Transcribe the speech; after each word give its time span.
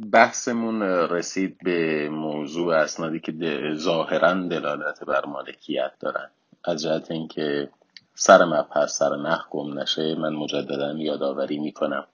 بحثمون 0.00 0.82
رسید 0.82 1.58
به 1.64 2.08
موضوع 2.08 2.74
اسنادی 2.74 3.20
که 3.20 3.32
ظاهرا 3.74 4.32
دلالت 4.34 5.04
بر 5.04 5.26
مالکیت 5.26 5.92
دارن. 6.00 6.30
از 6.64 6.82
جهت 6.82 7.10
اینکه 7.10 7.68
سر 8.14 8.44
مبحث 8.44 8.98
سر 8.98 9.16
نخ 9.16 9.48
گم 9.50 9.78
نشه 9.78 10.14
من 10.14 10.32
مجددا 10.32 10.92
یادآوری 10.92 11.58
می‌کنم. 11.58 12.06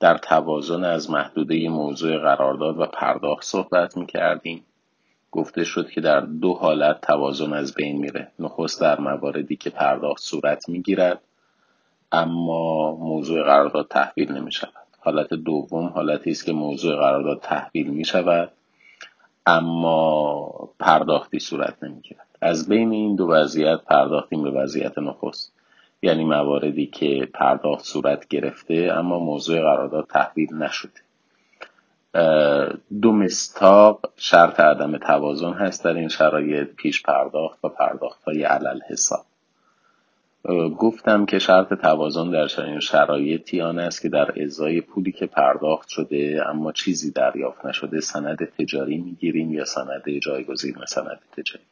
در 0.00 0.18
توازن 0.18 0.84
از 0.84 1.10
محدوده 1.10 1.68
موضوع 1.68 2.18
قرارداد 2.18 2.78
و 2.78 2.86
پرداخت 2.86 3.44
صحبت 3.44 3.96
می‌کردیم. 3.96 4.64
گفته 5.30 5.64
شد 5.64 5.90
که 5.90 6.00
در 6.00 6.20
دو 6.20 6.54
حالت 6.54 7.00
توازن 7.00 7.52
از 7.52 7.74
بین 7.74 7.98
میره. 7.98 8.32
نخست 8.38 8.80
در 8.80 9.00
مواردی 9.00 9.56
که 9.56 9.70
پرداخت 9.70 10.22
صورت 10.22 10.68
می‌گیرد 10.68 11.20
اما 12.12 12.96
موضوع 12.96 13.42
قرارداد 13.42 13.88
تحویل 13.88 14.32
نمی 14.32 14.52
شود 14.52 14.87
حالت 14.98 15.34
دوم 15.34 15.86
حالتی 15.86 16.30
است 16.30 16.44
که 16.44 16.52
موضوع 16.52 16.96
قرارداد 16.96 17.40
تحویل 17.40 17.86
می 17.86 18.04
شود 18.04 18.52
اما 19.46 20.70
پرداختی 20.78 21.38
صورت 21.38 21.82
نمی 21.82 22.00
گیرد 22.00 22.26
از 22.40 22.68
بین 22.68 22.92
این 22.92 23.16
دو 23.16 23.26
وضعیت 23.26 23.80
پرداختیم 23.84 24.42
به 24.42 24.50
وضعیت 24.50 24.98
نخست 24.98 25.52
یعنی 26.02 26.24
مواردی 26.24 26.86
که 26.86 27.28
پرداخت 27.34 27.84
صورت 27.84 28.28
گرفته 28.28 28.92
اما 28.92 29.18
موضوع 29.18 29.60
قرارداد 29.60 30.06
تحویل 30.06 30.54
نشده. 30.54 31.00
دو 33.02 33.12
مستاق 33.12 34.12
شرط 34.16 34.60
عدم 34.60 34.98
توازن 34.98 35.52
هست 35.52 35.84
در 35.84 35.94
این 35.94 36.08
شرایط 36.08 36.68
پیش 36.68 37.02
پرداخت 37.02 37.64
و 37.64 37.68
پرداخت 37.68 38.24
های 38.24 38.42
علل 38.42 38.80
حساب. 38.88 39.24
گفتم 40.78 41.26
که 41.26 41.38
شرط 41.38 41.74
توازن 41.74 42.30
در 42.30 42.64
این 42.64 42.80
شرایطی 42.80 43.60
آن 43.60 43.78
است 43.78 44.02
که 44.02 44.08
در 44.08 44.42
ازای 44.42 44.80
پولی 44.80 45.12
که 45.12 45.26
پرداخت 45.26 45.88
شده 45.88 46.42
اما 46.46 46.72
چیزی 46.72 47.10
دریافت 47.10 47.66
نشده 47.66 48.00
سند 48.00 48.38
تجاری 48.58 48.98
می‌گیریم 48.98 49.52
یا 49.52 49.64
سند 49.64 50.02
جایگزین 50.22 50.74
سند 50.86 51.20
تجاری. 51.36 51.64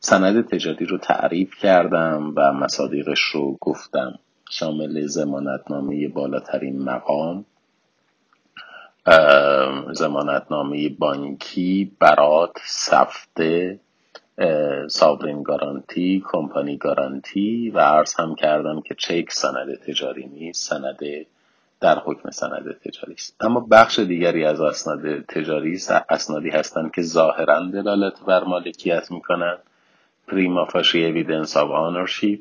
سند 0.00 0.48
تجاری 0.48 0.86
رو 0.86 0.98
تعریف 0.98 1.54
کردم 1.54 2.32
و 2.36 2.52
مصادیقش 2.52 3.20
رو 3.20 3.56
گفتم. 3.60 4.18
شامل 4.50 5.06
زمانتنامه 5.06 6.08
بالاترین 6.08 6.82
مقام 6.82 7.44
زمانتنامه 9.92 10.88
بانکی 10.88 11.92
برات 11.98 12.52
سفته 12.64 13.80
sovereign 14.88 15.42
guarantee 15.42 16.22
company 16.26 16.76
guarantee 16.76 17.70
و 17.70 17.78
عرض 17.78 18.14
هم 18.14 18.34
کردم 18.34 18.80
که 18.80 18.94
چک 18.94 19.32
سند 19.32 19.74
تجاری 19.86 20.26
نیست 20.26 20.70
سند 20.70 20.98
در 21.80 21.98
حکم 21.98 22.30
سند 22.30 22.76
تجاری 22.84 23.14
است. 23.14 23.36
اما 23.40 23.60
بخش 23.70 23.98
دیگری 23.98 24.44
از 24.44 24.60
اسناد 24.60 25.20
تجاری 25.20 25.78
اسنادی 26.08 26.50
هستند 26.50 26.92
که 26.94 27.02
ظاهرا 27.02 27.66
دلالت 27.72 28.20
بر 28.26 28.44
مالکیت 28.44 29.10
می‌کنند. 29.10 29.58
prima 30.28 30.64
facie 30.64 31.06
evidence 31.06 31.56
of 31.56 31.70
ownership 31.70 32.40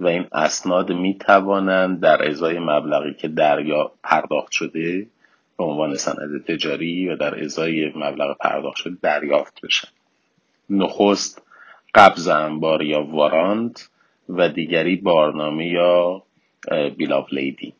و 0.00 0.06
این 0.06 0.26
اسناد 0.32 0.92
می 0.92 1.18
توانند 1.18 2.00
در 2.00 2.28
ازای 2.28 2.58
مبلغی 2.58 3.14
که 3.14 3.28
دریا 3.28 3.92
پرداخت 4.02 4.52
شده 4.52 5.06
به 5.58 5.64
عنوان 5.64 5.94
سند 5.94 6.44
تجاری 6.44 7.08
و 7.08 7.16
در 7.16 7.44
ازای 7.44 7.92
مبلغ 7.96 8.36
پرداخت 8.38 8.76
شده 8.76 8.96
دریافت 9.02 9.60
بشن. 9.62 9.88
نخست 10.70 11.42
قبض 11.94 12.28
انبار 12.28 12.82
یا 12.82 13.02
warrant 13.02 13.88
و 14.28 14.48
دیگری 14.48 14.96
بارنامه 14.96 15.66
یا 15.66 16.22
bill 16.96 17.20
of 17.20 17.32
lading 17.32 17.74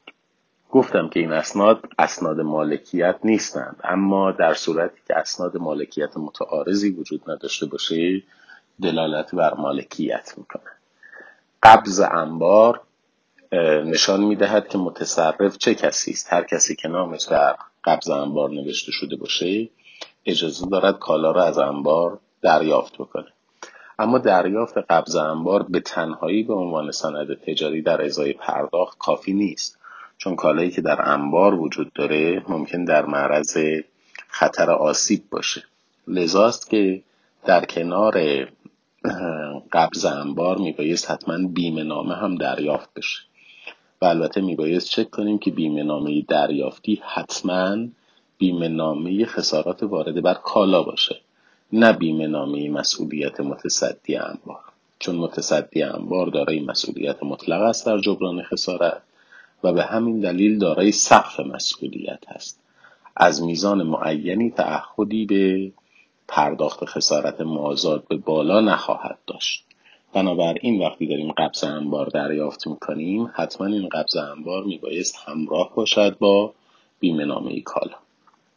گفتم 0.71 1.09
که 1.09 1.21
این 1.21 1.33
اسناد 1.33 1.85
اسناد 1.99 2.41
مالکیت 2.41 3.17
نیستند 3.25 3.81
اما 3.85 4.33
در 4.33 4.55
صورتی 4.55 5.01
که 5.09 5.17
اسناد 5.17 5.57
مالکیت 5.57 6.17
متعارضی 6.17 6.91
وجود 6.91 7.31
نداشته 7.31 7.67
باشه 7.67 8.23
دلالت 8.83 9.35
بر 9.35 9.55
مالکیت 9.55 10.35
می‌کنه. 10.37 10.73
قبض 11.63 12.01
انبار 12.01 12.81
نشان 13.85 14.25
می‌دهد 14.25 14.69
که 14.69 14.79
متصرف 14.79 15.59
چه 15.59 15.75
کسی 15.75 16.11
است. 16.11 16.33
هر 16.33 16.43
کسی 16.43 16.77
که 16.77 16.89
نامش 16.89 17.23
در 17.23 17.57
قبض 17.85 18.11
انبار 18.11 18.51
نوشته 18.51 18.93
شده 18.93 19.17
باشه 19.17 19.69
اجازه 20.27 20.67
دارد 20.67 20.99
کالا 20.99 21.31
را 21.31 21.45
از 21.45 21.59
انبار 21.59 22.19
دریافت 22.45 22.95
بکنه. 22.95 23.29
اما 23.99 24.19
دریافت 24.19 24.79
قبض 24.79 25.17
انبار 25.17 25.63
به 25.63 25.81
تنهایی 25.81 26.43
به 26.43 26.55
عنوان 26.55 26.91
سند 26.91 27.35
تجاری 27.35 27.83
در 27.83 28.03
ازای 28.05 28.33
پرداخت 28.33 28.99
کافی 28.99 29.33
نیست 29.33 29.79
چون 30.19 30.37
کالایی 30.37 30.71
که 30.71 30.81
در 30.81 31.09
انبار 31.09 31.55
وجود 31.55 31.93
داره 31.93 32.43
ممکن 32.49 32.85
در 32.85 33.07
معرض 33.07 33.59
خطر 34.29 34.71
آسیب 34.71 35.23
باشه. 35.31 35.63
لذاست 36.09 36.71
که 36.71 37.03
در 37.45 37.65
کنار 37.65 38.47
قبض 39.73 40.05
انبار 40.05 40.59
میبایست 40.59 41.11
حتما 41.11 41.49
بیمه 41.49 41.83
نامه 41.83 42.15
هم 42.15 42.35
دریافت 42.35 42.95
بشه. 42.95 43.21
و 44.03 44.05
البته 44.05 44.41
میبایست 44.41 44.89
چک 44.89 45.11
کنیم 45.11 45.39
که 45.39 45.51
بیمه 45.51 45.83
نامه 45.83 46.23
دریافتی 46.29 47.03
حتما 47.15 47.77
بیمه 48.39 48.69
نامه 48.69 49.27
خسارات 49.27 49.83
وارده 49.83 50.21
بر 50.21 50.35
کالا 50.35 50.83
باشه. 50.83 51.21
نه 51.73 51.93
بیمه 51.93 52.27
نامه 52.27 52.71
مسئولیت 52.71 53.41
متصدی 53.41 54.17
انبار. 54.17 54.61
چون 54.99 55.17
متصدی 55.17 55.83
انبار 55.83 56.27
دارای 56.27 56.61
مسئولیت 56.61 57.23
مطلق 57.23 57.63
است 57.63 57.87
در 57.87 57.99
جبران 57.99 58.43
خسارت 58.43 59.03
و 59.65 59.73
به 59.73 59.83
همین 59.83 60.21
دلیل 60.21 60.59
دارای 60.59 60.93
سقف 60.93 61.41
مسئولیت 61.41 62.21
است. 62.29 62.61
از 63.17 63.43
میزان 63.43 63.83
معینی 63.83 64.51
تعهدی 64.51 65.27
به 65.27 65.73
پرداخت 66.29 66.85
خسارت 66.85 67.41
مازاد 67.41 68.05
به 68.09 68.17
بالا 68.17 68.61
نخواهد 68.61 69.19
داشت. 69.27 69.65
بنابراین 70.13 70.83
وقتی 70.83 71.07
داریم 71.07 71.33
قبض 71.33 71.65
انبار 71.65 72.07
دریافت 72.07 72.67
می‌کنیم 72.67 73.31
حتما 73.35 73.67
این 73.67 73.89
قبض 73.89 74.17
انبار 74.17 74.65
میبایست 74.65 75.17
همراه 75.27 75.75
باشد 75.75 76.19
با 76.19 76.55
بیمه 77.01 77.25
نامه 77.25 77.61
کالا. 77.61 78.04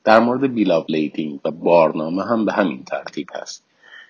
در 0.08 0.20
مورد 0.20 0.54
بیلابلیدینگ 0.54 1.40
و 1.46 1.52
بارنامه 1.52 2.24
هم 2.24 2.46
به 2.46 2.54
همین 2.54 2.84
ترتیب 2.84 3.28
هست. 3.34 3.64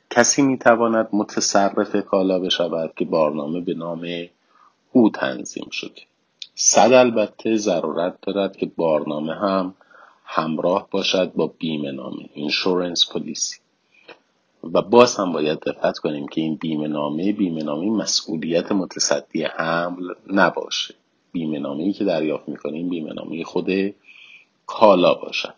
کسی 0.09 0.41
می‌تواند 0.41 1.09
متصرف 1.13 1.96
کالا 1.96 2.40
بشود 2.40 2.94
که 2.96 3.06
بارنامه 3.06 3.62
به 3.62 3.74
نام 3.74 4.07
او 4.91 5.09
تنظیم 5.09 5.69
شده. 5.72 6.02
صد 6.56 6.94
البته 6.94 7.56
ضرورت 7.56 8.18
دارد 8.22 8.57
که 8.57 8.66
بارنامه 8.66 9.36
هم 9.36 9.74
همراه 10.25 10.88
باشد 10.91 11.34
با 11.34 11.53
بیمه 11.59 11.91
نامه 11.91 12.30
اینشورنس 12.34 13.12
پلیسی 13.12 13.57
و 14.74 14.81
باز 14.81 15.16
هم 15.16 15.31
باید 15.31 15.59
دقت 15.59 15.97
کنیم 15.97 16.28
که 16.28 16.41
این 16.41 16.56
بیمه 16.56 16.88
نامه 16.88 17.31
بیمه 17.31 17.63
نامه 17.63 17.90
مسئولیت 17.90 18.72
متصدی 18.72 19.44
حمل 19.44 20.13
نباشه. 20.28 20.96
بیمه 21.31 21.59
نامه 21.59 21.94
که 21.94 22.03
دریافت 22.03 22.50
می‌کنیم 22.50 22.90
بیمه 22.90 23.13
نامه 23.13 23.44
خود 23.44 23.96
کالا 24.66 25.13
باشد. 25.13 25.56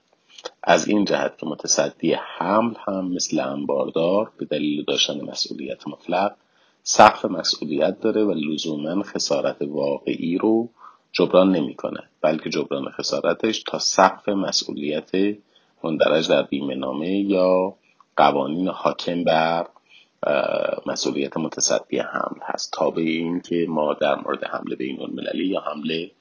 از 0.63 0.87
این 0.87 1.05
جهت 1.05 1.37
که 1.37 1.45
متصدی 1.45 2.13
حمل 2.13 2.73
هم 2.87 3.11
مثل 3.13 3.39
انباردار 3.39 4.31
به 4.37 4.45
دلیل 4.45 4.83
داشتن 4.83 5.21
مسئولیت 5.21 5.87
مطلق 5.87 6.35
سقف 6.83 7.25
مسئولیت 7.25 7.99
داره 7.99 8.23
و 8.23 8.31
لزوما 8.31 9.03
خسارت 9.03 9.61
واقعی 9.61 10.37
رو 10.37 10.69
جبران 11.11 11.51
نمی‌کنه 11.51 12.03
بلکه 12.21 12.49
جبران 12.49 12.89
خسارتش 12.89 13.63
تا 13.63 13.79
سقف 13.79 14.29
مسئولیت 14.29 15.11
مندرج 15.83 16.29
در 16.29 16.43
بیمه 16.43 16.75
نامه 16.75 17.19
یا 17.19 17.75
قوانین 18.17 18.67
حاکم 18.67 19.23
بر 19.23 19.67
مسئولیت 20.85 21.37
متصدی 21.37 21.97
حمل 21.99 22.39
هست. 22.41 22.73
تا 22.73 22.89
به 22.91 23.01
این 23.01 23.41
که 23.41 23.65
ما 23.69 23.93
در 23.93 24.15
مورد 24.15 24.43
حمله 24.43 24.75
بین 24.75 25.01
المللی 25.01 25.47
یا 25.47 25.59
حمله 25.59 26.11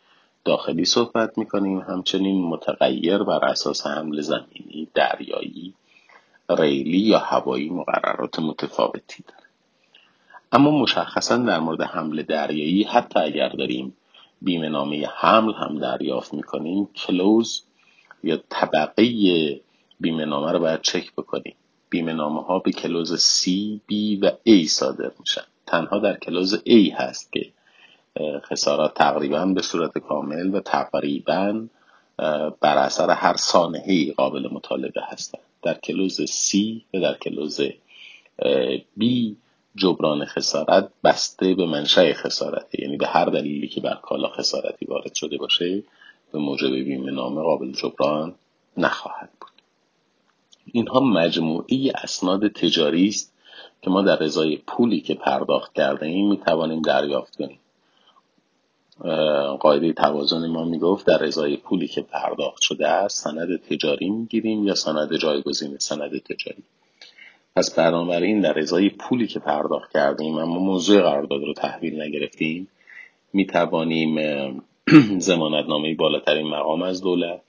داخلی 0.44 0.84
صحبت 0.84 1.38
می‌کنیم. 1.38 1.78
همچنین 1.78 2.42
متغیر 2.42 3.18
بر 3.18 3.44
اساس 3.44 3.86
حمل 3.86 4.20
زمینی 4.20 4.88
دریایی 4.94 5.74
ریلی 6.50 6.98
یا 6.98 7.18
هوایی 7.18 7.70
مقررات 7.70 8.38
متفاوتی 8.38 9.24
داره 9.28 9.48
اما 10.52 10.70
مشخصا 10.70 11.36
در 11.36 11.58
مورد 11.58 11.82
حمل 11.82 12.22
دریایی 12.22 12.82
حتی 12.82 13.20
اگر 13.20 13.48
داریم 13.48 13.96
بیمه 14.42 14.68
نامه 14.68 15.06
حمل 15.16 15.52
هم 15.52 15.78
دریافت 15.78 16.34
می‌کنیم 16.34 16.86
کلوز 16.86 17.62
یا 18.22 18.38
طبقه 18.48 19.04
بیمه 20.00 20.24
نامه 20.24 20.52
رو 20.52 20.58
باید 20.58 20.82
چک 20.82 21.12
بکنیم. 21.12 21.54
بیمه 21.90 22.12
نامه 22.12 22.42
ها 22.42 22.58
به 22.58 22.72
کلوز 22.72 23.40
C, 23.40 23.48
B 23.90 24.18
و 24.22 24.30
A 24.48 24.66
صادر 24.66 25.10
میشن. 25.20 25.42
تنها 25.66 25.98
در 25.98 26.16
کلوز 26.16 26.54
A 26.54 26.92
هست 26.94 27.32
که 27.32 27.52
خسارات 28.50 28.94
تقریبا 28.94 29.46
به 29.46 29.62
صورت 29.62 29.98
کامل 29.98 30.54
و 30.54 30.60
تقریبا 30.60 31.66
بر 32.60 32.78
اثر 32.78 33.10
هر 33.10 33.36
سانحه 33.36 34.12
قابل 34.12 34.48
مطالبه 34.52 35.00
هستند. 35.04 35.42
در 35.62 35.74
کلوز 35.74 36.20
C 36.20 36.56
و 36.94 37.00
در 37.00 37.14
کلوز 37.14 37.60
B 39.00 39.04
جبران 39.76 40.24
خسارت 40.24 40.88
بسته 41.04 41.54
به 41.54 41.66
منشأ 41.66 42.12
خسارته. 42.12 42.82
یعنی 42.82 42.96
به 42.96 43.06
هر 43.06 43.24
دلیلی 43.24 43.68
که 43.68 43.80
بر 43.80 43.98
کالا 44.02 44.28
خسارتی 44.28 44.86
وارد 44.86 45.14
شده 45.14 45.36
باشه 45.36 45.82
به 46.32 46.38
موجب 46.38 46.70
بیمه 46.74 47.10
نامه 47.10 47.42
قابل 47.42 47.72
جبران 47.72 48.34
نخواهد 48.76 49.30
بود. 49.40 49.50
اینها 50.72 51.00
مجموعی 51.00 51.90
اسناد 51.90 52.48
تجاری 52.48 53.08
است 53.08 53.34
که 53.82 53.90
ما 53.90 54.02
در 54.02 54.22
ازای 54.22 54.56
پولی 54.56 55.00
که 55.00 55.14
پرداخت 55.14 55.72
کرده 55.72 56.06
ایم 56.06 56.28
می 56.28 56.36
توانیم 56.36 56.82
دریافت 56.82 57.36
کنیم. 57.36 57.58
قاعده 59.60 59.92
توازن 59.92 60.46
ما 60.46 60.64
می‌گفت 60.64 61.06
در 61.06 61.24
ازای 61.24 61.56
پولی 61.56 61.88
که 61.88 62.02
پرداخت 62.02 62.60
شده 62.60 62.88
است 62.88 63.24
سند 63.24 63.56
تجاری 63.56 64.10
می‌گیریم 64.10 64.64
یا 64.66 64.74
سند 64.74 65.16
جایگزین 65.16 65.78
سند 65.78 66.18
تجاری؟ 66.18 66.62
پس 67.56 67.74
بنابراین 67.74 68.40
در 68.40 68.58
ازای 68.58 68.88
پولی 68.88 69.26
که 69.26 69.38
پرداخت 69.38 69.92
کردیم 69.92 70.38
اما 70.38 70.58
موضوع 70.58 71.02
قرارداد 71.02 71.42
رو 71.42 71.52
تحویل 71.52 72.02
نگرفتیم 72.02 72.68
می 73.32 73.46
توانیم 73.46 74.18
زمانتنامه 75.18 75.94
بالاترین 76.00 76.46
مقام 76.46 76.82
از 76.82 77.02
دولت 77.02 77.40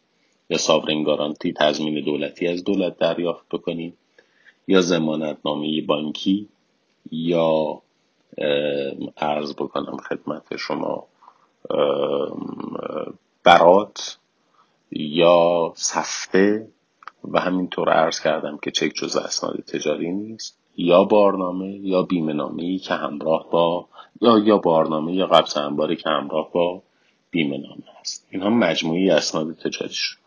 یا 0.49 0.57
ساورین 0.57 1.03
گارانتی 1.03 1.53
تضمین 1.53 2.03
دولتی 2.03 2.47
از 2.47 2.63
دولت 2.63 2.97
دریافت 2.97 3.45
بکنیم 3.51 3.93
یا 4.67 4.81
زمانتنامه 4.81 5.81
بانکی 5.81 6.47
یا 7.11 7.81
ارز 9.17 9.53
بکنم 9.53 9.97
خدمت 9.97 10.57
شما 10.57 11.07
برات 13.44 14.18
یا 14.92 15.74
صفحه 15.75 16.68
و 17.31 17.39
همینطور 17.39 17.89
عرض 17.89 18.19
کردم 18.19 18.57
که 18.57 18.71
چک 18.71 18.92
جز 18.95 19.16
اسناد 19.16 19.60
تجاری 19.62 20.12
نیست 20.12 20.57
یا 20.77 21.04
بارنامه 21.04 21.80
یا 21.81 22.04
بیمه 22.04 22.77
که 22.80 22.94
همراه 22.94 23.50
با 23.51 23.88
یا 24.21 24.38
یا 24.38 24.57
بارنامه 24.57 25.13
یا 25.13 25.27
قبض 25.27 25.57
انباری 25.57 25.95
که 25.95 26.10
همراه 26.10 26.51
با 26.51 26.81
بیمه 27.31 27.57
نامه 27.57 27.83
هست. 28.00 28.27
اینها 28.30 28.50
مجموعی 28.50 29.10
اسناد 29.10 29.54
تجاری 29.54 29.94
شد. 29.94 30.18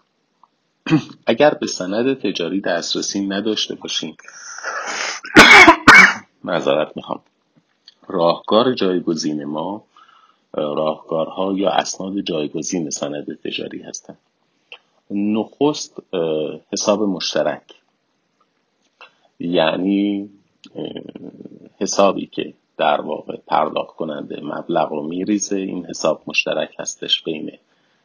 اگر 1.27 1.55
به 1.55 1.67
سند 1.67 2.21
تجاری 2.21 2.61
دسترسی 2.61 3.27
نداشته 3.27 3.75
باشیم 3.75 4.17
معذرت 6.45 6.97
می‌خوام. 6.97 7.21
راهکار 8.09 8.73
جایگزین 8.73 9.45
ما 9.45 9.85
راهکارها 10.53 11.53
یا 11.57 11.71
اسناد 11.71 12.21
جایگزین 12.21 12.91
سند 12.91 13.39
تجاری 13.45 13.83
هستند. 13.83 14.19
نخست 15.11 16.03
حساب 16.73 17.03
مشترک. 17.03 17.63
یعنی 19.41 20.31
حسابی 21.81 22.27
که 22.27 22.55
در 22.77 23.01
واقع 23.01 23.37
پرداخت 23.47 23.97
کننده 23.97 24.41
مبلغ 24.43 24.93
رو 24.93 25.03
میریزه 25.03 25.57
این 25.57 25.87
حساب 25.87 26.23
مشترک 26.27 26.71
هستش 26.79 27.23
بین 27.23 27.53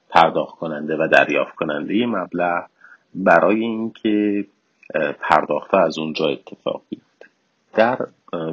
پرداخت 0.10 0.56
کننده 0.56 0.96
و 0.96 1.08
دریافت 1.08 1.56
کننده 1.56 2.06
مبلغ 2.06 2.66
برای 3.16 3.60
اینکه 3.60 4.46
پرداخت 5.20 5.74
از 5.74 5.98
اونجا 5.98 6.28
اتفاق 6.28 6.82
بیفته. 6.90 7.26
در 7.74 8.08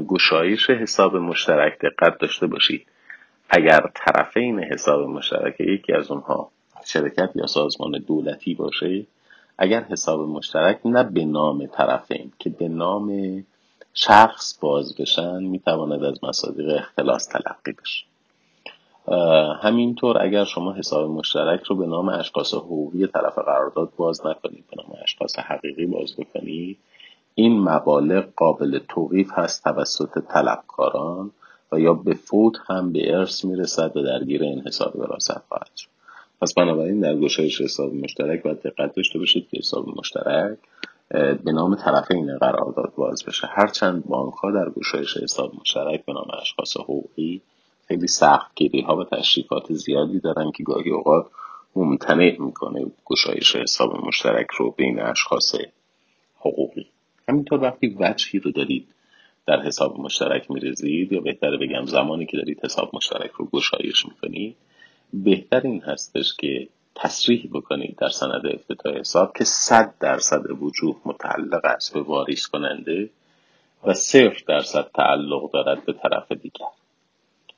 گشایش 0.08 0.70
حساب 0.70 1.16
مشترک 1.16 1.78
دقت 1.78 2.18
داشته 2.18 2.46
باشید. 2.46 2.86
اگر 3.50 3.90
طرفین 3.94 4.58
حساب 4.58 5.08
مشترک 5.08 5.60
یکی 5.60 5.92
از 5.92 6.10
اونها 6.10 6.50
شرکت 6.84 7.30
یا 7.34 7.46
سازمان 7.46 7.92
دولتی 8.06 8.54
باشه 8.54 9.06
اگر 9.58 9.82
حساب 9.82 10.20
مشترک 10.20 10.80
نه 10.84 11.02
به 11.02 11.24
نام 11.24 11.66
طرفین 11.66 12.32
که 12.38 12.50
به 12.50 12.68
نام 12.68 13.10
شخص 13.94 14.58
باز 14.60 14.96
بشن 14.96 15.42
می‌تواند 15.42 16.04
از 16.04 16.24
مصادیق 16.24 16.76
اختلاس 16.76 17.26
تلقی 17.26 17.72
بشه. 17.72 18.04
همینطور 19.62 20.22
اگر 20.22 20.44
شما 20.44 20.72
حساب 20.72 21.10
مشترک 21.10 21.62
رو 21.62 21.76
به 21.76 21.86
نام 21.86 22.08
اشخاص 22.08 22.54
حقوقی 22.54 23.06
طرف 23.06 23.38
قرارداد 23.38 23.92
باز 23.96 24.26
نکنید 24.26 24.64
به 24.70 24.76
نام 24.76 24.98
اشخاص 25.02 25.38
حقیقی 25.38 25.86
باز 25.86 26.16
بکنید 26.16 26.78
این 27.34 27.60
مبالغ 27.60 28.24
قابل 28.36 28.78
توقیف 28.88 29.30
هست 29.32 29.64
توسط 29.64 30.18
طلبکاران. 30.28 31.30
و 31.74 31.80
یا 31.80 31.94
به 31.94 32.14
فوت 32.14 32.54
هم 32.66 32.92
به 32.92 33.14
ارث 33.14 33.44
می‌رسد 33.44 33.96
و 33.96 34.02
درگیر 34.02 34.42
این 34.42 34.62
حساب 34.66 34.96
وراثت 34.96 35.46
خواهد 35.48 35.70
شد. 35.76 35.88
پس 36.40 36.54
بنابراین 36.54 37.00
در 37.00 37.16
گشایش 37.16 37.60
حساب 37.60 37.94
مشترک 37.94 38.42
باید 38.42 38.62
دقت 38.62 38.94
داشته 38.94 39.18
باشید 39.18 39.48
که 39.50 39.58
حساب 39.58 39.98
مشترک 39.98 40.58
به 41.44 41.52
نام 41.52 41.74
طرفین 41.74 42.38
قرارداد 42.38 42.92
باز 42.96 43.24
بشه. 43.24 43.46
هرچند 43.50 44.04
بانک 44.06 44.34
ها 44.34 44.50
در 44.50 44.70
گشایش 44.70 45.16
حساب 45.16 45.52
مشترک 45.60 46.04
به 46.04 46.12
نام 46.12 46.26
اشخاص 46.40 46.76
حقوقی 46.76 47.40
خیلی 47.88 48.06
سخت 48.06 48.54
گیری 48.54 48.80
ها 48.80 48.96
و 48.96 49.04
تشریفات 49.04 49.72
زیادی 49.72 50.20
دارن 50.20 50.50
که 50.50 50.62
گاهی 50.62 50.90
اوقات 50.90 51.26
ممتنع 51.76 52.36
می‌کنه 52.38 52.86
گشایش 53.04 53.56
حساب 53.56 54.06
مشترک 54.06 54.46
رو 54.50 54.70
بین 54.70 55.00
اشخاص 55.00 55.54
حقوقی. 56.40 56.86
همینطور 57.28 57.60
وقتی 57.60 57.96
وجهی 58.00 58.38
رو 58.38 58.50
دارید 58.50 58.86
در 59.46 59.60
حساب 59.60 60.00
مشترک 60.00 60.50
میریزید 60.50 61.12
یا 61.12 61.20
بهتره 61.20 61.56
بگم 61.56 61.84
زمانی 61.84 62.26
که 62.26 62.36
دارید 62.36 62.64
حساب 62.64 62.90
مشترک 62.92 63.30
رو 63.30 63.46
گشایش 63.46 64.06
می‌کنید؟ 64.06 64.56
بهتر 65.12 65.60
این 65.60 65.80
هستش 65.80 66.34
که 66.34 66.68
تصریح 66.94 67.48
بکنید 67.52 67.96
در 67.96 68.08
سند 68.08 68.46
افتتاح 68.46 68.94
حساب 68.94 69.36
که 69.36 69.44
صد 69.44 69.94
درصد 70.00 70.50
وجوه 70.62 70.96
متعلق 71.04 71.64
است 71.64 71.94
به 71.94 72.00
واریز 72.00 72.46
کننده 72.46 73.10
و 73.84 73.94
صفر 73.94 74.42
درصد 74.46 74.90
تعلق 74.94 75.50
دارد 75.50 75.84
به 75.84 75.92
طرف 75.92 76.32
دیگر. 76.32 76.66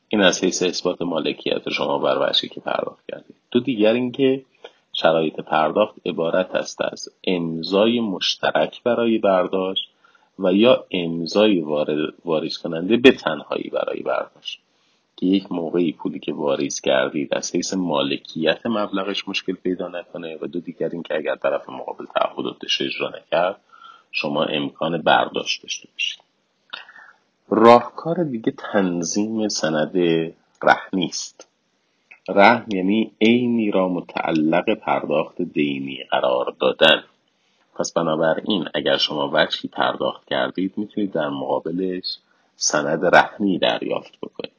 این 0.09 0.21
از 0.21 0.45
حیث 0.45 0.63
اثبات 0.63 1.03
مالکیت 1.03 1.69
شما 1.71 1.99
بر 1.99 2.29
وجهی 2.29 2.49
که 2.49 2.61
پرداخت 2.61 3.05
کردید. 3.09 3.37
دو 3.51 3.61
دیگر 3.61 3.93
اینکه 3.93 4.45
شرایط 4.93 5.41
پرداخت 5.41 5.95
عبارت 6.07 6.55
است 6.55 6.81
از 6.81 7.09
امضای 7.25 8.01
مشترک 8.01 8.83
برای 8.83 9.19
برداشت 9.19 9.89
و 10.39 10.53
یا 10.53 10.85
امضای 10.91 11.61
واریز 12.25 12.59
کننده 12.59 12.97
به 12.97 13.13
تنهایی 13.13 13.71
برای 13.71 14.03
برداشت. 14.03 14.61
که 15.17 15.27
یک 15.27 15.53
موقعی 15.53 15.93
پولی 15.93 16.19
که 16.19 16.33
واریز 16.33 16.81
کردید 16.81 17.35
از 17.35 17.55
حیث 17.55 17.75
مالکیت 17.75 18.67
مبلغش 18.67 19.29
مشکل 19.29 19.53
پیدا 19.53 19.89
نکنه 19.89 20.39
و 20.43 20.47
دو 20.47 20.61
دیگر 20.61 20.89
این 20.89 21.03
که 21.03 21.15
اگر 21.15 21.37
طرف 21.37 21.69
مقابل 21.69 22.05
تعهداتش 22.15 22.83
اجرا 22.83 23.09
نکرد 23.09 23.61
شما 24.13 24.45
امکان 24.45 25.03
برداشت 25.03 25.63
داشته 25.63 25.89
باشید. 25.93 26.21
راهکار 27.49 28.25
دیگه 28.25 28.53
تنظیم 28.73 29.49
سند 29.49 29.97
رهنی 30.63 31.07
است 31.07 31.49
رهن 32.29 32.67
یعنی 32.69 33.13
عینی 33.21 33.71
را 33.71 33.89
متعلق 33.89 34.75
پرداخت 34.75 35.43
دینی 35.43 36.05
قرار 36.11 36.55
دادن. 36.61 37.05
پس 37.79 37.93
بنابراین 37.93 38.69
اگر 38.75 38.97
شما 38.97 39.31
وجهی 39.33 39.69
پرداخت 39.69 40.25
کردید 40.27 40.73
می‌تونید 40.77 41.13
در 41.13 41.29
مقابلش 41.29 42.19
سند 42.57 43.05
رهنی 43.05 43.59
دریافت 43.59 44.19
بکنید. 44.23 44.57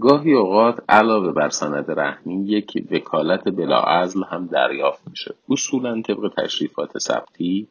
گاهی 0.00 0.32
اوقات 0.32 0.78
علاوه 0.88 1.32
بر 1.32 1.48
سند 1.48 1.90
رهنی 1.90 2.44
یک 2.44 2.86
وکالت 2.90 3.48
بلاعزل 3.48 4.24
هم 4.24 4.46
دریافت 4.46 5.08
میشه. 5.10 5.34
اصولا 5.50 6.02
طبق 6.02 6.32
تشریفات 6.36 6.98
ثبتی 6.98 7.68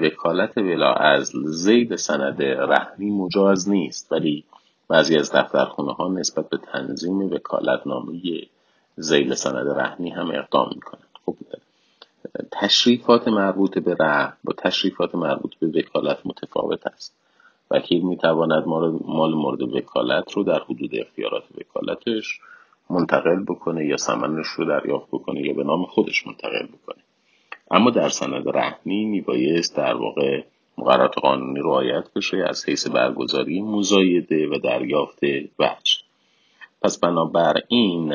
وکالت 0.00 0.58
بلاعزل 0.58 1.46
زید 1.46 1.96
سند 1.96 2.42
رهنی 2.42 3.10
مجاز 3.10 3.68
نیست 3.68 4.12
ولی 4.12 4.44
بعضی 4.88 5.16
از 5.16 5.32
دفترخونه 5.32 5.92
ها 5.92 6.08
نسبت 6.08 6.48
به 6.48 6.56
تنظیم 6.72 7.18
وکالت 7.32 7.86
نامه 7.86 8.20
زیل 8.96 9.34
سند 9.34 9.68
رهنی 9.68 10.10
هم 10.10 10.30
اقدام 10.30 10.70
می‌کنن 10.74 11.00
خب 11.26 11.36
تشریفات 12.52 13.28
مربوط 13.28 13.78
به 13.78 13.94
رهن 13.94 14.32
با 14.44 14.52
تشریفات 14.52 15.14
مربوط 15.14 15.54
به 15.54 15.66
وکالت 15.66 16.18
متفاوت 16.24 16.86
است. 16.86 17.14
وکیل 17.70 18.02
می‌تواند 18.02 18.64
مال 19.04 19.34
مورد 19.34 19.62
وکالت 19.62 20.32
رو 20.32 20.44
در 20.44 20.62
حدود 20.62 20.90
اختیارات 20.92 21.44
وکالتش 21.58 22.40
منتقل 22.90 23.44
بکنه 23.44 23.86
یا 23.86 23.96
سمنش 23.96 24.46
رو 24.46 24.64
دریافت 24.64 25.08
بکنه 25.08 25.46
یا 25.46 25.52
به 25.52 25.64
نام 25.64 25.84
خودش 25.84 26.26
منتقل 26.26 26.66
بکنه. 26.66 27.02
اما 27.70 27.90
در 27.90 28.08
سند 28.08 28.48
رهنی 28.48 29.04
میبایست 29.04 29.76
در 29.76 29.94
واقع 29.94 30.42
مقررات 30.78 31.18
قانونی 31.18 31.60
رعایت 31.60 32.04
بشه 32.16 32.44
از 32.48 32.68
حیث 32.68 32.86
برگزاری 32.86 33.62
مزایده 33.62 34.48
و 34.48 34.58
دریافت 34.58 35.18
وجه. 35.58 36.07
پس 36.82 36.98
بنابراین 36.98 38.12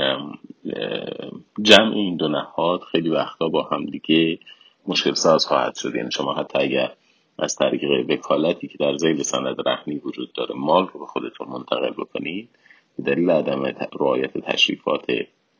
جمع 1.61 1.93
این 1.95 2.15
دو 2.17 2.27
نهاد 2.27 2.81
خیلی 2.91 3.09
وقتا 3.09 3.47
با 3.47 3.63
هم 3.63 3.85
دیگه 3.85 4.39
مشکل 4.87 5.13
ساز 5.13 5.45
خواهد 5.45 5.75
شد. 5.75 5.95
یعنی 5.95 6.11
شما 6.11 6.33
حتی 6.33 6.59
اگر 6.59 6.91
از 7.39 7.55
طریق 7.55 8.09
وکالتی 8.09 8.67
که 8.67 8.77
در 8.77 8.97
زیل 8.97 9.23
سند 9.23 9.67
رهنی 9.67 9.95
وجود 9.95 10.33
داره 10.33 10.55
مال 10.55 10.87
رو 10.93 10.99
به 10.99 11.05
خودتون 11.05 11.47
منتقل 11.47 11.91
بکنید 11.91 12.49
به 12.97 13.03
دلیل 13.03 13.29
عدم 13.29 13.63
رعایت 13.99 14.37
تشریفات 14.37 15.05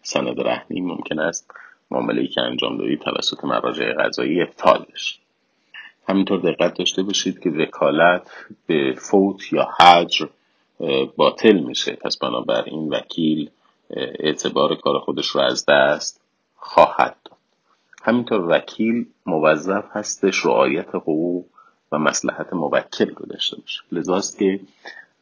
سند 0.01 0.41
رهنی 0.41 0.81
ممکن 0.81 1.19
است 1.19 1.51
معامله 1.91 2.27
که 2.27 2.41
انجام 2.41 2.77
دادید 2.77 2.99
توسط 2.99 3.45
مراجع 3.45 3.93
قضایی 3.93 4.41
ابطال 4.41 4.85
بشه. 4.93 5.19
همینطور 6.07 6.39
دقت 6.39 6.77
داشته 6.77 7.03
باشید 7.03 7.39
که 7.39 7.49
وکالت 7.49 8.31
به 8.67 8.95
فوت 8.97 9.53
یا 9.53 9.67
حجر 9.79 10.27
باطل 11.15 11.59
میشه. 11.59 11.91
پس 11.91 12.17
بنابراین 12.17 12.89
وکیل 12.89 13.49
اعتبار 14.19 14.75
کار 14.75 14.99
خودش 14.99 15.27
رو 15.27 15.41
از 15.41 15.65
دست 15.65 16.21
خواهد 16.55 17.17
داد. 17.25 17.37
همینطور 18.03 18.45
وکیل 18.49 19.05
موظف 19.25 19.85
هستش 19.91 20.45
رعایت 20.45 20.95
حقوق 20.95 21.45
و 21.91 21.97
مسلحت 21.97 22.53
موکل 22.53 23.09
رو 23.15 23.25
داشته 23.25 23.57
باشه. 23.57 23.81
لذاست 23.91 24.39
که 24.39 24.59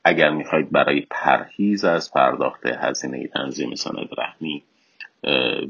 اگر 0.03 0.29
می‌خواید 0.29 0.71
برای 0.71 1.01
پرهیز 1.01 1.85
از 1.85 2.13
پرداخت 2.13 2.65
هزینه 2.65 3.27
تنظیم 3.27 3.75
سند 3.75 4.09
رحمی 4.17 4.63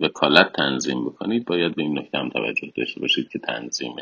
وکالت 0.01 0.53
تنظیم 0.53 1.05
بکنید 1.05 1.45
باید 1.45 1.75
به 1.75 1.81
این 1.81 1.99
نکته 1.99 2.17
هم 2.17 2.29
توجه 2.29 2.71
داشته 2.77 2.99
باشید 3.01 3.29
که 3.29 3.39
تنظیم 3.39 3.95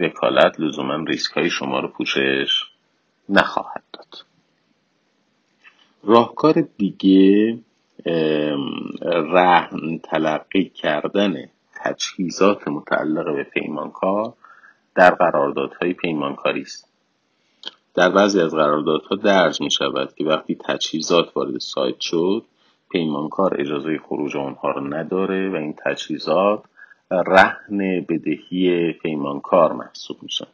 وکالت 0.00 0.60
لزوما 0.60 0.94
ریسک 0.94 1.32
های 1.32 1.50
شما 1.50 1.80
رو 1.80 1.88
پوشش 1.88 2.64
نخواهد 3.28 3.82
داد. 3.92 4.29
راهکار 6.04 6.68
دیگه 6.78 7.58
رهن 9.04 9.98
تلقی 10.02 10.64
کردن 10.64 11.34
تجهیزات 11.74 12.68
متعلق 12.68 13.36
به 13.36 13.42
پیمانکار 13.42 14.32
در 14.94 15.10
قراردادهای 15.10 15.92
پیمانکاری 15.92 16.60
است. 16.60 16.88
در 17.94 18.10
بعضی 18.10 18.40
از 18.40 18.54
قراردادها 18.54 19.16
درج 19.16 19.60
می 19.60 19.70
شود 19.70 20.14
که 20.14 20.24
وقتی 20.24 20.54
تجهیزات 20.54 21.36
وارد 21.36 21.58
سایت 21.58 22.00
شد 22.00 22.44
پیمانکار 22.90 23.60
اجازه 23.60 23.98
خروج 23.98 24.36
آنها 24.36 24.70
را 24.70 24.80
نداره 24.80 25.50
و 25.50 25.56
این 25.56 25.74
تجهیزات 25.84 26.64
رهن 27.10 28.06
بدهی 28.08 28.92
پیمانکار 28.92 29.72
محسوب 29.72 30.16
میشن. 30.22 30.46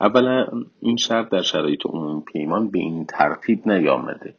اولا 0.00 0.46
این 0.80 0.96
شرط 0.96 1.28
در 1.28 1.42
شرایط 1.42 1.86
عمومی 1.86 2.22
پیمان 2.22 2.70
به 2.70 2.78
این 2.78 3.06
ترتیب 3.06 3.68
نیامده. 3.68 4.34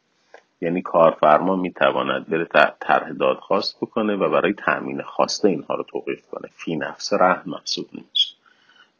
یعنی 0.60 0.82
کارفرما 0.82 1.56
می‌تواند 1.56 2.28
بره 2.28 2.48
طرح 2.80 3.12
دادخواست 3.12 3.76
بکنه 3.80 4.16
و 4.16 4.30
برای 4.30 4.52
تأمین 4.52 5.02
خواسته 5.02 5.48
اینها 5.48 5.74
رو 5.74 5.82
توقیف 5.82 6.26
کنه. 6.30 6.48
فی 6.52 6.76
نفس 6.76 7.12
رهن 7.12 7.42
محسوب 7.46 7.86
نمیشه 7.92 8.34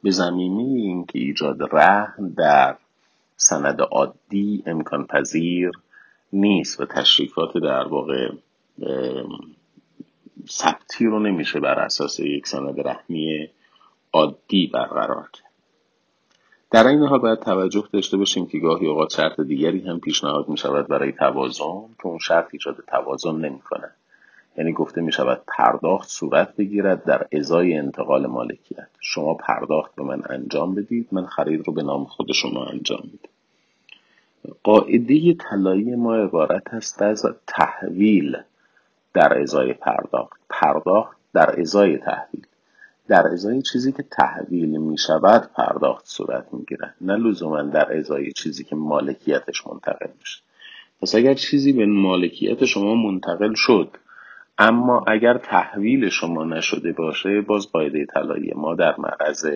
به 0.03 0.11
زمینه 0.11 0.63
اینکه 0.63 1.19
ایجاد 1.19 1.75
رهن 1.75 2.29
در 2.37 2.77
سند 3.37 3.81
عادی 3.81 4.63
امکان 4.67 5.07
پذیر 5.07 5.71
نیست 6.33 6.81
و 6.81 6.85
تشریفات 6.87 7.57
در 7.59 7.89
واقع 7.89 8.31
ثبتی 10.49 11.07
رو 11.07 11.21
نمیشه 11.21 11.61
بر 11.61 11.79
اساس 11.79 12.21
یک 12.21 12.47
سند 12.47 12.87
رحمی 12.89 13.49
عادی 14.13 14.67
برقرار 14.67 15.29
کرد. 15.33 15.46
در 16.70 16.87
این 16.87 17.02
حال 17.02 17.18
باید 17.18 17.38
توجه 17.38 17.85
داشته 17.92 18.16
باشیم 18.16 18.46
که 18.46 18.58
گاهی 18.58 18.87
اوقات 18.87 19.12
شرط 19.12 19.40
دیگری 19.40 19.80
هم 19.80 20.00
پیشنهاد 20.00 20.49
می 20.49 20.58
شود 20.58 20.88
برای 20.88 21.12
توازن 21.12 21.88
که 21.99 22.06
اون 22.06 22.18
شرط 22.18 22.49
ایجاد 22.52 22.85
توازن 22.88 23.35
نمی 23.35 23.61
کنه. 23.61 23.90
یعنی 24.58 24.73
گفته 24.73 25.00
می 25.00 25.12
شود 25.12 25.42
پرداخت 25.46 26.08
صورت 26.08 26.56
بگیرد 26.56 27.04
در 27.04 27.26
ازای 27.32 27.75
انتقال 27.75 28.26
مالکیت. 28.26 28.88
شما 29.00 29.35
پرداخت 29.35 29.94
به 29.94 30.02
من 30.02 30.23
انجام 30.30 30.75
بدید 30.75 31.08
من 31.12 31.26
خرید 31.26 31.66
رو 31.66 31.73
به 31.73 31.82
نام 31.82 32.04
خود 32.04 32.32
شما 32.32 32.64
انجام 32.64 33.00
میدم. 33.04 33.28
قاعده 34.62 35.35
طلایی 35.35 35.94
ما 35.94 36.14
عبارت 36.14 36.75
است 36.75 37.02
از 37.02 37.26
تحویل 37.46 38.37
در 39.14 39.38
ازای 39.40 39.73
پرداخت. 39.73 40.40
پرداخت 40.50 41.16
در 41.32 41.61
ازای 41.61 41.99
تحویل. 41.99 42.46
در 43.09 43.27
ازای 43.33 43.63
چیزی 43.63 43.93
که 43.93 44.03
تحویل 44.03 44.77
می 44.77 44.99
شود 44.99 45.51
پرداخت 45.57 46.07
صورت 46.07 46.47
می 46.53 46.65
گیرد 46.69 46.95
نه 47.01 47.17
لزوما 47.17 47.63
در 47.63 47.97
ازای 47.99 48.33
چیزی 48.33 48.65
که 48.65 48.77
مالکیتش 48.77 49.67
منتقل 49.67 50.11
میشه 50.19 50.41
پس 51.03 51.15
اگر 51.15 51.35
چیزی 51.35 51.73
به 51.73 51.87
مالکیت 51.87 52.65
شما 52.65 52.95
منتقل 52.95 53.55
شد 53.55 53.91
اما 54.59 55.05
اگر 55.07 55.39
تحویل 55.39 56.09
شما 56.09 56.45
نشده 56.45 56.93
باشه 56.93 57.41
باز 57.41 57.73
قاعده 57.73 58.07
طلایی 58.07 58.53
ما 58.57 58.75
در 58.75 58.95
معرض 58.99 59.47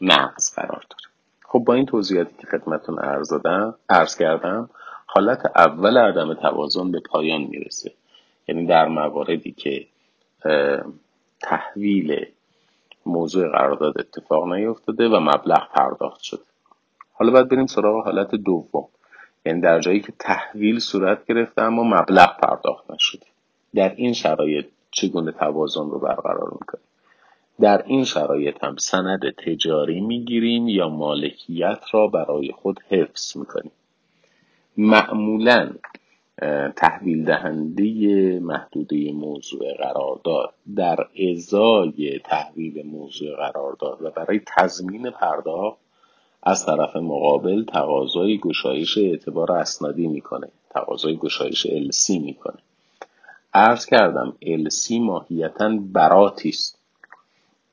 نقض 0.00 0.54
قرار 0.54 0.84
داره. 0.90 1.14
خب 1.42 1.58
با 1.58 1.74
این 1.74 1.86
توضیحاتی 1.86 2.34
که 2.38 2.46
خدمتون 2.46 2.98
عرض 2.98 3.30
دادم 3.30 3.74
عرض 3.88 4.16
کردم 4.16 4.70
حالت 5.06 5.46
اول 5.56 5.98
عدم 5.98 6.34
توازن 6.34 6.90
به 6.90 7.00
پایان 7.10 7.40
می‌رسه. 7.40 7.92
یعنی 8.48 8.66
در 8.66 8.88
مواردی 8.88 9.52
که 9.52 9.86
تحویل 11.42 12.26
موضوع 13.06 13.48
قرارداد 13.48 14.00
اتفاق 14.00 14.52
نیفتاده 14.52 15.08
و 15.08 15.20
مبلغ 15.20 15.68
پرداخت 15.72 16.20
شده. 16.20 16.42
حالا 17.12 17.32
باید 17.32 17.48
بریم 17.48 17.66
سراغ 17.66 18.04
حالت 18.04 18.34
دوم. 18.34 18.88
یعنی 19.46 19.60
در 19.60 19.80
جایی 19.80 20.00
که 20.00 20.12
تحویل 20.18 20.78
صورت 20.78 21.26
گرفته 21.26 21.62
اما 21.62 21.82
مبلغ 21.82 22.36
پرداخت 22.36 22.90
نشده. 22.90 23.26
در 23.74 23.94
این 23.96 24.12
شرایط 24.12 24.66
چگونه 24.90 25.32
توازن 25.32 25.90
رو 25.90 25.98
برقرار 25.98 26.50
می‌کنیم؟ 26.60 26.84
در 27.60 27.82
این 27.86 28.04
شرایط 28.04 28.64
هم 28.64 28.76
سند 28.76 29.20
تجاری 29.46 30.00
می‌گیریم 30.00 30.68
یا 30.68 30.88
مالکیت 30.88 31.80
را 31.92 32.06
برای 32.06 32.52
خود 32.52 32.80
حفظ 32.88 33.36
می‌کنیم؟ 33.36 33.72
معمولا 34.76 35.70
تحویل 36.76 37.24
دهنده 37.24 37.84
محدوده 38.40 39.12
موضوع 39.12 39.74
قرارداد 39.74 40.54
در 40.76 41.06
ازای 41.30 42.18
تحویل 42.18 42.86
موضوع 42.86 43.36
قرارداد 43.36 44.02
و 44.02 44.10
برای 44.10 44.40
تضمین 44.46 45.10
پرداخت 45.10 45.78
از 46.42 46.66
طرف 46.66 46.96
مقابل 46.96 47.64
تقاضای 47.64 48.38
گشایش 48.38 48.98
اعتبار 48.98 49.52
اسنادی 49.52 50.06
می‌کنه 50.06 50.48
تقاضای 50.70 51.16
گشایش 51.16 51.66
السی 51.66 52.18
می‌کنه. 52.18 52.58
عرض 53.54 53.86
کردم 53.86 54.36
السی 54.42 54.98
ماهیتا 54.98 55.78
براتی 55.92 56.48
است 56.48 56.78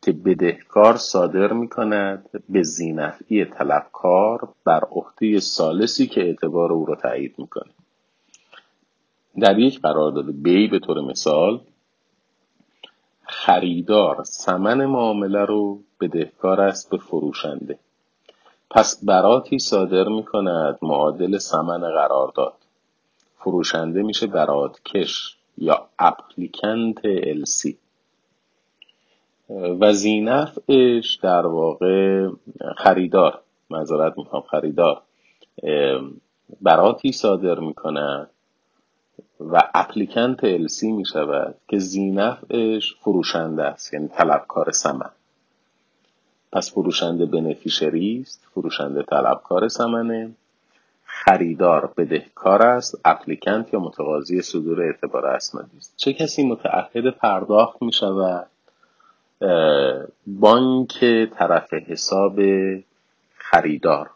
که 0.01 0.11
بدهکار 0.11 0.95
صادر 0.97 1.53
می 1.53 1.69
کند 1.69 2.29
به 2.49 2.63
زینفعی 2.63 3.45
طلبکار 3.45 4.49
بر 4.63 4.83
عهده 4.83 5.39
سالسی 5.39 6.07
که 6.07 6.21
اعتبار 6.21 6.71
او 6.73 6.85
را 6.85 6.95
تایید 6.95 7.35
می‌کنه. 7.37 7.71
در 9.39 9.59
یک 9.59 9.81
قرارداد 9.81 10.31
بی 10.31 10.67
به 10.67 10.79
طور 10.79 11.01
مثال. 11.01 11.59
خریدار 13.23 14.23
سمن 14.23 14.85
معامله 14.85 15.45
رو 15.45 15.79
بدهکار 16.01 16.61
است 16.61 16.89
به 16.89 16.97
فروشنده. 16.97 17.79
پس 18.69 19.05
براتی 19.05 19.59
صادر 19.59 20.07
می 20.07 20.23
کند 20.23 20.77
معادل 20.81 21.37
سمن 21.37 21.79
قرارداد. 21.79 22.53
فروشنده 23.39 24.03
میشه 24.03 24.27
برات 24.27 24.83
کش 24.83 25.37
یا 25.57 25.89
اپلیکنت 25.99 27.05
السی 27.05 27.77
و 29.49 29.93
زینفعش 29.93 31.15
در 31.15 31.45
واقع 31.45 32.29
خریدار. 32.77 33.41
معذرت 33.69 34.17
می‌خوام 34.17 34.41
خریدار. 34.41 35.01
براتی 36.61 37.11
صادر 37.11 37.59
می‌کنه 37.59 38.27
و 39.39 39.69
اپلیکنت 39.73 40.43
السی 40.43 40.91
می 40.91 41.05
شود 41.05 41.55
که 41.67 41.79
زینفعش 41.79 42.95
فروشنده 43.01 43.63
است 43.63 43.93
یعنی 43.93 44.07
طلبکار 44.07 44.71
سمن. 44.71 45.09
پس 46.51 46.71
فروشنده 46.71 47.25
بنفیشری 47.25 48.19
است 48.21 48.47
فروشنده 48.53 49.03
طلبکار 49.03 49.67
سمنه. 49.67 50.31
خریدار 51.05 51.93
بدهکار 51.97 52.61
است 52.61 53.01
اپلیکنت 53.05 53.73
یا 53.73 53.79
متقاضی 53.79 54.41
صدور 54.41 54.81
اعتبار 54.81 55.25
اسنادی 55.25 55.77
است. 55.77 55.93
چه 55.97 56.13
کسی 56.13 56.47
متعهد 56.47 57.09
پرداخت 57.09 57.81
می 57.81 57.93
شود؟ 57.93 58.47
بانک 60.27 60.99
طرف 61.33 61.73
حساب 61.73 62.39
خریدار 63.35 64.09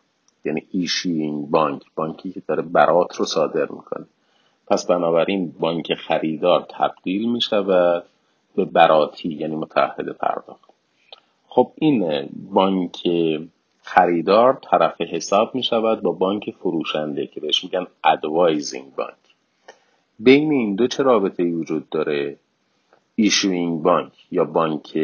یعنی 0.46 0.68
issuing 0.72 1.50
bank 1.50 1.82
بانکی 1.96 2.32
که 2.32 2.42
داره 2.48 2.62
برات 2.62 3.16
رو 3.16 3.26
صادر 3.26 3.72
می‌کنه. 3.72 4.06
پس 4.72 4.86
بنابراین 4.86 5.54
بانک 5.60 5.94
خریدار 5.94 6.66
تبدیل 6.70 7.30
می 7.30 7.42
شود 7.42 8.06
به 8.56 8.66
براتی 8.66 9.30
یعنی 9.34 9.56
متعهد 9.56 10.10
پرداخت. 10.10 10.70
خب 11.48 11.72
این 11.76 12.30
بانک 12.52 13.08
خریدار 13.82 14.60
طرف 14.72 15.02
حساب 15.02 15.56
می 15.56 15.64
شود 15.64 16.02
با 16.02 16.12
بانک 16.12 16.52
فروشنده 16.52 17.28
که 17.28 17.40
بهش 17.40 17.64
میگن 17.64 17.88
advising 18.04 18.96
bank. 18.96 19.16
بین 20.20 20.52
این 20.52 20.76
دو 20.76 20.88
چه 20.88 21.04
رابطه 21.04 21.44
وجود 21.44 21.90
داره؟ 21.90 22.38
issuing 23.16 23.82
bank 23.82 24.14
یا 24.32 24.46
بانک 24.46 24.98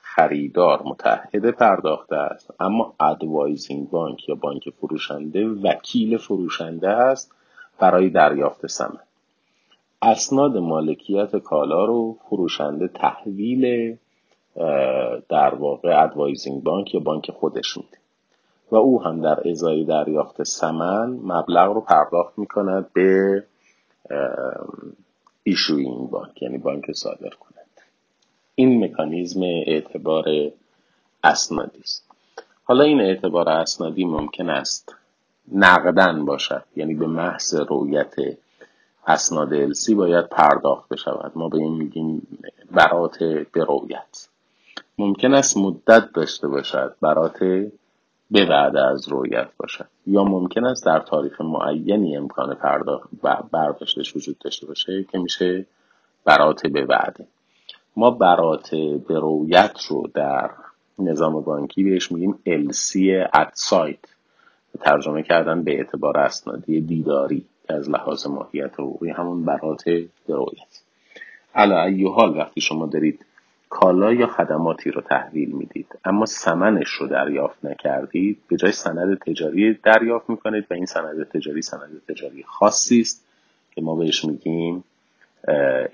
خریدار 0.00 0.82
متعهد 0.82 1.50
پرداخت 1.50 2.16
است 2.16 2.50
اما 2.60 2.94
advising 3.00 3.90
bank 3.90 4.28
یا 4.28 4.34
بانک 4.34 4.70
فروشنده 4.70 5.48
وکیل 5.48 6.16
فروشنده 6.16 6.88
است 6.88 7.32
برای 7.78 8.10
دریافت 8.10 8.66
ثمن 8.66 9.00
اسناد 10.02 10.56
مالکیت 10.56 11.36
کالا 11.36 11.84
رو 11.84 12.18
فروشنده 12.30 12.88
تحویل 12.88 13.96
در 15.28 15.54
واقع 15.54 16.02
advising 16.02 16.62
bank 16.62 16.94
یا 16.94 17.00
بانک 17.00 17.30
خودش 17.30 17.76
میده. 17.76 17.98
و 18.70 18.76
او 18.76 19.02
هم 19.02 19.20
در 19.20 19.48
ازای 19.48 19.84
دریافت 19.84 20.42
سمن 20.42 21.10
مبلغ 21.10 21.72
رو 21.72 21.80
پرداخت 21.80 22.38
می‌کند 22.38 22.92
به 22.92 23.44
ایشوینگ 25.42 26.10
بانک 26.10 26.42
یعنی 26.42 26.58
بانک 26.58 26.92
صادر 26.92 27.30
کنند 27.30 27.80
این 28.54 28.84
مکانیزم 28.84 29.42
اعتبار 29.42 30.24
اسنادی 31.24 31.80
است. 31.80 32.10
حالا 32.64 32.84
این 32.84 33.00
اعتبار 33.00 33.48
اسنادی 33.48 34.04
ممکن 34.04 34.50
است 34.50 34.94
نقدن 35.52 36.24
باشد. 36.24 36.64
یعنی 36.76 36.94
به 36.94 37.06
محض 37.06 37.54
رویت 37.54 38.14
اسناد 39.06 39.54
السی 39.54 39.94
باید 39.94 40.28
پرداخت 40.28 40.88
بشود. 40.88 41.32
ما 41.34 41.48
به 41.48 41.58
این 41.58 41.74
میگیم 41.74 42.26
برات 42.70 43.18
به 43.52 43.64
رویت 43.64 44.28
ممکن 44.98 45.34
است 45.34 45.56
مدت 45.56 46.12
داشته 46.12 46.48
باشد. 46.48 46.94
برات 47.00 47.38
به 48.30 48.46
بعد 48.46 48.76
از 48.76 49.08
رویت 49.08 49.48
باشد. 49.56 49.86
یا 50.06 50.24
ممکن 50.24 50.64
است 50.64 50.86
در 50.86 50.98
تاریخ 50.98 51.40
معینی 51.40 52.16
امکان 52.16 52.54
پرداخت 52.54 53.08
و 53.22 53.36
برداشتش 53.52 54.16
وجود 54.16 54.38
داشته 54.38 54.66
باشه 54.66 55.04
که 55.12 55.18
میشه 55.18 55.66
برات 56.24 56.66
به 56.66 56.86
بعده 56.86 57.26
ما 57.96 58.10
برات 58.10 58.74
به 59.08 59.18
رویت 59.18 59.80
رو 59.88 60.10
در 60.14 60.50
نظام 60.98 61.40
بانکی 61.40 61.84
بهش 61.84 62.12
میگیم 62.12 62.38
LC 62.46 62.96
at 63.36 63.50
site 63.68 64.15
ترجمه 64.76 65.22
کردن 65.22 65.62
به 65.62 65.74
اعتبار 65.74 66.18
اسنادی 66.18 66.80
دیداری 66.80 67.44
که 67.68 67.74
از 67.74 67.90
لحاظ 67.90 68.26
ماهیت 68.26 68.74
حقوقی 68.74 69.10
همون 69.10 69.44
برات 69.44 69.84
رویت 70.28 70.82
علا 71.54 71.82
ای 71.82 72.06
حال 72.06 72.38
وقتی 72.38 72.60
شما 72.60 72.86
دارید 72.86 73.24
کالا 73.68 74.12
یا 74.12 74.26
خدماتی 74.26 74.90
رو 74.90 75.00
تحویل 75.00 75.50
می‌دید 75.50 75.98
اما 76.04 76.26
سمنش 76.26 76.88
رو 76.88 77.06
دریافت 77.06 77.64
نکردید 77.64 78.38
به 78.48 78.56
جای 78.56 78.72
سند 78.72 79.18
تجاری 79.18 79.74
دریافت 79.74 80.30
می‌کنید 80.30 80.66
و 80.70 80.74
این 80.74 80.86
سند 80.86 81.28
تجاری 81.28 81.62
سند 81.62 82.02
تجاری 82.08 82.42
خاصی 82.42 83.00
است 83.00 83.24
که 83.74 83.82
ما 83.82 83.96
بهش 83.96 84.24
میگیم 84.24 84.84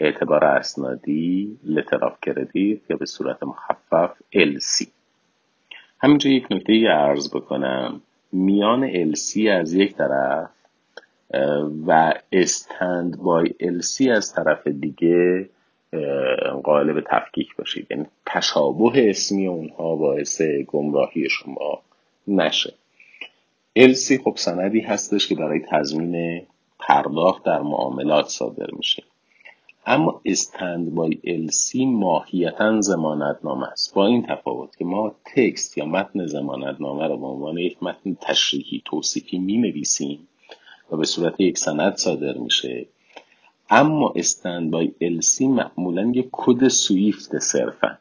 اعتبار 0.00 0.44
اسنادی 0.44 1.58
لتر 1.64 2.12
کردیت 2.22 2.90
یا 2.90 2.96
به 2.96 3.06
صورت 3.06 3.42
مخفف 3.42 4.10
LC 4.34 4.86
همینجا 6.02 6.30
یک 6.30 6.46
نکته 6.50 6.88
عرض 6.88 7.34
بکنم. 7.34 8.00
میان 8.32 9.12
LC 9.12 9.46
از 9.46 9.72
یک 9.72 9.96
طرف 9.96 10.50
و 11.86 12.14
استند 12.32 13.18
بای 13.18 13.46
LC 13.60 14.08
از 14.08 14.34
طرف 14.34 14.66
دیگه 14.66 15.48
قائل 16.62 16.92
به 16.92 17.04
تفکیک 17.06 17.56
باشید. 17.56 17.86
یعنی 17.90 18.06
تشابه 18.26 19.10
اسمی 19.10 19.46
اونها 19.46 19.96
باعث 19.96 20.42
گمراهی 20.42 21.28
شما 21.30 21.82
نشه. 22.28 22.74
LC 23.78 24.12
خب 24.24 24.34
سندی 24.36 24.80
هستش 24.80 25.28
که 25.28 25.34
برای 25.34 25.60
تضمین 25.70 26.42
پرداخت 26.78 27.44
در 27.44 27.60
معاملات 27.60 28.26
صادر 28.26 28.66
میشه. 28.72 29.02
اما 29.86 30.20
استند 30.24 30.94
بای 30.94 31.18
LC 31.46 31.74
ماهیتا 31.76 32.80
زمانتنامه 32.80 33.66
است. 33.66 33.94
با 33.94 34.06
این 34.06 34.26
تفاوت 34.26 34.76
که 34.76 34.84
ما 34.84 35.14
تکست 35.24 35.78
یا 35.78 35.84
متن 35.84 36.26
زمانتنامه 36.26 37.06
رو 37.06 37.16
به 37.16 37.26
عنوان 37.26 37.58
یک 37.58 37.82
متن 37.82 38.16
تشریحی 38.20 38.82
توصیفی 38.84 39.38
می 39.38 39.56
نویسیم 39.56 40.28
و 40.90 40.96
به 40.96 41.04
صورت 41.04 41.40
یک 41.40 41.58
سند 41.58 41.96
صادر 41.96 42.38
میشه. 42.38 42.86
اما 43.70 44.12
استند 44.16 44.70
بای 44.70 44.92
LC 45.02 45.40
معمولا 45.40 46.12
یک 46.14 46.28
کد 46.32 46.68
سویفت 46.68 47.38
صرفا 47.38 47.98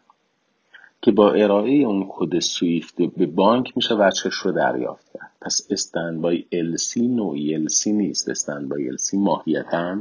که 1.01 1.11
با 1.11 1.31
ارائه 1.31 1.73
اون 1.73 2.05
کد 2.09 2.39
سویفت 2.39 3.01
به 3.01 3.25
بانک 3.25 3.73
میشه 3.75 3.95
وچهش 3.95 4.33
رو 4.33 4.51
دریافت 4.51 5.13
کرد. 5.13 5.31
پس 5.41 5.67
استند 5.69 6.21
بای 6.21 6.45
LC 6.53 6.97
نوعی 6.97 7.67
LC 7.67 7.87
نیست. 7.87 8.29
استند 8.29 8.69
بای 8.69 8.97
LC 8.97 9.13
ماهیتا 9.13 9.97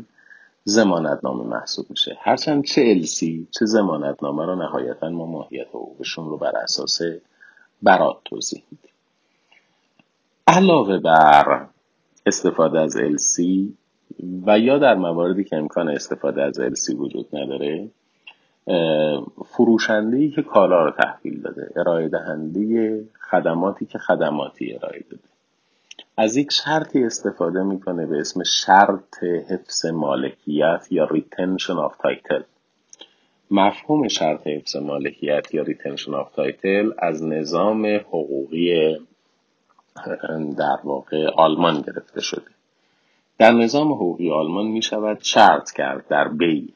زمانتنامه 0.64 1.44
محسوب 1.44 1.86
میشه. 1.90 2.18
هرچند 2.20 2.64
چه 2.64 2.82
السی 2.82 3.48
چه 3.58 3.66
زمانتنامه 3.66 4.46
رو 4.46 4.56
نهایتا 4.56 5.08
ما 5.08 5.26
ماهیت 5.26 5.68
حقوقشون 5.68 6.28
رو 6.28 6.36
بر 6.36 6.56
اساس 6.56 7.00
برات 7.82 8.16
توضیح 8.24 8.62
میدیم. 8.70 8.90
علاوه 10.46 10.98
بر 10.98 11.66
استفاده 12.26 12.80
از 12.80 12.96
السی 12.96 13.76
و 14.46 14.58
یا 14.58 14.78
در 14.78 14.94
مواردی 14.94 15.44
که 15.44 15.56
امکان 15.56 15.88
استفاده 15.88 16.42
از 16.42 16.60
السی 16.60 16.94
وجود 16.94 17.26
نداره 17.32 17.88
فروشنده 19.44 20.28
که 20.28 20.42
کالا 20.42 20.84
رو 20.84 20.90
تحویل 20.90 21.40
داده 21.40 21.70
ارائه 21.76 22.08
دهنده 22.08 23.04
خدماتی 23.30 23.86
که 23.86 23.98
خدماتی 23.98 24.74
ارائه 24.74 25.04
داده. 25.10 25.29
از 26.16 26.36
یک 26.36 26.52
شرطی 26.52 27.04
استفاده 27.04 27.62
می‌کنه 27.62 28.06
به 28.06 28.20
اسم 28.20 28.42
شرط 28.42 29.22
حفظ 29.22 29.86
مالکیت 29.86 30.86
یا 30.90 31.06
retention 31.06 31.90
of 31.90 31.92
title. 32.06 32.42
مفهوم 33.50 34.08
شرط 34.08 34.46
حفظ 34.46 34.76
مالکیت 34.76 35.54
یا 35.54 35.64
retention 35.64 36.12
of 36.12 36.36
title 36.36 36.94
از 36.98 37.22
نظام 37.22 37.86
حقوقی 37.86 38.98
در 40.58 40.78
واقع 40.84 41.26
آلمان 41.26 41.80
گرفته 41.80 42.20
شده. 42.20 42.50
در 43.38 43.52
نظام 43.52 43.92
حقوقی 43.92 44.30
آلمان 44.30 44.66
می 44.66 44.82
شود 44.82 45.18
شرط 45.22 45.70
کرد 45.70 46.08
در 46.08 46.28
بی 46.28 46.74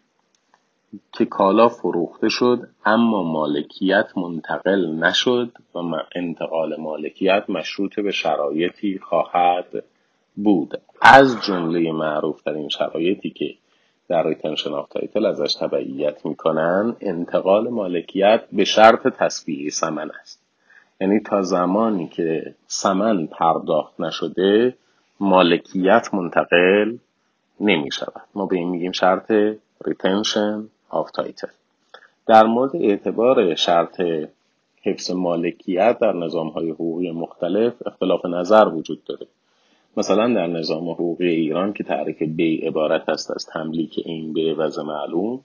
که 1.13 1.25
کالا 1.25 1.69
فروخته 1.69 2.29
شد 2.29 2.69
اما 2.85 3.23
مالکیت 3.23 4.07
منتقل 4.17 4.87
نشد 4.87 5.53
و 5.75 5.79
انتقال 6.15 6.77
مالکیت 6.81 7.45
مشروط 7.49 8.01
به 8.01 8.11
شرایطی 8.11 8.99
خواهد 8.99 9.85
بود. 10.37 10.81
از 11.01 11.37
جمله 11.47 11.93
معروف 11.93 12.49
این 12.49 12.69
شرایطی 12.69 13.31
که 13.31 13.55
در 14.09 14.27
retention 14.27 14.71
of 14.71 14.89
title 14.89 15.27
ازش 15.27 15.55
تبعیت 15.55 16.27
می‌کنن 16.27 16.97
انتقال 17.01 17.69
مالکیت 17.69 18.45
به 18.53 18.65
شرط 18.65 19.09
تصویه 19.09 19.71
سمن 19.71 20.11
است. 20.21 20.45
یعنی 21.01 21.21
تا 21.21 21.43
زمانی 21.43 22.09
که 22.09 22.55
سمن 22.67 23.27
پرداخت 23.27 24.01
نشده 24.01 24.77
مالکیت 25.21 26.15
منتقل 26.15 26.97
نمی 27.61 27.91
شود 27.93 28.23
ما 28.35 28.47
به 28.47 28.57
این 28.57 28.69
میگیم 28.69 28.93
شرط 28.93 29.33
retention 29.87 30.69
of 30.95 31.11
title 31.11 31.49
در 32.27 32.47
مورد 32.47 32.77
اعتبار 32.77 33.55
شرط 33.55 34.01
حفظ 34.83 35.11
مالکیت 35.11 35.99
در 35.99 36.13
نظام 36.13 36.49
های 36.49 36.71
حقوقی 36.71 37.11
مختلف 37.11 37.73
اختلاف 37.87 38.25
نظر 38.25 38.69
وجود 38.69 39.05
داره. 39.05 39.27
مثلا 39.97 40.35
در 40.35 40.47
نظام 40.47 40.91
حقوقی 40.91 41.29
ایران 41.29 41.73
که 41.73 41.85
تعریف 41.85 42.23
بیع 42.23 42.57
عبارت 42.57 43.09
است 43.09 43.31
از 43.31 43.47
تملیک 43.47 44.03
عین 44.05 44.33
به 44.33 44.55
عوض 44.55 44.83
معلوم 44.83 45.41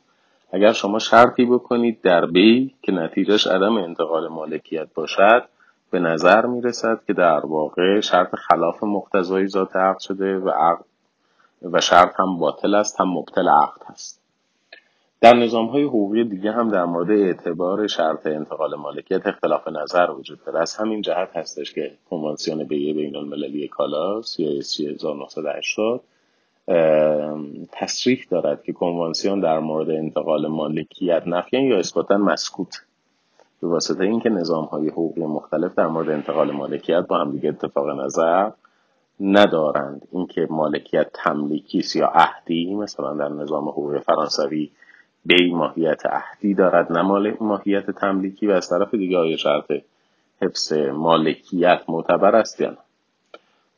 اگر 0.52 0.72
شما 0.72 1.00
شرطی 1.00 1.46
بکنید 1.46 2.02
در 2.02 2.26
بیع 2.26 2.74
که 2.82 2.92
نتیجهش 2.92 3.48
عدم 3.48 3.78
انتقال 3.78 4.28
مالکیت 4.28 4.88
باشد 4.94 5.44
به 5.92 6.00
نظر 6.00 6.46
می 6.46 6.62
رسد 6.62 7.00
که 7.08 7.14
در 7.14 7.46
واقع 7.46 8.00
شرط 8.00 8.36
خلاف 8.36 8.84
مقتضای 8.84 9.48
ذات 9.48 9.76
عقد 9.76 10.00
شده 10.00 10.38
و 10.38 10.50
عقد 10.50 10.86
و 11.64 11.82
شرط 11.82 12.20
هم 12.20 12.38
باطل 12.38 12.76
است 12.76 13.02
هم 13.02 13.10
مبتل 13.10 13.48
عقد 13.48 13.82
هست. 13.86 14.19
در 15.22 15.34
نظام 15.34 15.66
های 15.66 15.84
حقوقی 15.84 16.24
دیگه 16.24 16.52
هم 16.52 16.70
در 16.70 16.86
مورد 16.86 17.12
اعتبار 17.12 17.88
شرط 17.88 18.28
انتقال 18.28 18.76
مالکیت 18.76 19.28
اختلاف 19.28 19.68
نظر 19.68 20.12
وجود 20.12 20.44
داره. 20.46 20.60
از 20.60 20.76
همین 20.76 21.02
جهت 21.02 21.38
هستش 21.38 21.74
که 21.74 21.92
کنوانسیون 22.10 22.64
بیه 22.64 22.94
بین 22.94 23.16
المللی 23.16 23.68
کالا 23.68 24.22
CISC 24.22 24.80
1980 24.80 26.02
تصریح 27.72 28.26
دارد 28.30 28.64
که 28.64 28.74
کنوانسیون 28.74 29.40
در 29.40 29.60
مورد 29.60 29.90
انتقال 29.90 30.48
مالکیت 30.48 31.24
نفیان 31.28 31.64
یا 31.64 31.80
اثباتا 31.80 32.18
مسکوت. 32.18 32.86
به 33.62 33.68
واسطه 33.68 34.04
اینکه 34.04 34.30
نظام 34.30 34.66
های 34.66 34.90
حقوقی 34.90 35.22
مختلف 35.22 35.76
در 35.76 35.88
مورد 35.88 36.10
انتقال 36.10 36.52
مالکیت 36.52 37.06
با 37.08 37.18
هم 37.18 37.32
دیگه 37.32 37.50
اتفاق 37.50 37.90
نظر 37.90 38.52
ندارند. 39.20 40.08
اینکه 40.12 40.48
مالکیت 40.50 41.08
تملیکی 41.14 41.84
یا 41.96 42.08
عهدی 42.08 42.76
مثلا 42.76 43.14
در 43.14 43.30
نظام 43.30 43.70
حقوقی 43.70 44.00
فرانسوی 44.00 44.70
بی 45.26 45.52
ماهیت 45.52 46.06
عهدی 46.06 46.54
دارد 46.54 46.92
نه 46.92 47.36
ماهیت 47.40 47.92
تملیکی 47.92 48.48
و 48.48 48.52
از 48.52 48.70
طرف 48.70 48.94
دیگه 48.96 49.18
آیا 49.18 49.38
شرط 49.38 49.72
حفظ 50.42 50.74
مالکیت 50.74 51.82
معتبر 51.88 52.36
است 52.36 52.62
یا 52.62 52.70
نه؟ 52.70 52.78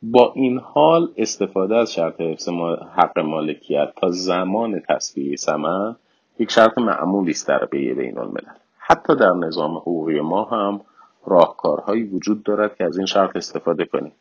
با 0.02 0.32
این 0.36 0.58
حال 0.58 1.12
استفاده 1.16 1.76
از 1.76 1.92
شرط 1.92 2.20
حفظ 2.20 2.48
حق 2.96 3.18
مالکیت 3.18 3.92
تا 3.96 4.10
زمان 4.10 4.82
تصویه 4.88 5.36
سمن 5.36 5.96
یک 6.38 6.50
شرط 6.50 6.78
معمولی 6.78 7.30
است 7.30 7.48
در 7.48 7.64
بیه 7.64 7.94
بین 7.94 8.18
الملل. 8.18 8.54
حتی 8.78 9.16
در 9.16 9.32
نظام 9.32 9.76
حقوقی 9.76 10.20
ما 10.20 10.44
هم 10.44 10.80
راهکارهایی 11.26 12.02
وجود 12.02 12.42
دارد 12.42 12.76
که 12.76 12.84
از 12.84 12.96
این 12.96 13.06
شرط 13.06 13.36
استفاده 13.36 13.84
کنیم. 13.84 14.12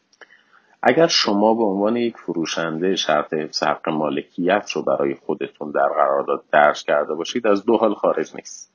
اگر 0.84 1.08
شما 1.08 1.54
به 1.54 1.64
عنوان 1.64 1.98
یک 1.98 2.18
فروشنده 2.18 2.96
شرط 2.96 3.34
حفظ 3.34 3.64
مالکیت 3.88 4.72
رو 4.72 4.82
برای 4.84 5.16
خودتون 5.16 5.72
در 5.72 5.88
قرارداد 5.88 6.44
درج 6.52 6.84
کرده 6.84 7.14
باشید 7.14 7.48
از 7.48 7.66
دو 7.66 7.78
حال 7.78 7.94
خارج 7.94 8.36
نیست. 8.36 8.72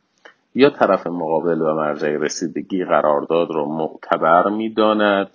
یا 0.55 0.71
طرف 0.71 1.07
مقابل 1.07 1.63
و 1.63 1.75
مرجع 1.75 2.09
رسیدگی 2.09 2.85
قرارداد 2.85 3.51
رو 3.51 3.65
معتبر 3.67 4.49
می‌داند 4.49 5.31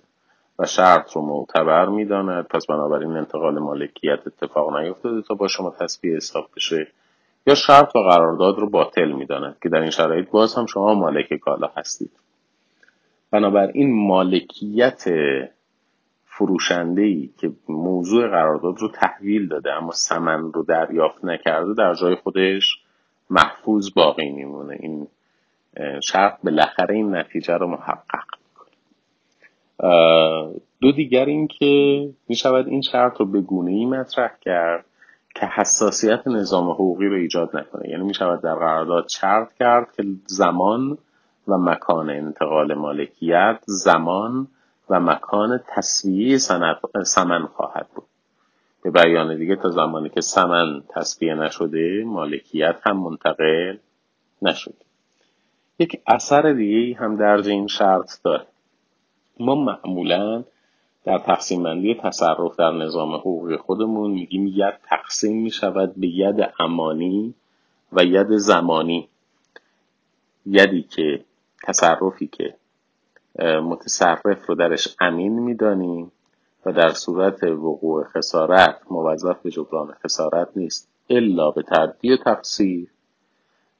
و 0.58 0.66
شرط 0.66 1.12
رو 1.12 1.22
معتبر 1.22 1.86
می‌داند 1.86 2.46
پس 2.46 2.66
بنابراین 2.66 3.10
انتقال 3.10 3.58
مالکیت 3.58 4.20
اتفاق 4.26 4.76
نیفتاده 4.76 5.22
تا 5.22 5.34
با 5.34 5.48
شما 5.48 5.74
تصفیه 5.80 6.16
حساب 6.16 6.48
بشه 6.56 6.86
یا 7.46 7.54
شرط 7.54 7.96
و 7.96 7.98
قرارداد 7.98 8.58
رو 8.58 8.70
باطل 8.70 9.12
می‌داند 9.12 9.56
که 9.62 9.68
در 9.68 9.80
این 9.80 9.90
شرایط 9.90 10.30
باز 10.30 10.54
هم 10.54 10.66
شما 10.66 10.94
مالک 10.94 11.34
کالا 11.34 11.70
هستید. 11.76 12.10
بنابراین 13.30 14.06
مالکیت 14.06 15.04
فروشنده 16.42 17.02
ای 17.02 17.30
که 17.38 17.52
موضوع 17.68 18.28
قرارداد 18.28 18.78
رو 18.78 18.88
تحویل 18.88 19.48
داده 19.48 19.72
اما 19.72 19.92
سمن 19.92 20.52
رو 20.52 20.62
دریافت 20.62 21.24
نکرده 21.24 21.74
در 21.74 21.94
جای 21.94 22.14
خودش 22.14 22.78
محفوظ 23.30 23.90
باقی 23.94 24.30
میمونه. 24.30 24.76
این 24.80 25.08
شرط 26.02 26.38
بالاخره 26.44 26.94
این 26.94 27.14
نتیجه 27.14 27.54
رو 27.54 27.66
محقق 27.66 28.24
می‌کنه. 28.48 28.70
دو 30.80 30.92
دیگر 30.92 31.24
این 31.24 31.46
که 31.46 32.08
می 32.28 32.36
شود 32.36 32.68
این 32.68 32.82
شرط 32.82 33.20
رو 33.20 33.26
به 33.26 33.40
گونه 33.40 33.70
ای 33.70 33.86
مطرح 33.86 34.30
کرد 34.40 34.84
که 35.34 35.46
حساسیت 35.46 36.26
نظام 36.26 36.70
حقوقی 36.70 37.06
رو 37.06 37.16
ایجاد 37.16 37.56
نکنه. 37.56 37.88
یعنی 37.88 38.04
می 38.04 38.14
شود 38.14 38.42
در 38.42 38.54
قرارداد 38.54 39.08
شرط 39.08 39.54
کرد 39.54 39.92
که 39.96 40.02
زمان 40.26 40.98
و 41.48 41.58
مکان 41.58 42.10
انتقال 42.10 42.74
مالکیت 42.74 43.58
زمان 43.66 44.48
و 44.90 45.00
مکان 45.00 45.60
تصویه 45.68 46.38
سمن 47.04 47.46
خواهد 47.46 47.88
بود. 47.94 48.04
به 48.82 48.90
بیان 48.90 49.36
دیگه 49.36 49.56
تا 49.56 49.70
زمانی 49.70 50.08
که 50.08 50.20
سمن 50.20 50.82
تصویه 50.88 51.34
نشده 51.34 52.04
مالکیت 52.04 52.76
هم 52.82 52.96
منتقل 52.96 53.76
نشده. 54.42 54.74
یک 55.78 56.00
اثر 56.06 56.52
دیگه 56.52 56.98
هم 56.98 57.16
در 57.16 57.36
این 57.36 57.66
شرط 57.66 58.22
داره. 58.24 58.46
ما 59.40 59.54
معمولا 59.54 60.44
در 61.04 61.18
تقسیم 61.18 61.62
بندی 61.62 61.94
تصرف 61.94 62.56
در 62.56 62.70
نظام 62.70 63.14
حقوقی 63.14 63.56
خودمون 63.56 64.10
میگیم 64.10 64.46
ید 64.46 64.74
تقسیم 64.88 65.42
می‌شود 65.42 65.94
به 65.96 66.06
ید 66.06 66.52
امانی 66.60 67.34
و 67.92 68.04
ید 68.04 68.36
زمانی. 68.36 69.08
یدی 70.46 70.82
که 70.82 71.24
تصرفی 71.64 72.26
که 72.26 72.54
متصرف 73.38 74.46
رو 74.46 74.54
درش 74.54 74.96
امین 75.00 75.38
می‌دانیم 75.38 76.12
و 76.66 76.72
در 76.72 76.92
صورت 76.92 77.42
وقوع 77.42 78.04
خسارت 78.04 78.80
موظف 78.90 79.42
به 79.42 79.50
جبران 79.50 79.94
خسارت 80.04 80.48
نیست 80.56 80.88
الا 81.10 81.50
به 81.50 81.62
تعدی 81.62 82.12
و 82.12 82.16
تقصیر 82.16 82.88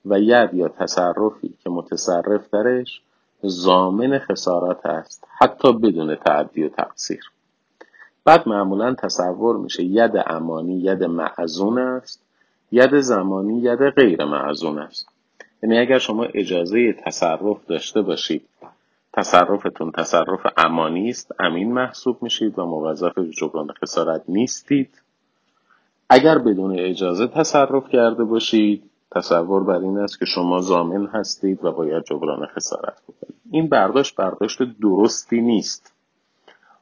و 0.05 0.21
ید 0.21 0.55
یا 0.55 0.69
تصرفی 0.69 1.55
که 1.65 1.71
متصرف 1.71 2.51
درش 2.53 3.03
زامن 3.43 4.19
خسارت 4.19 4.87
است 4.87 5.25
حتی 5.39 5.73
بدون 5.73 6.15
تعدی 6.15 6.63
و 6.63 6.69
تقصیر 6.69 7.21
بعد 8.25 8.49
معمولا 8.49 8.95
تصور 8.95 9.57
میشه 9.57 9.85
ید 9.85 10.13
امانی 10.27 10.75
ید 10.75 11.05
معزون 11.05 11.79
است 11.79 12.23
ید 12.73 13.01
زمانی 13.01 13.59
ید 13.59 13.91
غیر 13.91 14.25
معزون 14.25 14.79
است. 14.79 15.09
یعنی 15.63 15.79
اگر 15.79 15.99
شما 15.99 16.25
اجازه 16.25 16.93
تصرف 16.93 17.67
داشته 17.67 18.03
باشید 18.03 18.49
تصرفتون 19.13 19.93
تصرف 19.93 20.47
امانی 20.57 21.11
است. 21.11 21.35
امین 21.41 21.73
محسوب 21.73 22.23
میشید 22.23 22.59
و 22.59 22.67
موظف 22.67 23.19
جبران 23.19 23.73
خسارت 23.83 24.23
نیستید. 24.29 25.03
اگر 26.09 26.39
بدون 26.39 26.79
اجازه 26.79 27.27
تصرف 27.27 27.89
کرده 27.89 28.25
باشید 28.25 28.91
تصور 29.11 29.65
بر 29.65 29.79
این 29.79 29.99
است 29.99 30.19
که 30.19 30.25
شما 30.25 30.61
زامن 30.61 31.07
هستید 31.07 31.65
و 31.65 31.73
باید 31.73 32.05
جبران 32.05 32.47
خسارت 32.47 33.03
بکنید. 33.03 33.35
این 33.51 33.69
برداشت 33.69 34.17
برداشت 34.17 34.59
درستی 34.81 35.41
نیست. 35.41 35.93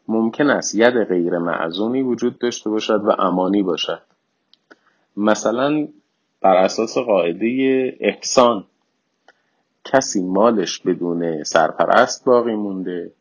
ممکن 0.09 0.51
است 0.51 0.75
ید 0.75 1.05
غیر 1.05 1.39
معزونی 1.39 2.03
وجود 2.03 2.39
داشته 2.39 2.71
باشد 2.71 3.05
و 3.05 3.11
امانی 3.11 3.63
باشد. 3.63 4.03
مثلا 5.17 5.89
بر 6.41 6.57
اساس 6.57 6.99
قاعده 6.99 7.97
احسان 8.01 8.65
کسی 9.85 10.23
مالش 10.23 10.81
بدون 10.81 11.45
سرپرست 11.45 12.25
باقی 12.25 12.55
مونده 12.55 13.13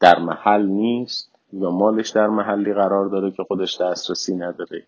در 0.00 0.18
محل 0.18 0.66
نیست 0.66 1.30
یا 1.52 1.70
مالش 1.70 2.10
در 2.10 2.26
محلی 2.26 2.74
قرار 2.74 3.08
داره 3.08 3.30
که 3.30 3.42
خودش 3.42 3.80
دسترسی 3.80 4.34
نداره. 4.34 4.82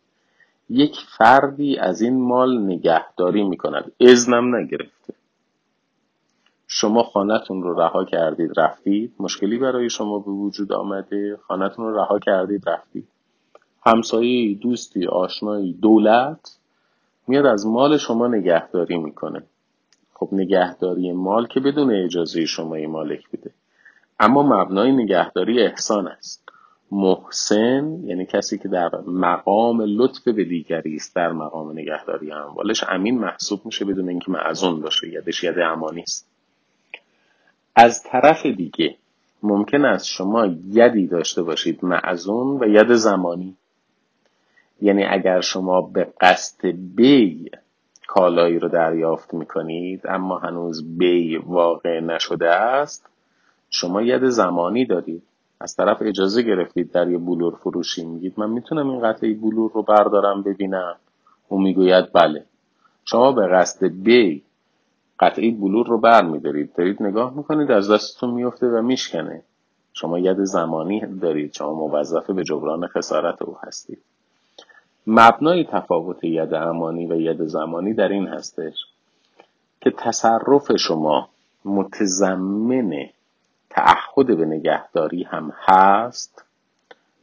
یک 0.70 0.96
فردی 1.18 1.78
از 1.78 2.00
این 2.00 2.20
مال 2.20 2.58
نگهداری 2.58 3.44
می‌کند. 3.44 3.92
ازنم 4.00 4.56
نگرفته. 4.56 5.14
شما 6.66 7.02
خانتون 7.02 7.62
رو 7.62 7.80
رها 7.80 8.04
کردید 8.04 8.60
رفتید. 8.60 9.14
مشکلی 9.18 9.58
برای 9.58 9.90
شما 9.90 10.18
به 10.18 10.30
وجود 10.30 10.72
آمده. 10.72 11.36
خانتون 11.36 11.84
رو 11.84 11.96
رها 11.96 12.18
کردید 12.18 12.68
رفتید. 12.68 13.08
همسایه 13.86 14.54
دوستی 14.54 15.06
آشنایی 15.06 15.72
دولت 15.72 16.56
میاد 17.26 17.46
از 17.46 17.66
مال 17.66 17.96
شما 17.96 18.28
نگهداری 18.28 18.98
می‌کنه. 18.98 19.42
خب 20.22 20.28
نگهداری 20.32 21.12
مال 21.12 21.46
که 21.46 21.60
بدون 21.60 21.94
اجازه 22.04 22.44
شما 22.44 22.76
مالک 22.76 23.30
بده 23.32 23.50
اما 24.20 24.42
مبنای 24.42 24.92
نگهداری 24.92 25.62
احسان 25.62 26.08
است. 26.08 26.48
محسن 26.90 28.00
یعنی 28.04 28.26
کسی 28.26 28.58
که 28.58 28.68
در 28.68 28.90
مقام 29.06 29.80
لطف 29.80 30.28
به 30.28 30.44
دیگری 30.44 30.96
است 30.96 31.16
در 31.16 31.32
مقام 31.32 31.72
نگهداری 31.72 32.32
اموالش. 32.32 32.84
امین 32.88 33.18
محسوب 33.18 33.60
میشه 33.64 33.84
بدون 33.84 34.08
اینکه 34.08 34.30
معزون 34.30 34.80
باشه 34.80 35.08
یدش 35.08 35.44
ید 35.44 35.58
امانی 35.58 36.02
است. 36.02 36.28
از 37.76 38.02
طرف 38.02 38.46
دیگه 38.46 38.96
ممکن 39.42 39.84
است 39.84 40.06
شما 40.06 40.46
یدی 40.66 41.06
داشته 41.06 41.42
باشید 41.42 41.84
معزون 41.84 42.58
و 42.60 42.68
ید 42.68 42.94
زمانی. 42.94 43.56
یعنی 44.82 45.04
اگر 45.04 45.40
شما 45.40 45.80
به 45.80 46.12
قصد 46.20 46.66
بی 46.96 47.50
کالایی 48.14 48.58
رو 48.58 48.68
دریافت 48.68 49.34
می‌کنید 49.34 50.00
اما 50.04 50.38
هنوز 50.38 50.98
بی 50.98 51.36
واقع 51.36 52.00
نشده 52.00 52.50
است. 52.50 53.06
شما 53.70 54.02
ید 54.02 54.28
زمانی 54.28 54.86
دارید. 54.86 55.22
از 55.60 55.76
طرف 55.76 56.02
اجازه 56.02 56.42
گرفتید 56.42 56.92
در 56.92 57.10
یه 57.10 57.18
بلور 57.18 57.54
فروشی. 57.54 58.04
میگید 58.04 58.34
من 58.36 58.50
می‌تونم 58.50 58.90
این 58.90 59.00
قطعه 59.00 59.34
بلور 59.34 59.70
رو 59.74 59.82
بردارم 59.82 60.42
ببینم. 60.42 60.96
اون 61.48 61.62
می‌گوید 61.62 62.12
بله. 62.12 62.44
شما 63.04 63.32
به 63.32 63.46
قصد 63.46 63.86
بی 63.86 64.42
قطعه 65.20 65.50
بلور 65.50 65.86
رو 65.86 65.98
بر 65.98 66.24
میدارید 66.24 66.74
دارید 66.74 67.02
نگاه 67.02 67.36
می‌کنید 67.36 67.70
از 67.70 67.90
دستتون 67.90 68.30
میفته 68.30 68.66
و 68.66 68.82
میشکنه. 68.82 69.42
شما 69.92 70.18
ید 70.18 70.44
زمانی 70.44 71.00
دارید. 71.20 71.52
شما 71.52 71.74
موظفه 71.74 72.32
به 72.32 72.44
جبران 72.44 72.86
خسارت 72.86 73.42
او 73.42 73.56
هستید. 73.62 74.02
مبنای 75.06 75.64
تفاوت 75.64 76.24
ید 76.24 76.54
امانی 76.54 77.06
و 77.06 77.14
ید 77.20 77.44
زمانی 77.46 77.94
در 77.94 78.08
این 78.08 78.26
هستش 78.28 78.74
که 79.80 79.90
تصرف 79.90 80.76
شما 80.76 81.28
متضمن 81.64 83.08
تعهد 83.70 84.26
به 84.26 84.44
نگهداری 84.44 85.22
هم 85.22 85.52
هست 85.56 86.44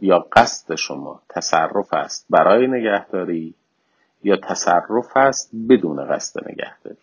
یا 0.01 0.27
قصد 0.33 0.75
شما 0.75 1.21
تصرف 1.29 1.93
است 1.93 2.25
برای 2.29 2.67
نگهداری 2.67 3.53
یا 4.23 4.35
تصرف 4.35 5.17
است 5.17 5.51
بدون 5.69 6.05
قصد 6.05 6.49
نگهداری. 6.49 6.97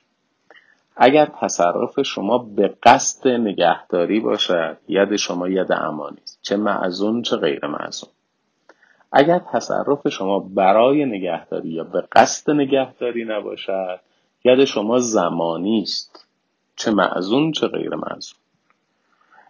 اگر 0.97 1.27
تصرف 1.41 2.03
شما 2.03 2.39
به 2.39 2.75
قصد 2.83 3.29
نگهداری 3.29 4.21
باشد 4.21 4.77
ید 4.89 5.17
شما 5.17 5.49
ید 5.49 5.73
امانی 5.73 6.19
است. 6.23 6.39
چه 6.43 6.57
معزون 6.57 7.23
چه 7.23 7.37
غیر 7.37 7.67
معزون. 7.67 8.11
اگر 9.12 9.38
تصرف 9.38 10.09
شما 10.09 10.38
برای 10.38 11.05
نگهداری 11.05 11.69
یا 11.69 11.85
به 11.85 12.05
قصد 12.12 12.53
نگهداری 12.53 13.25
نباشد 13.25 14.01
ید 14.45 14.64
شما 14.64 14.99
زمانی 14.99 15.83
است. 15.83 16.27
چه 16.77 16.90
معزون 16.90 17.53
چه 17.53 17.69
غیر 17.69 17.95
معزون. 17.95 18.38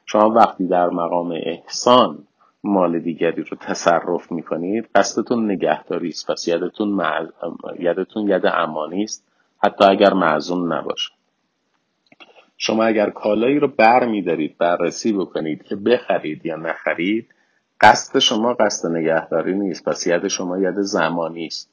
شما 0.07 0.31
وقتی 0.31 0.67
در 0.67 0.91
مقام 0.91 1.33
احسان 1.33 2.19
مال 2.65 2.99
دیگری 2.99 3.43
رو 3.43 3.57
تصرف 3.57 4.33
می‌کنید 4.33 4.89
قصدتون 4.95 5.51
نگهداری 5.51 6.09
است. 6.09 6.31
پس 6.31 6.49
یدتون, 6.49 6.89
مع... 6.89 7.27
یدتون 7.79 8.29
ید 8.31 8.47
امانی 8.47 9.05
است. 9.05 9.25
حتی 9.65 9.85
اگر 9.85 10.13
مأذون 10.13 10.73
نباشه 10.73 11.13
شما 12.59 12.85
اگر 12.85 13.11
کالایی 13.11 13.59
رو 13.59 13.69
بر 13.69 14.07
میدارید 14.07 14.59
بررسی 14.59 15.13
بکنید 15.13 15.63
که 15.63 15.77
بخرید 15.77 16.47
یا 16.47 16.57
نخرید 16.57 17.29
قصد 17.81 18.19
شما 18.19 18.55
قصد 18.55 18.89
نگهداری 18.89 19.55
نیست 19.55 19.89
پس 19.89 20.07
ید 20.07 20.29
شما 20.29 20.59
ید 20.59 20.81
ضمانی 20.81 21.47
است. 21.47 21.71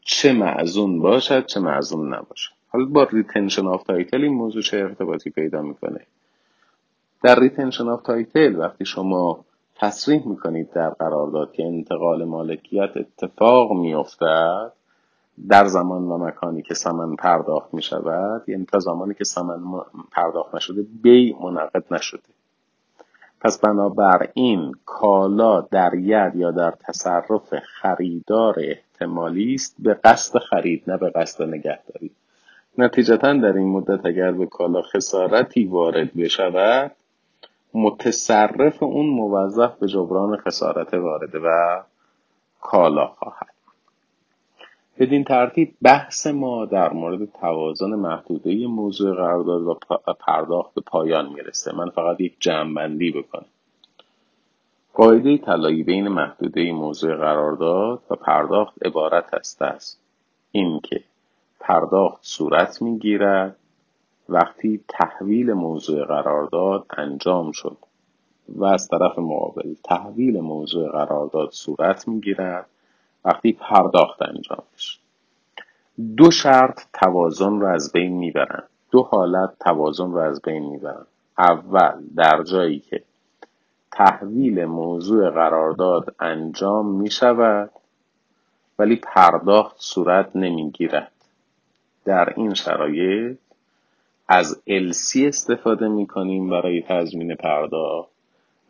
چه 0.00 0.32
مأذون 0.32 1.00
باشد 1.00 1.46
چه 1.46 1.60
مأذون 1.60 2.14
نباشد. 2.14 2.52
حالا 2.68 2.84
با 2.84 3.04
retention 3.12 3.66
of 3.66 3.82
title 3.82 4.22
این 4.22 4.34
موضوع 4.34 4.62
چه 4.62 4.76
ارتباطی 4.76 5.30
پیدا 5.30 5.62
می‌کنه؟ 5.62 6.00
در 7.22 7.40
retention 7.40 7.88
of 7.88 8.02
title 8.02 8.56
وقتی 8.56 8.84
شما 8.84 9.44
تصریح 9.76 10.28
می‌کنید 10.28 10.72
در 10.72 10.90
قرارداد 10.90 11.52
که 11.52 11.62
انتقال 11.62 12.24
مالکیت 12.24 12.90
اتفاق 12.96 13.72
میافتد 13.72 14.72
در 15.48 15.66
زمان 15.66 16.02
و 16.02 16.18
مکانی 16.18 16.62
که 16.62 16.74
سمن 16.74 17.16
پرداخت 17.16 17.74
می 17.74 17.82
شود 17.82 18.48
یعنی 18.48 18.64
تا 18.64 18.78
زمانی 18.78 19.14
که 19.14 19.24
سمن 19.24 19.60
پرداخت 20.12 20.54
نشده 20.54 20.82
بی 21.02 21.36
منعقد 21.42 21.84
نشده. 21.90 22.33
پس 23.44 23.58
بنابراین 23.58 24.72
کالا 24.84 25.60
در 25.60 25.94
ید 25.94 26.36
یا 26.36 26.50
در 26.50 26.70
تصرف 26.70 27.54
خریدار 27.54 28.54
احتمالی 28.58 29.54
است 29.54 29.76
به 29.78 29.94
قصد 29.94 30.38
خرید 30.38 30.82
نه 30.86 30.96
به 30.96 31.10
قصد 31.10 31.42
نگهداری. 31.42 32.10
نتیجتا 32.78 33.32
در 33.32 33.52
این 33.52 33.68
مدت 33.68 34.06
اگر 34.06 34.32
به 34.32 34.46
کالا 34.46 34.82
خسارتی 34.82 35.64
وارد 35.64 36.14
بشود 36.14 36.90
متصرف 37.74 38.82
اون 38.82 39.06
موظف 39.06 39.78
به 39.78 39.86
جبران 39.86 40.36
خسارت 40.36 40.94
وارده 40.94 41.38
و 41.38 41.80
کالا 42.60 43.06
خواهد. 43.06 43.53
بدین 44.98 45.24
ترتیب 45.24 45.74
بحث 45.82 46.26
ما 46.26 46.64
در 46.64 46.92
مورد 46.92 47.32
توازن 47.40 47.94
محدوده 47.94 48.66
موضوع 48.66 49.14
قرارداد 49.16 49.62
و 49.62 49.74
پرداخت 50.20 50.74
به 50.74 50.80
پایان 50.80 51.32
می‌رسه. 51.32 51.76
من 51.76 51.90
فقط 51.90 52.20
یک 52.20 52.36
جمعبندی 52.40 53.10
بکنم. 53.10 53.46
قاعده 54.94 55.38
طلایی 55.38 55.82
بین 55.82 56.08
محدوده 56.08 56.72
موضوع 56.72 57.16
قرارداد 57.16 58.02
و 58.10 58.14
پرداخت 58.14 58.86
عبارت 58.86 59.34
است 59.34 59.62
از 59.62 59.96
اینکه 60.52 61.00
پرداخت 61.60 62.18
صورت 62.22 62.82
می‌گیرد 62.82 63.56
وقتی 64.28 64.80
تحویل 64.88 65.52
موضوع 65.52 66.04
قرارداد 66.04 66.86
انجام 66.96 67.52
شد 67.52 67.76
و 68.48 68.64
از 68.64 68.88
طرف 68.88 69.18
مقابل 69.18 69.74
تحویل 69.84 70.40
موضوع 70.40 70.90
قرارداد 70.90 71.50
صورت 71.50 72.08
می‌گیرد 72.08 72.66
وقتی 73.24 73.52
پرداخت 73.52 74.22
انجام 74.22 74.62
بشه 74.74 74.98
دو 76.16 76.30
شرط 76.30 76.80
توازن 76.92 77.60
رو 77.60 77.66
از 77.66 77.92
بین 77.92 78.12
می‌برن. 78.12 78.62
دو 78.90 79.02
حالت 79.02 79.58
توازن 79.60 80.12
رو 80.12 80.18
از 80.18 80.42
بین 80.42 80.70
می‌برن. 80.70 81.06
اول 81.38 82.02
در 82.16 82.42
جایی 82.42 82.78
که 82.78 83.02
تحویل 83.92 84.64
موضوع 84.64 85.30
قرارداد 85.30 86.14
انجام 86.20 86.86
می 86.86 87.10
شود 87.10 87.70
ولی 88.78 88.96
پرداخت 88.96 89.76
صورت 89.78 90.36
نمی‌گیرد. 90.36 91.12
در 92.04 92.32
این 92.36 92.54
شرایط 92.54 93.38
از 94.28 94.62
السی 94.66 95.26
استفاده 95.26 95.88
می 95.88 96.06
کنیم 96.06 96.50
برای 96.50 96.82
تضمین 96.82 97.34
پرداخت. 97.34 98.13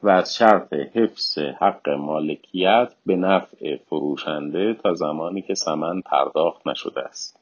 و 0.05 0.09
از 0.09 0.35
شرط 0.35 0.73
حفظ 0.73 1.38
حق 1.38 1.88
مالکیت 1.88 2.93
به 3.07 3.17
نفع 3.17 3.77
فروشنده 3.77 4.75
تا 4.75 4.95
زمانی 4.95 5.43
که 5.43 5.55
سمن 5.55 6.01
پرداخت 6.01 6.69
نشده 6.69 7.01
است. 7.01 7.40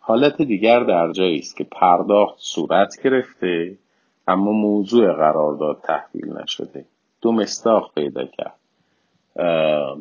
حالت 0.00 0.42
دیگر 0.42 0.84
در 0.84 1.12
جایی 1.12 1.38
است 1.38 1.56
که 1.56 1.64
پرداخت 1.64 2.36
صورت 2.38 3.02
گرفته 3.04 3.78
اما 4.28 4.52
موضوع 4.52 5.12
قرارداد 5.12 5.80
تحویل 5.82 6.32
نشده. 6.42 6.84
دو 7.20 7.32
مستاق 7.32 7.94
پیدا 7.94 8.24
کرد. 8.24 8.58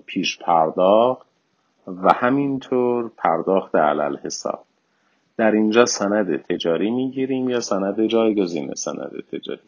پیش 0.06 0.38
پرداخت 0.38 1.28
و 1.88 2.13
همینطور 2.13 3.12
پرداخت 3.17 3.76
علل 3.76 4.17
حساب. 4.17 4.63
در 5.38 5.52
اینجا 5.52 5.86
سند 5.86 6.38
تجاری 6.41 6.91
می‌گیریم 6.91 7.50
یا 7.50 7.60
سند 7.60 8.06
جایگزین 8.08 8.74
سند 8.74 9.24
تجاری؟ 9.32 9.60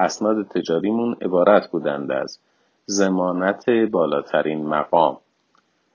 اسناد 0.00 0.48
تجاریمون 0.48 1.16
عبارت 1.22 1.70
بودند 1.70 2.12
از 2.12 2.38
زمانت 2.86 3.70
بالاترین 3.70 4.66
مقام 4.66 5.18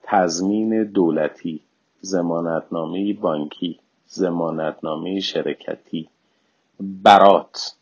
تضمین 0.03 0.83
دولتی 0.83 1.61
زمانتنامه 2.01 3.13
بانکی 3.13 3.79
زمانتنامه 4.05 5.19
شرکتی 5.19 6.09
برات 6.79 7.75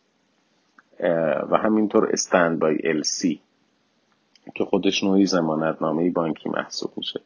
و 1.50 1.58
همینطور 1.58 2.10
استند 2.14 2.60
بای 2.60 3.04
سی 3.04 3.42
که 4.56 4.66
خودش 4.66 5.04
نوعی 5.04 5.26
زمانتنامه 5.26 6.10
بانکی 6.10 6.50
محسوب 6.50 6.92
میشه. 6.98 7.22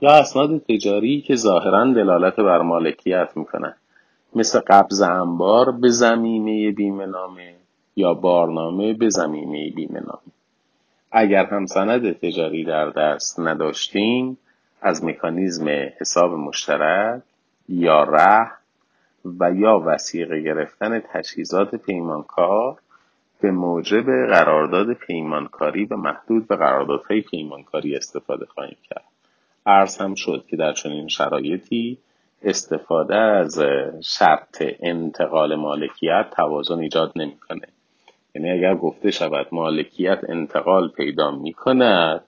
یا 0.00 0.10
اسناد 0.10 0.58
تجاری 0.58 1.20
که 1.20 1.36
ظاهرا 1.36 1.92
دلالت 1.92 2.36
بر 2.36 2.62
مالکیت 2.62 3.28
می‌کنن. 3.36 3.74
مثل 4.34 4.60
قبض 4.60 5.00
انبار 5.00 5.70
به 5.70 5.88
زمینه 5.88 6.70
بیمه 6.70 7.06
نامه 7.06 7.55
یا 7.96 8.14
بارنامه 8.14 8.92
به 8.92 9.08
زمینه 9.08 9.70
بیمه 9.70 10.00
نامه 10.00 10.32
اگر 11.12 11.46
هم 11.46 11.66
سند 11.66 12.12
تجاری 12.12 12.64
در 12.64 12.90
دست 12.90 13.40
نداشتیم 13.40 14.38
از 14.82 15.04
مکانیزم 15.04 15.68
حساب 16.00 16.32
مشترک 16.32 17.22
یا 17.68 18.02
ره 18.02 18.50
و 19.40 19.52
یا 19.52 19.82
وسیقه 19.86 20.40
گرفتن 20.40 21.00
تجهیزات 21.00 21.74
پیمانکار 21.74 22.78
به 23.40 23.50
موجب 23.50 24.26
قرارداد 24.26 24.92
پیمانکاری 24.92 25.84
و 25.84 25.96
محدود 25.96 26.48
به 26.48 26.56
قراردادهای 26.56 27.20
پیمانکاری 27.20 27.96
استفاده 27.96 28.46
خواهیم 28.46 28.76
کرد. 28.90 29.04
عرض 29.66 29.96
هم 30.00 30.14
شد 30.14 30.44
که 30.48 30.56
در 30.56 30.72
چنین 30.72 31.08
شرایطی 31.08 31.98
استفاده 32.42 33.16
از 33.16 33.58
شرط 34.02 34.62
انتقال 34.80 35.54
مالکیت 35.54 36.26
توازن 36.36 36.78
ایجاد 36.78 37.12
نمی‌کنه. 37.16 37.75
یعنی 38.36 38.50
اگر 38.50 38.74
گفته 38.74 39.10
شود 39.10 39.46
مالکیت 39.52 40.20
انتقال 40.28 40.88
پیدا 40.88 41.30
می 41.30 41.52
کند 41.52 42.24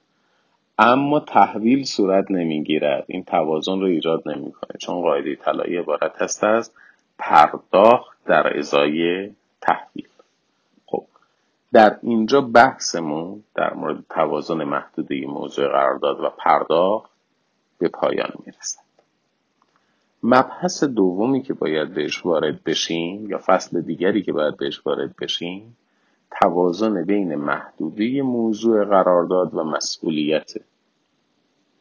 اما 0.77 1.19
تحویل 1.19 1.83
صورت 1.83 2.31
نمی‌گیرد. 2.31 3.05
این 3.07 3.23
توازن 3.23 3.79
رو 3.79 3.85
ایجاد 3.85 4.29
نمی‌کنه. 4.29 4.77
چون 4.79 5.01
قاعده 5.01 5.35
طلایی 5.35 5.77
عبارت 5.77 6.21
هست 6.21 6.43
از 6.43 6.71
پرداخت 7.19 8.17
در 8.25 8.57
ازای 8.57 9.29
تحویل. 9.61 10.07
خب 10.85 11.05
در 11.73 11.97
اینجا 12.03 12.41
بحثمون 12.41 13.43
در 13.55 13.73
مورد 13.73 14.03
توازن 14.09 14.63
محدوده 14.63 15.25
موضوع 15.25 15.67
قرارداد 15.67 16.19
و 16.19 16.29
پرداخت 16.37 17.11
به 17.79 17.89
پایان 17.89 18.31
می‌رسد. 18.45 18.89
مبحث 20.23 20.83
دومی 20.83 21.41
که 21.41 21.53
باید 21.53 21.93
بهش 21.93 22.25
وارد 22.25 22.63
بشیم 22.63 23.29
یا 23.29 23.39
فصل 23.45 23.81
دیگری 23.81 24.21
که 24.21 24.33
باید 24.33 24.57
بهش 24.57 24.81
وارد 24.85 25.15
بشیم 25.21 25.77
توازن 26.41 27.03
بین 27.03 27.35
محدوده 27.35 28.21
موضوع 28.21 28.85
قرارداد 28.85 29.53
و 29.53 29.63
مسئولیت. 29.63 30.53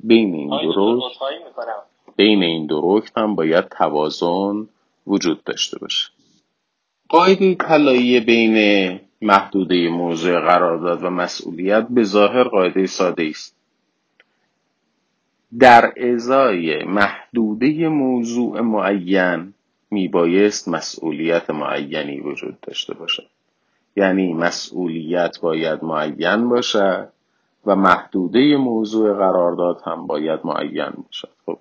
بین 0.00 0.34
این 0.34 0.48
دو 0.48 0.96
رکن 0.96 1.40
بین 2.16 2.42
این 2.42 2.66
دو 2.66 3.02
هم 3.16 3.34
باید 3.34 3.68
توازن 3.68 4.68
وجود 5.06 5.44
داشته 5.44 5.78
باشه. 5.78 6.10
قاعده 7.08 7.54
طلایی 7.54 8.20
بین 8.20 9.00
محدوده 9.22 9.88
موضوع 9.88 10.40
قرارداد 10.40 11.04
و 11.04 11.10
مسئولیت 11.10 11.86
به 11.90 12.04
ظاهر 12.04 12.44
قاعده 12.44 12.86
ساده 12.86 13.22
است. 13.30 13.56
در 15.58 15.92
ازای 15.96 16.84
محدوده 16.84 17.88
موضوع 17.88 18.60
معین 18.60 19.54
میبایست 19.90 20.68
مسئولیت 20.68 21.50
معینی 21.50 22.20
وجود 22.20 22.60
داشته 22.60 22.94
باشد. 22.94 23.26
یعنی 23.98 24.34
مسئولیت 24.34 25.40
باید 25.40 25.84
معین 25.84 26.48
باشد 26.48 27.08
و 27.66 27.76
محدوده 27.76 28.56
موضوع 28.56 29.14
قرارداد 29.14 29.82
هم 29.84 30.06
باید 30.06 30.40
معین 30.44 30.92
باشد. 31.06 31.30
خب 31.46 31.58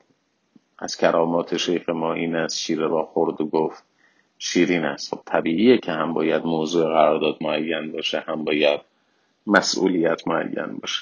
از 0.79 0.97
کرامات 0.97 1.57
شیخ 1.57 1.89
ما 1.89 2.13
این 2.13 2.35
است 2.35 2.57
شیر 2.57 2.79
را 2.79 3.03
خورد 3.03 3.41
و 3.41 3.45
گفت 3.45 3.83
شیرین 4.37 4.85
است. 4.85 5.15
خب 5.15 5.21
طبیعیه 5.25 5.77
که 5.77 5.91
هم 5.91 6.13
باید 6.13 6.45
موضوع 6.45 6.83
قرارداد 6.83 7.37
معین 7.41 7.91
باشه 7.91 8.19
هم 8.19 8.43
باید 8.43 8.81
مسئولیت 9.47 10.27
معین 10.27 10.77
باشه. 10.81 11.01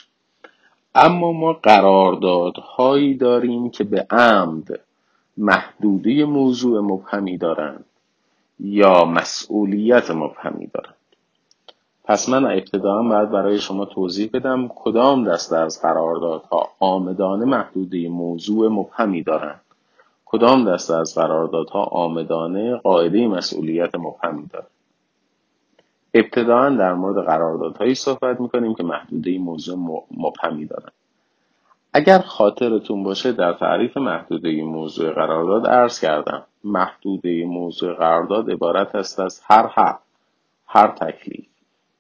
اما 0.95 1.32
ما 1.32 1.54
قراردادهایی 1.54 3.15
داریم 3.15 3.69
که 3.69 3.84
به 3.84 4.08
عمد 4.10 4.80
محدوده 5.38 6.26
موضوع 6.26 6.82
مبهمی 6.82 7.38
دارند 7.38 7.86
یا 8.60 9.06
مسئولیت 9.06 10.12
مبهمی 10.12 10.67
دارند. 10.67 10.94
پس 12.08 12.30
من 12.30 12.46
ابتدا 12.46 13.04
باید 13.04 13.30
برای 13.30 13.60
شما 13.60 13.86
توضیح 13.86 14.30
بدم 14.34 14.68
کدام 14.68 15.24
دسته 15.24 15.58
از 15.58 15.82
قراردادها 15.82 16.70
آمدانه 16.80 17.46
محدوده 17.46 18.10
موضوع 18.10 18.70
مبهمی 18.70 19.24
دارند. 19.24 19.62
کدام 20.26 20.74
دسته 20.74 20.96
از 20.96 21.15
قراردادها 21.15 21.84
آمدانه 21.84 22.76
قاعده 22.76 23.28
مسئولیت 23.28 23.96
مبهمی 23.96 24.48
دارند. 24.48 24.70
ابتدا 26.13 26.70
در 26.70 26.94
مورد 26.94 27.26
قراردادهایی 27.26 27.96
صحبت 27.96 28.41
می‌کنیم 28.41 28.76
که 28.76 28.84
محدوده 28.84 29.38
موضوع 29.38 30.06
مبهمی 30.18 30.65
دارند. 30.65 30.91
اگر 31.94 32.20
خاطرتون 32.20 33.04
باشه 33.04 33.32
در 33.32 33.54
تعریف 33.54 33.98
محدوده 33.98 34.63
موضوع 34.63 35.12
قرارداد 35.12 35.68
عرض 35.68 36.00
کردم. 36.00 36.44
محدوده 36.63 37.46
موضوع 37.46 37.94
قرارداد 37.94 38.52
عبارت 38.52 38.96
است 38.96 39.20
از 39.20 39.41
هر 39.44 39.68
حق 39.68 40.00
هر 40.68 40.88
تکلیف. 40.88 41.55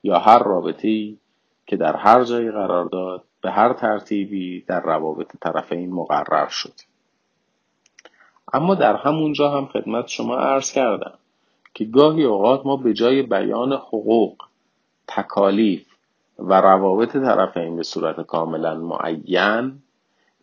یا 0.05 0.19
هر 0.19 0.43
رابطی 0.43 1.19
که 1.67 1.77
در 1.77 1.95
هر 1.95 2.23
جای 2.23 2.51
قرار 2.51 2.85
داد 2.85 3.23
به 3.41 3.51
هر 3.51 3.73
ترتیبی 3.73 4.61
در 4.61 4.81
روابط 4.81 5.35
طرفین 5.41 5.93
مقرر 5.93 6.47
شد. 6.47 6.73
اما 8.53 8.75
در 8.75 8.95
همونجا 8.95 9.49
هم 9.49 9.65
خدمت 9.65 10.07
شما 10.07 10.35
عرض 10.35 10.71
کردم 10.71 11.13
که 11.73 11.85
گاهی 11.85 12.23
اوقات 12.23 12.65
ما 12.65 12.77
به 12.77 12.93
جای 12.93 13.21
بیان 13.21 13.73
حقوق 13.73 14.37
تکالیف 15.07 15.85
و 16.39 16.61
روابط 16.61 17.11
طرفین 17.11 17.75
به 17.75 17.83
صورت 17.83 18.21
کاملا 18.21 18.75
معین 18.75 19.81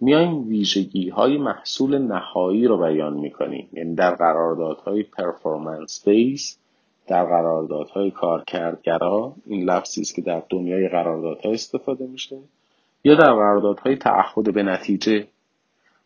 میایم 0.01 0.49
ویژگی 0.49 1.09
های 1.09 1.39
محصول 1.39 1.99
نهایی 1.99 2.67
رو 2.67 2.79
بیان 2.79 3.13
می‌کنیم. 3.13 3.69
یعنی 3.73 3.95
در 3.95 4.15
قراردادهای 4.15 5.03
پرفورمنس 5.03 6.09
بیس 6.09 6.59
در 7.07 7.25
قراردادهای 7.25 8.11
کارکردگرا 8.11 9.33
این 9.47 9.71
لفظی 9.71 10.01
است 10.01 10.15
که 10.15 10.23
در 10.23 10.43
دنیای 10.51 10.89
قراردادها 10.89 11.53
استفاده 11.53 12.07
میشه 12.07 12.39
یا 13.05 13.15
در 13.15 13.33
قراردادهای 13.33 13.97
تعهد 13.97 14.55
به 14.55 14.63
نتیجه. 14.63 15.27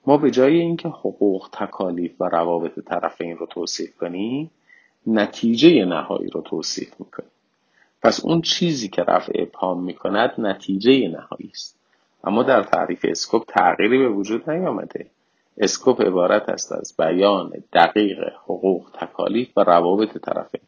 ما 0.06 0.16
به 0.16 0.30
جای 0.30 0.60
اینکه 0.60 0.88
حقوق 0.88 1.48
تکالیف 1.52 2.20
و 2.20 2.24
روابط 2.24 2.78
طرفین 2.84 3.36
رو 3.36 3.46
توصیف 3.46 3.96
کنیم 3.96 4.50
نتیجه 5.06 5.84
نهایی 5.84 6.30
رو 6.30 6.40
توصیف 6.40 7.00
می‌کنیم. 7.00 7.30
پس 8.02 8.24
اون 8.24 8.40
چیزی 8.40 8.88
که 8.88 9.02
رفع 9.02 9.32
ابهام 9.34 9.82
می‌کند 9.82 10.34
نتیجه 10.38 11.08
نهایی 11.08 11.50
است. 11.50 11.78
اما 12.24 12.42
در 12.42 12.62
تعریف 12.62 13.04
اسکوپ 13.08 13.44
تغییری 13.48 13.98
به 13.98 14.08
وجود 14.08 14.50
نیامده. 14.50 15.06
اسکوپ 15.58 16.00
عبارت 16.00 16.48
است 16.48 16.72
از 16.72 16.94
بیان 16.98 17.52
دقیق 17.72 18.18
حقوق 18.44 18.90
تکالیف 18.94 19.48
و 19.58 19.60
روابط 19.60 20.18
طرفین 20.18 20.60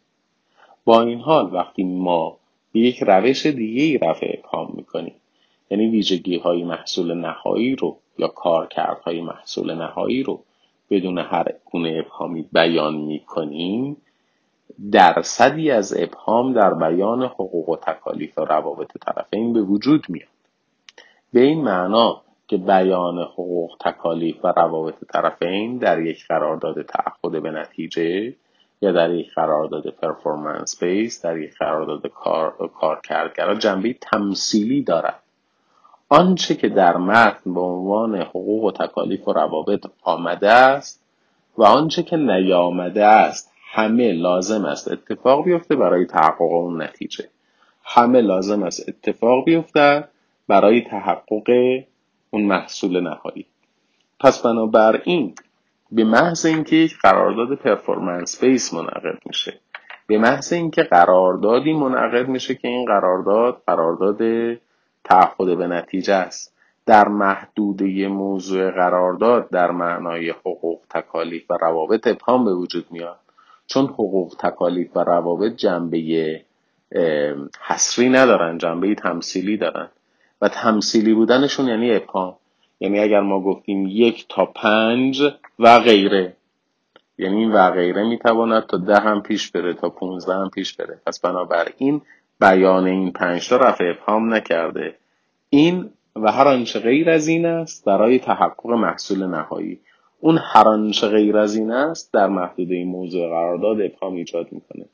با 0.89 1.03
این 1.03 1.21
حال 1.21 1.55
وقتی 1.55 1.85
ما 1.85 2.37
به 2.73 2.81
یک 2.81 3.03
روش 3.03 3.47
دیگه 3.47 3.83
ای 3.83 3.99
رفع 3.99 4.39
ابهام 4.39 4.73
می‌کنیم 4.77 5.15
یعنی 5.71 5.91
ویژگی 5.91 6.39
های 6.39 6.65
محصول 6.65 7.15
نهایی 7.15 7.77
رو 7.77 7.97
یا 8.19 8.29
کارکردهای 8.29 9.21
محصول 9.21 9.75
نهایی 9.75 10.23
رو 10.23 10.41
بدون 10.91 11.19
هر 11.19 11.45
گونه 11.65 12.05
ابهامی 12.05 12.49
بیان 12.53 12.95
می‌کنیم 12.97 13.97
درصدی 14.93 15.71
از 15.71 15.97
ابهام 15.99 16.53
در 16.53 16.75
بیان 16.75 17.23
حقوق 17.23 17.69
و 17.69 17.77
تکالیف 17.77 18.39
و 18.39 18.45
روابط 18.45 18.99
طرفین 19.01 19.53
به 19.53 19.63
وجود 19.63 20.07
میاد. 20.09 20.29
به 21.33 21.41
این 21.41 21.65
معنا 21.65 22.23
که 22.47 22.57
بیان 22.57 23.19
حقوق 23.19 23.77
تکالیف 23.81 24.45
و 24.45 24.53
روابط 24.57 25.05
طرفین 25.13 25.79
در 25.79 26.03
یک 26.03 26.27
قرارداد 26.29 26.83
تعهد 26.83 27.43
به 27.43 27.51
نتیجه 27.51 28.35
یا 28.81 28.93
در 28.93 29.11
یک 29.11 29.35
قرارداد 29.35 29.89
پرفورمنس 29.89 30.83
بیس 30.83 31.25
در 31.25 31.39
یک 31.39 31.55
قرارداد 31.59 32.07
کار, 32.07 32.71
کار 33.37 33.55
جنبه 33.59 33.93
تمثیلی 33.93 34.83
دارد 34.83 35.23
آنچه 36.09 36.55
که 36.55 36.69
در 36.69 36.97
متن 36.97 37.55
به 37.55 37.61
عنوان 37.61 38.17
حقوق 38.17 38.65
و 38.65 38.71
تکالیف 38.71 39.29
و 39.29 39.33
روابط 39.33 39.87
آمده 40.03 40.51
است 40.51 41.03
و 41.59 41.65
آنچه 41.65 42.03
که 42.03 42.17
نیامده 42.17 43.05
است 43.05 43.53
همه 43.73 44.13
لازم 44.13 44.65
است 44.65 44.93
اتفاق 44.93 45.45
بیفته 45.45 45.77
برای 45.77 46.07
تحقق 46.07 46.43
اون 46.43 46.83
نتیجه. 46.83 47.29
همه 47.85 48.21
لازم 48.21 48.63
است 48.63 48.89
اتفاق 48.89 49.45
بیفته 49.45 50.09
برای 50.49 50.81
تحقق 50.81 51.51
اون 52.31 52.43
محصول 52.43 53.01
نهایی. 53.01 53.47
پس 54.21 54.43
بنابراین 54.43 55.35
به 55.93 56.05
محض 56.05 56.47
اینکه 56.47 56.77
یک 56.77 56.99
قرارداد 56.99 57.55
پرفورمنس 57.55 58.45
بیس 58.45 58.75
منعقد 58.75 59.19
میشه. 59.27 59.61
به 60.07 60.19
محض 60.19 60.53
اینکه 60.53 60.83
قراردادی 60.83 61.73
منعقد 61.73 62.29
میشه 62.29 62.55
که 62.55 62.69
این 62.69 62.85
قرارداد 62.85 63.63
قرارداد 63.67 64.19
تعهد 65.05 65.59
به 65.59 65.67
نتیجه 65.67 66.15
است. 66.15 66.55
در 66.87 67.09
محدوده 67.09 68.09
موضوع 68.09 68.71
قرارداد 68.71 69.51
در 69.51 69.71
معنای 69.71 70.31
حقوق 70.31 70.81
تکالیف 70.91 71.51
و 71.51 71.55
روابط 71.61 72.07
ابهام 72.07 72.45
به 72.45 72.55
وجود 72.55 72.87
میاد. 72.91 73.19
چون 73.67 73.85
حقوق 73.85 74.37
تکالیف 74.39 74.97
و 74.97 75.01
روابط 75.01 75.53
جنبه 75.57 76.41
حسری 77.67 78.09
ندارن 78.09 78.59
جنبه 78.59 78.95
تمثیلی 78.95 79.57
دارن. 79.57 79.89
و 80.41 80.49
تمثیلی 80.49 81.15
بودنشون 81.15 81.69
یعنی 81.69 81.97
ابهام. 81.97 82.37
یعنی 82.81 83.01
اگر 83.01 83.21
ما 83.21 83.41
گفتیم 83.41 83.87
یک 83.87 84.27
تا 84.29 84.47
پنج 84.47 85.23
و 85.59 85.79
غیره. 85.79 86.37
یعنی 87.19 87.37
این 87.37 87.53
و 87.53 87.71
غیره 87.71 88.09
می‌تواند 88.09 88.67
تا 88.67 88.77
ده 88.77 89.01
هم 89.01 89.23
پیش 89.23 89.51
بره 89.51 89.75
تا 89.75 89.91
پونزده 89.91 90.35
هم 90.35 90.51
پیش 90.51 90.77
بره. 90.77 91.01
پس 91.07 91.21
بنابراین 91.21 92.03
بیان 92.41 92.87
این 92.87 93.13
پنج 93.13 93.49
تا 93.49 93.57
رفع 93.57 93.85
ابهام 93.85 94.35
نکرده. 94.35 94.95
این 95.51 95.91
و 96.17 96.33
هر 96.33 96.49
آنچه 96.49 96.81
غیر 96.81 97.11
از 97.11 97.29
این 97.29 97.47
است 97.47 97.85
برای 97.85 98.19
تحقق 98.19 98.67
محصول 98.67 99.27
نهایی. 99.27 99.81
اون 100.21 100.39
هر 100.43 100.69
آنچه 100.69 101.09
غیر 101.09 101.37
از 101.37 101.57
این 101.57 101.71
است 101.71 102.13
در 102.13 102.27
محدوده 102.27 102.75
این 102.75 102.89
موضوع 102.89 103.29
قرارداد 103.29 103.81
ابهام 103.81 104.15
ایجاد 104.15 104.53
می‌کنه. 104.53 104.85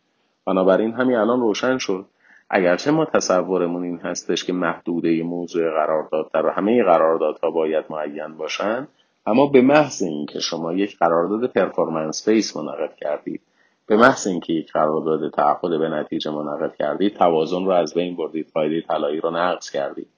بنابراین 0.47 0.93
همین 0.93 1.17
الان 1.17 1.41
روشن 1.41 1.79
شد. 1.79 2.07
اگرچه 2.51 2.91
ما 2.91 3.05
تصورمون 3.05 3.85
این 3.85 3.99
هستش 3.99 4.45
که 4.45 4.53
محدوده 4.53 5.23
موضوع 5.23 5.71
قرارداد 5.71 6.31
در 6.35 6.47
همه 6.47 6.85
قراردادها 6.85 7.51
باید 7.51 7.85
معین 7.91 8.37
باشن 8.37 8.89
اما 9.27 9.47
به 9.47 9.61
محض 9.61 10.03
اینکه 10.03 10.41
شما 10.41 10.73
یک 10.73 10.99
قرارداد 10.99 11.51
پرفورمنس 11.51 12.29
بیس 12.29 12.57
منعقد 12.57 12.97
کردید 12.97 13.41
به 13.87 13.97
محض 13.97 14.27
اینکه 14.27 14.53
یک 14.53 14.73
قرارداد 14.73 15.31
تعهد 15.31 15.79
به 15.79 15.89
نتیجه 15.89 16.31
منعقد 16.31 16.77
کردید 16.77 17.17
توازن 17.17 17.65
رو 17.65 17.71
از 17.71 17.95
بین 17.95 18.17
بردید 18.17 18.51
قاعده 18.55 18.81
طلایی 18.81 19.21
رو 19.21 19.31
نقض 19.31 19.71
کردید. 19.71 20.09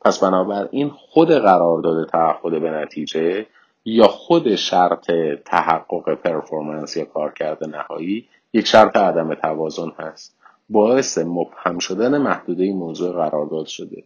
پس 0.00 0.20
بنابراین 0.24 0.88
خود 0.88 1.30
قرارداد 1.30 2.08
تعهد 2.08 2.62
به 2.62 2.70
نتیجه 2.70 3.46
یا 3.84 4.06
خود 4.06 4.54
شرط 4.54 5.10
تحقق 5.44 6.14
پرفورمنس 6.14 6.96
یا 6.96 7.04
کارکرد 7.04 7.64
نهایی 7.64 8.28
یک 8.52 8.66
شرط 8.66 8.96
عدم 8.96 9.34
توازن 9.34 9.92
هست. 9.98 10.36
باعث 10.68 11.18
مبهم 11.18 11.78
شدن 11.78 12.18
محدوده 12.18 12.72
موضوع 12.72 13.12
قرارداد 13.12 13.66
شده. 13.66 14.04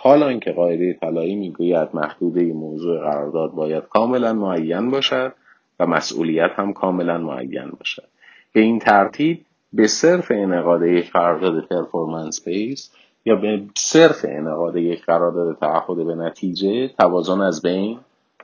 حالا 0.00 0.38
که 0.38 0.52
قاعده 0.52 0.92
طلایی 0.92 1.36
می‌گوید 1.36 1.88
محدوده 1.94 2.52
موضوع 2.52 3.00
قرارداد 3.00 3.52
باید 3.52 3.84
کاملا 3.84 4.32
معین 4.32 4.90
باشد 4.90 5.32
و 5.80 5.86
مسئولیت 5.86 6.50
هم 6.56 6.72
کاملا 6.72 7.18
معین 7.18 7.70
باشد. 7.78 8.08
به 8.52 8.60
این 8.60 8.78
ترتیب 8.78 9.44
به 9.72 9.86
صرف 9.86 10.30
انعقاد 10.30 10.82
یک 10.82 11.12
قرارداد 11.12 11.64
پرفورمنس 11.64 12.44
بیس 12.44 12.90
یا 13.24 13.36
به 13.36 13.62
صرف 13.76 14.24
انعقاد 14.28 14.76
یک 14.76 15.04
قرارداد 15.04 15.58
تعهد 15.58 16.06
به 16.06 16.14
نتیجه 16.14 16.88
توازن 16.88 17.40
از 17.40 17.62
بین 17.62 17.98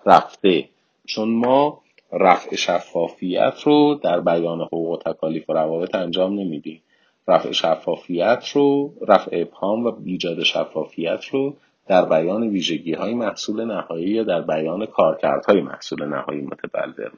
رفته. 0.07 0.69
چون 1.07 1.29
ما 1.29 1.81
رفع 2.13 2.57
شفافیت 2.57 3.55
رو 3.65 3.95
در 4.03 4.21
بیان 4.21 4.61
حقوق 4.61 4.91
و 4.91 5.13
تکالیف 5.13 5.51
و 5.51 5.53
روابط 5.53 5.95
انجام 5.95 6.33
نمیدیم. 6.33 6.83
رفع 7.29 7.53
شفافیت 7.53 8.49
رو 8.55 8.95
رفع 9.09 9.31
ابهام 9.33 9.87
و 9.87 9.93
ایجاد 10.05 10.43
شفافیت 10.43 11.25
رو 11.25 11.57
در 11.87 12.05
بیان 12.05 12.49
ویژگی 12.49 12.93
های 12.93 13.15
محصول 13.15 13.65
نهایی 13.65 14.09
یا 14.09 14.23
در 14.23 14.41
بیان 14.41 14.87
کارکردهای 14.87 15.61
محصول 15.61 16.05
نهایی 16.05 16.41
متبلور 16.41 17.13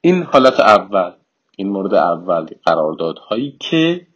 این 0.00 0.22
حالت 0.22 0.60
اول 0.60 1.12
این 1.56 1.68
مورد 1.68 1.94
اول 1.94 2.46
قراردادهایی 2.64 3.56
که 3.60 4.06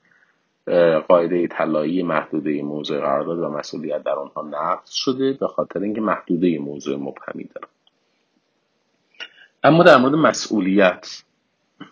قاعده 1.09 1.46
طلایی 1.46 2.02
محدوده 2.02 2.62
موضوع 2.62 3.00
قرارداد 3.00 3.38
و 3.38 3.48
مسئولیت 3.48 4.02
در 4.02 4.12
آنها 4.12 4.42
نقض 4.42 4.90
شده 4.90 5.33
به 5.33 5.48
خاطر 5.48 5.80
اینکه 5.80 6.00
محدوده 6.00 6.59
موضوع 6.59 6.96
مبهمی 6.96 7.44
دارن. 7.44 7.68
اما 9.64 9.83
در 9.83 9.96
مورد 9.96 10.14
مسئولیت 10.14 11.22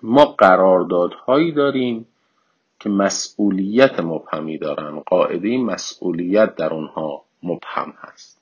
ما 0.03 0.25
قراردادهایی 0.25 1.53
داریم 1.53 2.07
که 2.83 2.89
مسئولیت 2.89 4.01
مبهمی 4.01 4.59
دارن 4.59 5.01
قاعده 5.01 5.59
مسئولیت 5.59 6.55
در 6.55 6.75
آنها 6.75 7.25
مبهم 7.43 7.95
هست. 7.99 8.39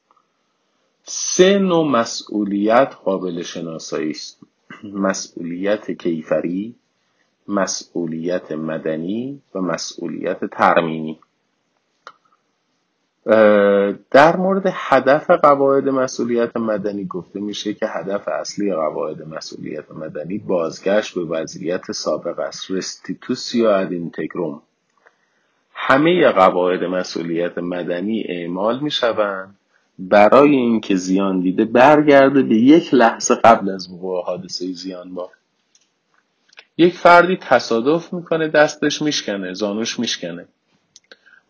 سه 1.02 1.58
نوع 1.58 1.86
مسئولیت 1.86 2.94
قابل 3.04 3.42
شناسایی 3.42 4.10
است. 4.10 4.40
مسئولیت 4.84 5.90
کیفری 5.90 6.74
مسئولیت 7.48 8.52
مدنی 8.52 9.42
و 9.54 9.60
مسئولیت 9.60 10.44
ترمینی. 10.44 11.20
در 14.10 14.36
مورد 14.36 14.62
هدف 14.72 15.30
قواعد 15.30 15.88
مسئولیت 15.88 16.56
مدنی 16.56 17.04
گفته 17.04 17.40
میشه 17.40 17.74
که 17.74 17.86
هدف 17.86 18.28
اصلی 18.28 18.74
قواعد 18.74 19.28
مسئولیت 19.28 19.90
مدنی 19.90 20.38
بازگشت 20.38 21.14
به 21.14 21.24
وضعیت 21.24 21.92
سابق 21.92 22.38
است. 22.38 22.70
رستیتوسیو 22.70 23.66
اد 23.66 23.92
اینتگروم 23.92 24.62
همه 25.74 26.28
قواعد 26.28 26.84
مسئولیت 26.84 27.58
مدنی 27.58 28.24
اعمال 28.28 28.80
می‌شوند. 28.80 29.56
برای 29.98 30.50
اینکه 30.50 30.96
زیان 30.96 31.40
دیده 31.40 31.64
برگرده 31.64 32.42
به 32.42 32.54
یک 32.54 32.94
لحظه 32.94 33.34
قبل 33.34 33.70
از 33.70 33.92
وقوع 33.92 34.24
حادثه 34.24 34.72
زیان 34.72 35.14
بار 35.14 35.28
یک 36.78 36.94
فردی 36.94 37.36
تصادف 37.36 38.12
می‌کنه 38.12 38.48
دستش 38.48 39.02
میشکنه 39.02 39.52
زانوش 39.52 39.98
میشکنه. 39.98 40.48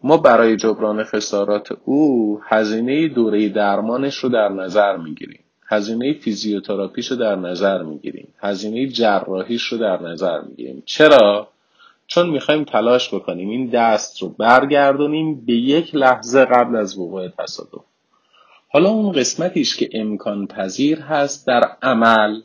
ما 0.03 0.17
برای 0.17 0.57
جبران 0.57 1.05
خسارات 1.05 1.73
او 1.85 2.41
هزینه 2.45 3.09
دوره 3.09 3.49
درمانش 3.49 4.17
رو 4.17 4.29
در 4.29 4.49
نظر 4.49 4.97
می‌گیریم. 4.97 5.41
هزینه 5.67 6.13
فیزیوتراپیش 6.13 7.11
رو 7.11 7.17
در 7.17 7.37
نظر 7.37 7.83
می‌گیریم. 7.83 8.29
هزینه 8.39 8.87
جراحیش 8.87 9.63
رو 9.63 9.79
در 9.79 10.03
نظر 10.03 10.41
می‌گیریم. 10.41 10.83
چرا؟ 10.87 11.49
چون 12.07 12.31
می‌خوایم 12.31 12.65
تلاش 12.65 13.15
بکنیم 13.15 13.49
این 13.49 13.67
دست 13.67 14.23
رو 14.23 14.29
برگردونیم 14.29 15.45
به 15.47 15.53
یک 15.53 15.95
لحظه 15.95 16.45
قبل 16.45 16.77
از 16.77 16.99
وقوع 16.99 17.29
تصادف. 17.29 17.85
حالا 18.69 18.89
اون 18.89 19.13
قسمتیش 19.13 19.77
که 19.77 19.89
امکان 19.93 20.47
پذیر 20.47 21.01
هست 21.01 21.47
در 21.47 21.77
عمل 21.83 22.41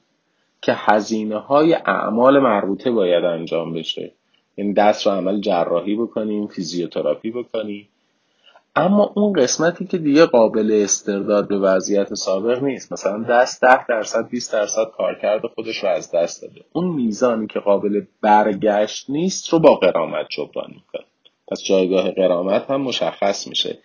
که 0.61 0.73
هزینه 0.75 1.37
های 1.37 1.73
اعمال 1.73 2.39
مربوطه 2.39 2.91
باید 2.91 3.25
انجام 3.25 3.73
بشه. 3.73 4.11
یعنی 4.57 4.73
دست 4.73 5.07
رو 5.07 5.13
عمل 5.13 5.39
جراحی 5.39 5.95
بکنیم 5.95 6.47
فیزیوتراپی 6.47 7.31
بکنیم. 7.31 7.87
اما 8.75 9.13
اون 9.15 9.33
قسمتی 9.33 9.85
که 9.85 9.97
دیگه 9.97 10.25
قابل 10.25 10.79
استرداد 10.83 11.47
به 11.47 11.59
وضعیت 11.59 12.13
سابق 12.13 12.63
نیست. 12.63 12.93
مثلا 12.93 13.23
دست 13.23 13.61
ده 13.61 13.85
درصد 13.87 14.29
20 14.29 14.53
درصد 14.53 14.85
کارکرد 14.97 15.41
خودش 15.55 15.83
رو 15.83 15.89
از 15.89 16.11
دست 16.11 16.41
داده. 16.41 16.61
اون 16.73 16.87
میزانی 16.87 17.47
که 17.47 17.59
قابل 17.59 18.01
برگشت 18.21 19.09
نیست 19.09 19.49
رو 19.49 19.59
با 19.59 19.75
قرامت 19.75 20.25
جبران 20.29 20.69
می‌کنه. 20.75 21.05
پس 21.47 21.63
جایگاه 21.63 22.11
قرامت 22.11 22.71
هم 22.71 22.81
مشخص 22.81 23.47
میشه. 23.47 23.77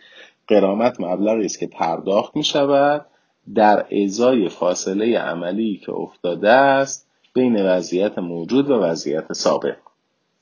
قرامت 0.48 1.00
مبلغی 1.00 1.44
است 1.44 1.58
که 1.58 1.66
پرداخت 1.66 2.36
می‌شود 2.36 3.06
در 3.54 3.86
ازای 4.04 4.48
فاصله 4.48 5.18
عملی 5.18 5.82
که 5.86 5.92
افتاده 5.92 6.50
است 6.50 7.10
بین 7.34 7.66
وضعیت 7.66 8.18
موجود 8.18 8.70
و 8.70 8.74
وضعیت 8.74 9.32
سابق 9.32 9.76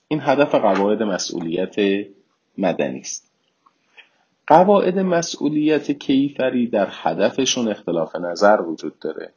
این 0.09 0.21
هدف 0.23 0.55
قواعد 0.55 1.03
مسئولیت 1.03 1.77
مدنی 2.59 3.01
است. 3.01 3.31
قواعد 4.47 4.99
مسئولیت 4.99 5.91
کیفری 5.91 6.67
در 6.67 6.89
هدفشون 6.91 7.69
اختلاف 7.69 8.17
نظر 8.17 8.61
وجود 8.61 8.99
داره. 8.99 9.33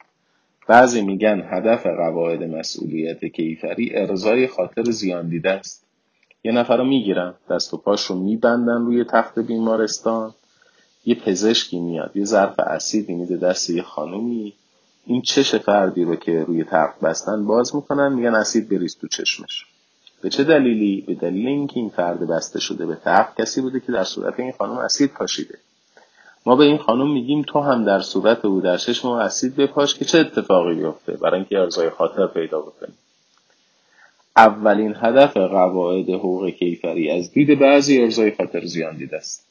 بعضی 0.68 1.02
میگن 1.02 1.48
هدف 1.50 1.86
قواعد 1.86 2.42
مسئولیت 2.42 3.24
کیفری 3.24 3.96
ارزای 3.96 4.46
خاطر 4.46 4.82
زیان 4.82 5.28
دیده 5.28 5.50
است. 5.50 5.86
یه 6.44 6.52
نفر 6.52 6.76
رو 6.76 6.84
می‌گیرن 6.84 7.34
دست 7.50 7.74
و 7.74 7.76
پاش 7.76 8.06
رو 8.06 8.16
میبندن 8.16 8.86
روی 8.86 9.04
تخت 9.04 9.38
بیمارستان. 9.38 10.34
یه 11.04 11.14
پزشکی 11.14 11.80
میاد 11.80 12.16
یه 12.16 12.24
ظرف 12.24 12.60
اسیدی 12.60 13.14
میده 13.14 13.36
دست 13.36 13.70
یه 13.70 13.82
خانومی. 13.82 14.54
این 15.06 15.22
چش 15.22 15.54
فردی 15.54 16.04
رو 16.04 16.16
که 16.16 16.44
روی 16.44 16.64
تخت 16.64 17.00
بستن 17.00 17.44
باز 17.46 17.76
می‌کنن 17.76 18.12
میگن 18.12 18.34
اسید 18.34 18.68
بریز 18.68 18.98
تو 18.98 19.08
چشمش. 19.08 19.66
به 20.22 20.30
چه 20.30 20.44
دلیلی؟ 20.44 21.00
به 21.06 21.14
دلیل 21.14 21.46
اینکه 21.46 21.80
این 21.80 21.88
فرد 21.88 22.28
بسته 22.28 22.60
شده 22.60 22.86
به 22.86 22.96
تخت 23.04 23.40
کسی 23.40 23.60
بوده 23.60 23.80
که 23.80 23.92
در 23.92 24.04
صورت 24.04 24.40
این 24.40 24.52
خانم 24.52 24.78
اسید 24.78 25.12
پاشیده. 25.12 25.58
ما 26.46 26.56
به 26.56 26.64
این 26.64 26.78
خانم 26.78 27.12
میگیم 27.12 27.42
تو 27.42 27.60
هم 27.60 27.84
در 27.84 28.00
صورت 28.00 28.44
او 28.44 28.60
در 28.60 28.76
چشم 28.76 29.08
و 29.08 29.10
اسید 29.10 29.56
بپاش 29.56 29.94
که 29.94 30.04
چه 30.04 30.18
اتفاقی 30.18 30.74
بیفته؟ 30.74 31.12
برای 31.12 31.34
اینکه 31.34 31.58
ارزای 31.58 31.90
خاطر 31.90 32.26
پیدا 32.26 32.60
بکنیم. 32.60 32.98
اولین 34.36 34.94
هدف 35.00 35.36
قواعد 35.36 36.10
حقوق 36.10 36.48
کیفری 36.48 37.10
از 37.10 37.32
دید 37.32 37.58
بعضی 37.58 38.02
ارزای 38.02 38.30
خاطر 38.30 38.64
زیان 38.64 38.96
دیده 38.96 39.16
است. 39.16 39.46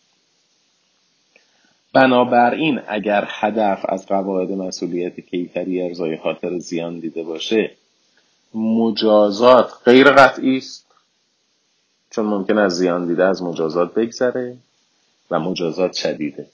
بنابراین 1.93 2.81
اگر 2.87 3.27
هدف 3.27 3.85
از 3.89 4.05
قواعد 4.05 4.51
مسئولیت 4.51 5.19
کیفری 5.19 5.81
ارزای 5.81 6.17
خاطر 6.17 6.57
زیان 6.57 6.99
دیده 6.99 7.23
باشه 7.23 7.71
مجازات 8.55 9.71
غیر 9.85 10.11
قطعی 10.11 10.57
است. 10.57 10.87
چون 12.09 12.25
ممکن 12.25 12.57
از 12.57 12.77
زیان 12.77 13.07
دیده 13.07 13.23
از 13.23 13.43
مجازات 13.43 13.93
بگذره 13.93 14.57
و 15.31 15.39
مجازات 15.39 15.93
شدیده. 15.93 16.45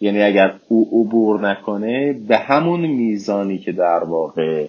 یعنی 0.00 0.22
اگر 0.22 0.60
او 0.68 0.88
عبور 0.92 1.40
نکنه 1.40 2.12
به 2.12 2.36
همون 2.36 2.80
میزانی 2.80 3.58
که 3.58 3.72
در 3.72 4.04
واقع 4.04 4.68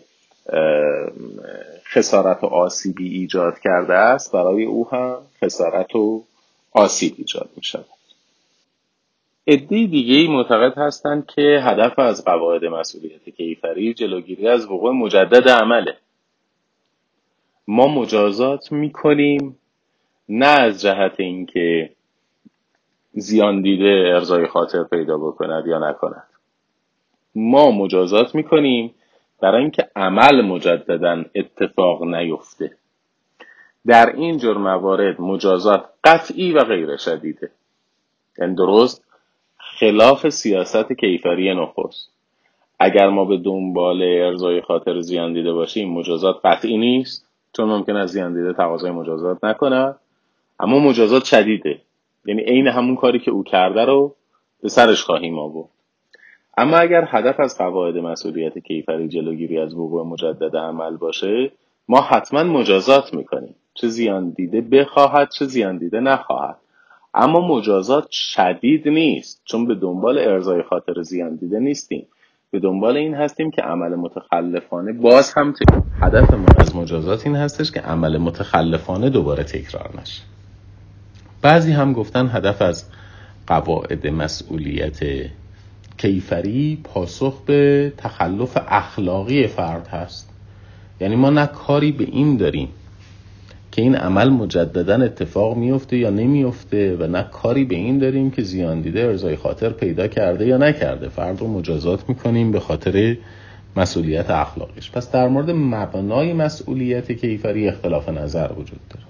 خسارت 1.94 2.44
و 2.44 2.48
آسیبی 2.48 3.10
ایجاد 3.10 3.60
کرده 3.60 3.94
است 3.94 4.32
برای 4.32 4.64
او 4.64 4.90
هم 4.90 5.18
خسارت 5.44 5.96
و 5.96 6.24
آسیب 6.72 7.14
ایجاد 7.18 7.50
می 7.56 7.64
شود 7.64 7.86
عده 9.48 9.86
دیگه 9.86 10.16
ای 10.16 10.28
معتقد 10.28 10.78
هستند 10.78 11.26
که 11.26 11.60
هدف 11.64 12.00
از 12.00 12.26
قواعد 12.26 12.66
مسئولیت 12.66 13.30
کیفری 13.30 13.94
جلوگیری 13.94 14.48
از 14.48 14.66
وقوع 14.66 14.94
مجدد 14.94 15.50
عمله. 15.50 15.98
ما 17.72 17.88
مجازات 17.88 18.72
می‌کنیم 18.72 19.58
نه 20.30 20.46
از 20.46 20.82
جهت 20.82 21.20
اینکه 21.20 21.90
زیان 23.12 23.62
دیده 23.62 24.12
ارزای 24.16 24.48
خاطر 24.48 24.84
پیدا 24.84 25.18
بکند 25.18 25.68
یا 25.68 25.90
نکند. 25.90 26.28
ما 27.36 27.72
مجازات 27.72 28.36
می‌کنیم 28.36 28.94
برای 29.42 29.62
اینکه 29.62 29.90
عمل 29.96 30.42
مجددا 30.42 31.26
اتفاق 31.36 32.04
نیفته. 32.04 32.78
در 33.88 34.16
این 34.16 34.38
جور 34.38 34.58
موارد 34.58 35.22
مجازات 35.22 35.90
قطعی 36.04 36.52
و 36.52 36.64
غیر 36.64 36.98
شدیده. 36.98 37.52
یعنی 38.38 38.56
درست 38.56 39.06
خلاف 39.58 40.30
سیاست 40.30 40.94
کیفری 40.94 41.54
نخست. 41.54 42.12
اگر 42.80 43.10
ما 43.10 43.26
به 43.26 43.38
دنبال 43.38 44.02
ارزای 44.04 44.62
خاطر 44.62 45.02
زیان 45.02 45.34
دیده 45.34 45.54
باشیم 45.54 45.90
مجازات 45.90 46.40
قطعی 46.44 46.78
نیست. 46.78 47.29
چون 47.54 47.70
ممکن 47.70 47.96
از 47.96 48.10
زیان 48.10 48.34
دیده 48.34 48.54
تقاضای 48.54 48.92
مجازات 48.92 49.44
نکنه. 49.44 49.96
اما 50.60 50.80
مجازات 50.80 51.24
شدیده. 51.24 51.82
یعنی 52.26 52.42
عین 52.42 52.68
همون 52.68 52.96
کاری 52.96 53.20
که 53.20 53.32
او 53.32 53.44
کرده 53.44 53.86
رو 53.86 54.16
به 54.62 54.70
سرش 54.70 55.04
خواهیم 55.04 55.40
آورد. 55.40 55.70
اما 56.58 56.78
اگر 56.78 57.08
هدف 57.08 57.40
از 57.40 57.58
قواعد 57.58 57.98
مسئولیت 57.98 58.60
کیفری 58.60 59.08
جلوگیری 59.08 59.60
از 59.60 59.74
وقوع 59.74 60.06
مجدد 60.06 60.56
عمل 60.56 60.98
باشه 60.98 61.52
ما 61.88 62.02
حتما 62.02 62.44
مجازات 62.44 63.14
می‌کنیم. 63.14 63.56
چه 63.74 63.88
زیان 63.88 64.30
دیده 64.30 64.62
بخواهد 64.62 65.30
چه 65.30 65.46
زیان 65.46 65.78
دیده 65.78 66.00
نخواهد. 66.00 66.58
اما 67.14 67.48
مجازات 67.48 68.12
شدید 68.12 68.88
نیست. 68.88 69.42
چون 69.46 69.68
به 69.68 69.76
دنبال 69.76 70.18
ارزای 70.20 70.64
خاطر 70.64 71.02
زیان 71.02 71.36
دیده 71.36 71.60
نیستیم. 71.60 72.08
به 72.52 72.60
دنبال 72.60 72.98
این 72.98 73.14
هستیم 73.14 73.52
که 73.52 73.62
عمل 73.62 73.96
متخلفانه 73.96 74.94
باز 74.94 75.34
هم 75.38 75.54
هدف 76.02 76.34
ما 76.34 76.46
از 76.58 76.76
مجازات 76.76 77.26
این 77.26 77.36
هستش 77.36 77.72
که 77.72 77.80
عمل 77.80 78.18
متخلفانه 78.18 79.10
دوباره 79.10 79.44
تکرار 79.44 79.90
نشه. 80.02 80.22
بعضی 81.42 81.72
هم 81.72 81.94
گفتن 81.94 82.30
هدف 82.34 82.62
از 82.62 82.86
قواعد 83.48 84.08
مسئولیت 84.08 85.00
کیفری 85.98 86.82
پاسخ 86.84 87.42
به 87.46 87.94
تخلف 87.98 88.58
اخلاقی 88.68 89.48
فرد 89.48 89.88
هست. 89.88 90.34
یعنی 91.00 91.16
ما 91.16 91.30
نه 91.30 91.48
کاری 91.48 91.92
به 91.92 92.04
این 92.04 92.38
داریم 92.38 92.70
که 93.80 93.84
این 93.84 93.96
عمل 93.96 94.30
مجددا 94.30 94.96
اتفاق 94.96 95.58
میفته 95.58 95.98
یا 95.98 96.10
نمیفته 96.10 96.98
و 97.00 97.08
نه 97.08 97.24
کاری 97.24 97.66
به 97.66 97.76
این 97.76 98.00
داریم 98.00 98.32
که 98.32 98.42
زیان 98.42 98.82
دیده 98.82 99.04
ارزای 99.04 99.36
خاطر 99.36 99.70
پیدا 99.70 100.08
کرده 100.08 100.48
یا 100.48 100.58
نکرده. 100.58 101.10
فرد 101.10 101.40
رو 101.40 101.48
مجازات 101.48 102.10
می‌کنیم 102.10 102.52
به 102.52 102.60
خاطر 102.60 103.18
مسئولیت 103.76 104.30
اخلاقیش. 104.30 104.92
پس 104.92 105.12
در 105.12 105.28
مورد 105.28 105.52
مبنای 105.52 106.34
مسئولیت 106.34 107.12
کیفری 107.12 107.68
اختلاف 107.68 108.10
نظر 108.10 108.52
وجود 108.52 108.80
داره. 108.90 109.06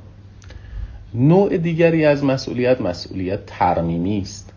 نوع 1.13 1.57
دیگری 1.57 2.05
از 2.05 2.24
مسئولیت 2.24 2.82
مسئولیت 2.82 3.45
ترمیمی 3.45 4.20
است. 4.22 4.53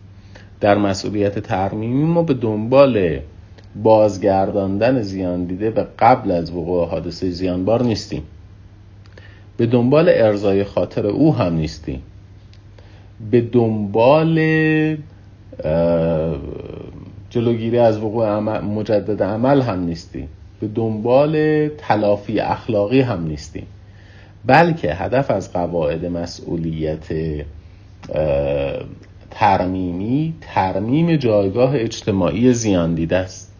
در 0.59 0.77
مسئولیت 0.77 1.39
ترمیمی 1.39 2.03
ما 2.03 2.23
به 2.23 2.33
دنبال 2.33 3.19
بازگرداندن 3.83 5.01
زیان 5.01 5.43
دیده 5.43 5.69
به 5.69 5.87
قبل 5.99 6.31
از 6.31 6.51
وقوع 6.51 6.87
حادثه 6.87 7.29
زیانبار 7.29 7.83
نیستیم. 7.83 8.23
به 9.57 9.65
دنبال 9.65 10.09
ارزای 10.09 10.63
خاطر 10.63 11.07
او 11.07 11.35
هم 11.35 11.55
نیستیم 11.55 12.01
به 13.31 13.41
دنبال 13.41 14.37
جلوگیری 17.29 17.77
از 17.77 17.97
وقوع 17.97 18.39
مجدد 18.59 19.23
عمل 19.23 19.61
هم 19.61 19.79
نیستیم 19.79 20.27
به 20.59 20.67
دنبال 20.67 21.67
تلافی 21.67 22.39
اخلاقی 22.39 23.01
هم 23.01 23.27
نیستیم 23.27 23.67
بلکه 24.45 24.93
هدف 24.93 25.31
از 25.31 25.53
قواعد 25.53 26.05
مسئولیت 26.05 27.07
ترمیمی 29.31 30.33
ترمیم 30.41 31.15
جایگاه 31.15 31.75
اجتماعی 31.75 32.53
زیان 32.53 32.95
دیده 32.95 33.17
است. 33.17 33.53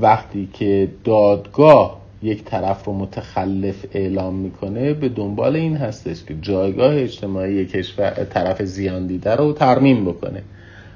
وقتی 0.00 0.48
که 0.52 0.88
دادگاه 1.04 1.97
یک 2.22 2.44
طرف 2.44 2.84
رو 2.84 2.92
متخلف 2.92 3.86
اعلام 3.92 4.34
می‌کنه 4.34 4.94
به 4.94 5.08
دنبال 5.08 5.56
این 5.56 5.76
هستش 5.76 6.24
که 6.24 6.34
جایگاه 6.42 6.94
اجتماعی 6.94 7.66
کشور 7.66 8.10
طرف 8.10 8.62
زیان 8.62 9.06
دیده 9.06 9.36
رو 9.36 9.52
ترمیم 9.52 10.04
بکنه. 10.04 10.42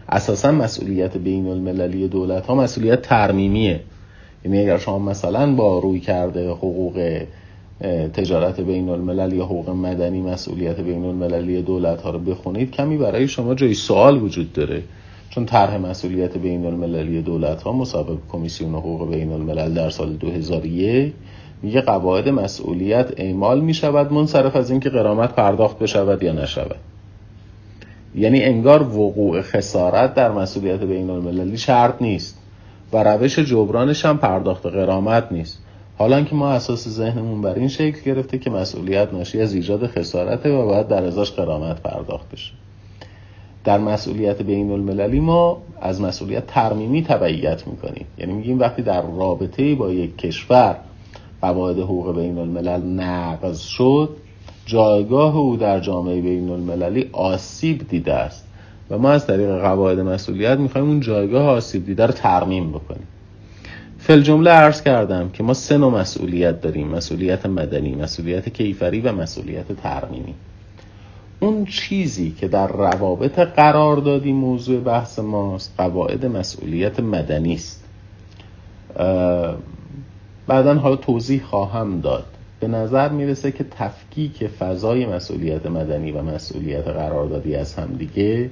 اساسا 0.08 0.52
مسئولیت 0.52 1.16
بین 1.16 1.46
المللی 1.46 2.08
دولت 2.08 2.46
ها 2.46 2.54
مسئولیت 2.54 3.02
ترمیمیه. 3.02 3.80
یعنی 4.44 4.60
اگر 4.60 4.78
شما 4.78 4.98
مثلا 4.98 5.54
با 5.54 5.78
روی 5.78 6.00
کرده 6.00 6.50
حقوق 6.50 7.22
تجارت 8.14 8.60
بین 8.60 8.88
الملل 8.88 9.32
یا 9.32 9.44
حقوق 9.44 9.70
مدنی 9.70 10.20
مسئولیت 10.20 10.80
بین 10.80 11.04
المللی 11.04 11.62
دولت 11.62 12.02
ها 12.02 12.10
رو 12.10 12.18
بخونید 12.18 12.70
کمی 12.70 12.96
برای 12.96 13.28
شما 13.28 13.54
جای 13.54 13.74
سوال 13.74 14.22
وجود 14.22 14.52
داره. 14.52 14.82
چون 15.34 15.46
طرح 15.46 15.76
مسئولیت 15.76 16.38
بین 16.38 16.66
المللی 16.66 17.22
دولت 17.22 17.62
ها 17.62 17.72
مسابق 17.72 18.18
کمیسیون 18.32 18.74
حقوق 18.74 19.10
بین 19.10 19.32
الملل 19.32 19.74
در 19.74 19.90
سال 19.90 20.12
2001 20.12 21.12
میگه 21.62 21.80
قواعد 21.80 22.28
مسئولیت 22.28 23.12
اعمال 23.16 23.60
می‌شود 23.60 24.12
منصرف 24.12 24.56
از 24.56 24.70
اینکه 24.70 24.90
قرامت 24.90 25.34
پرداخت 25.34 25.78
بشود 25.78 26.22
یا 26.22 26.32
نشود. 26.32 26.76
یعنی 28.14 28.42
انگار 28.42 28.82
وقوع 28.82 29.42
خسارت 29.42 30.14
در 30.14 30.30
مسئولیت 30.30 30.80
بین 30.80 31.10
المللی 31.10 31.58
شرط 31.58 32.02
نیست 32.02 32.38
و 32.92 33.02
روش 33.02 33.38
جبرانش 33.38 34.04
هم 34.04 34.18
پرداخت 34.18 34.66
قرامت 34.66 35.32
نیست. 35.32 35.58
حالا 35.98 36.22
که 36.22 36.34
ما 36.34 36.50
اساس 36.50 36.88
ذهنمون 36.88 37.42
بر 37.42 37.54
این 37.54 37.68
شکل 37.68 38.00
گرفته 38.00 38.38
که 38.38 38.50
مسئولیت 38.50 39.12
ناشی 39.12 39.40
از 39.40 39.54
ایجاد 39.54 39.86
خسارته 39.86 40.50
و 40.50 40.66
باید 40.66 40.88
در 40.88 41.04
ازاش 41.04 41.32
قرامت 41.32 41.82
پرداخت 41.82 42.30
بشه. 42.30 42.52
در 43.64 43.78
مسئولیت 43.78 44.42
بین 44.42 44.70
المللی 44.70 45.20
ما 45.20 45.62
از 45.80 46.00
مسئولیت 46.00 46.46
ترمیمی 46.46 47.02
تبعیت 47.02 47.66
می‌کنیم. 47.66 48.06
یعنی 48.18 48.32
میگیم 48.32 48.58
وقتی 48.58 48.82
در 48.82 49.02
رابطه 49.02 49.74
با 49.74 49.92
یک 49.92 50.16
کشور 50.16 50.76
قواعد 51.42 51.78
حقوق 51.78 52.16
بین 52.16 52.38
الملل 52.38 52.82
نقض 52.82 53.60
شد 53.60 54.08
جایگاه 54.66 55.36
او 55.36 55.56
در 55.56 55.80
جامعه 55.80 56.20
بین 56.20 56.50
المللی 56.50 57.08
آسیب 57.12 57.88
دیده 57.88 58.14
است 58.14 58.44
و 58.90 58.98
ما 58.98 59.10
از 59.10 59.26
طریق 59.26 59.60
قواعد 59.60 60.00
مسئولیت 60.00 60.58
می‌خوایم 60.58 60.88
اون 60.88 61.00
جایگاه 61.00 61.46
آسیب 61.46 61.86
دیده 61.86 62.06
رو 62.06 62.12
ترمیم 62.12 62.70
بکنیم. 62.70 63.06
فل 63.98 64.20
جمله 64.20 64.50
عرض 64.50 64.82
کردم 64.82 65.30
که 65.30 65.42
ما 65.42 65.54
سه 65.54 65.78
نوع 65.78 66.00
مسئولیت 66.00 66.60
داریم 66.60 66.88
مسئولیت 66.88 67.46
مدنی 67.46 67.94
مسئولیت 67.94 68.48
کیفری 68.48 69.00
و 69.00 69.12
مسئولیت 69.12 69.72
ترمیمی. 69.72 70.34
اون 71.42 71.64
چیزی 71.64 72.30
که 72.30 72.48
در 72.48 72.66
روابط 72.66 73.38
قرار 73.38 73.96
دادی 73.96 74.32
موضوع 74.32 74.80
بحث 74.80 75.18
ماست 75.18 75.74
قواعد 75.78 76.26
مسئولیت 76.26 77.00
مدنی 77.00 77.54
است. 77.54 77.84
بعدا 80.46 80.74
حالا 80.74 80.96
توضیح 80.96 81.42
خواهم 81.42 82.00
داد. 82.00 82.24
به 82.60 82.68
نظر 82.68 83.08
می‌رسه 83.08 83.52
که 83.52 83.64
تفکیک 83.64 84.46
فضای 84.46 85.06
مسئولیت 85.06 85.66
مدنی 85.66 86.12
و 86.12 86.22
مسئولیت 86.22 86.88
قراردادی 86.88 87.54
از 87.54 87.74
همدیگه 87.74 88.50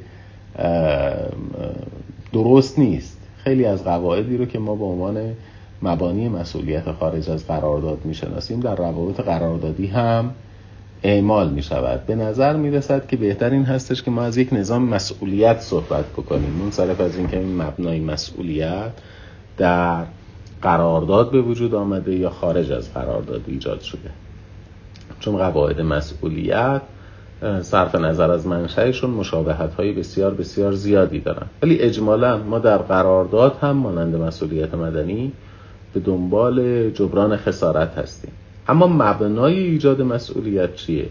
درست 2.33 2.79
نیست. 2.79 3.19
خیلی 3.45 3.65
از 3.65 3.85
قواعدی 3.85 4.37
رو 4.37 4.47
که 4.47 4.59
ما 4.59 4.75
به 4.75 4.85
عنوان 4.85 5.35
مبانی 5.83 6.29
مسئولیت 6.29 6.93
خارج 6.93 7.31
از 7.31 7.47
قرارداد 7.47 7.99
می‌شناسیم 8.05 8.61
در 8.61 8.77
روابط 8.77 9.21
قراردادی 9.21 9.87
هم 9.87 10.31
اعمال 11.03 11.51
می 11.51 11.63
شود 11.63 12.07
به 12.07 12.15
نظر 12.15 12.57
می 12.57 12.71
رسد 12.71 13.07
که 13.07 13.17
بهتر 13.17 13.51
این 13.51 13.65
هستش 13.65 14.03
که 14.03 14.11
ما 14.11 14.23
از 14.23 14.37
یک 14.37 14.49
نظام 14.53 14.83
مسئولیت 14.83 15.61
صحبت 15.61 16.05
بکنیم. 16.07 16.51
منصرف 16.51 17.01
از 17.01 17.17
اینکه 17.17 17.39
این 17.39 17.63
مبنای 17.63 18.01
مسئولیت 18.01 18.91
در 19.57 20.05
قرارداد 20.63 21.31
به 21.31 21.41
وجود 21.41 21.75
آمده 21.75 22.15
یا 22.15 22.31
خارج 22.31 22.73
از 22.73 22.95
قرارداد 22.95 23.45
ایجاد 23.47 23.81
شده. 23.81 24.11
چون 25.21 25.37
قواعد 25.37 25.81
مسئولیت 25.81 26.83
صرف 27.63 27.95
نظر 27.95 28.31
از 28.31 28.47
منشأشون 28.47 29.11
مشابهت 29.11 29.75
های 29.75 29.93
بسیار 29.93 30.35
بسیار 30.35 30.73
زیادی 30.73 31.21
دارن. 31.21 31.47
ولی 31.63 31.79
اجمالا 31.79 32.37
ما 32.37 32.59
در 32.59 32.79
قرارداد 32.79 33.59
هم 33.63 33.77
مانند 33.77 34.17
مسئولیت 34.17 34.75
مدنی 34.75 35.33
به 35.95 36.01
دنبال 36.01 36.91
جبران 36.91 37.37
خسارت 37.37 37.99
هستیم. 37.99 38.33
اما 38.69 38.87
مبنای 38.87 39.59
ایجاد 39.59 40.03
مسئولیت 40.03 40.75
چیه؟ 40.75 41.07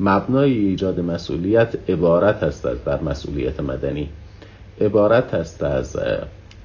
مبنای 0.00 0.52
ایجاد 0.52 1.00
مسئولیت 1.00 1.90
عبارت 1.90 2.42
است 2.42 2.66
از 2.66 2.84
در 2.84 3.00
مسئولیت 3.02 3.60
مدنی. 3.60 4.08
عبارت 4.80 5.34
است 5.34 5.62
از 5.62 5.96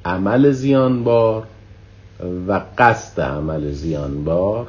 عمل 0.05 0.51
زیانبار 0.51 1.43
و 2.47 2.61
قصد 2.77 3.21
عمل 3.21 3.71
زیانبار 3.71 4.67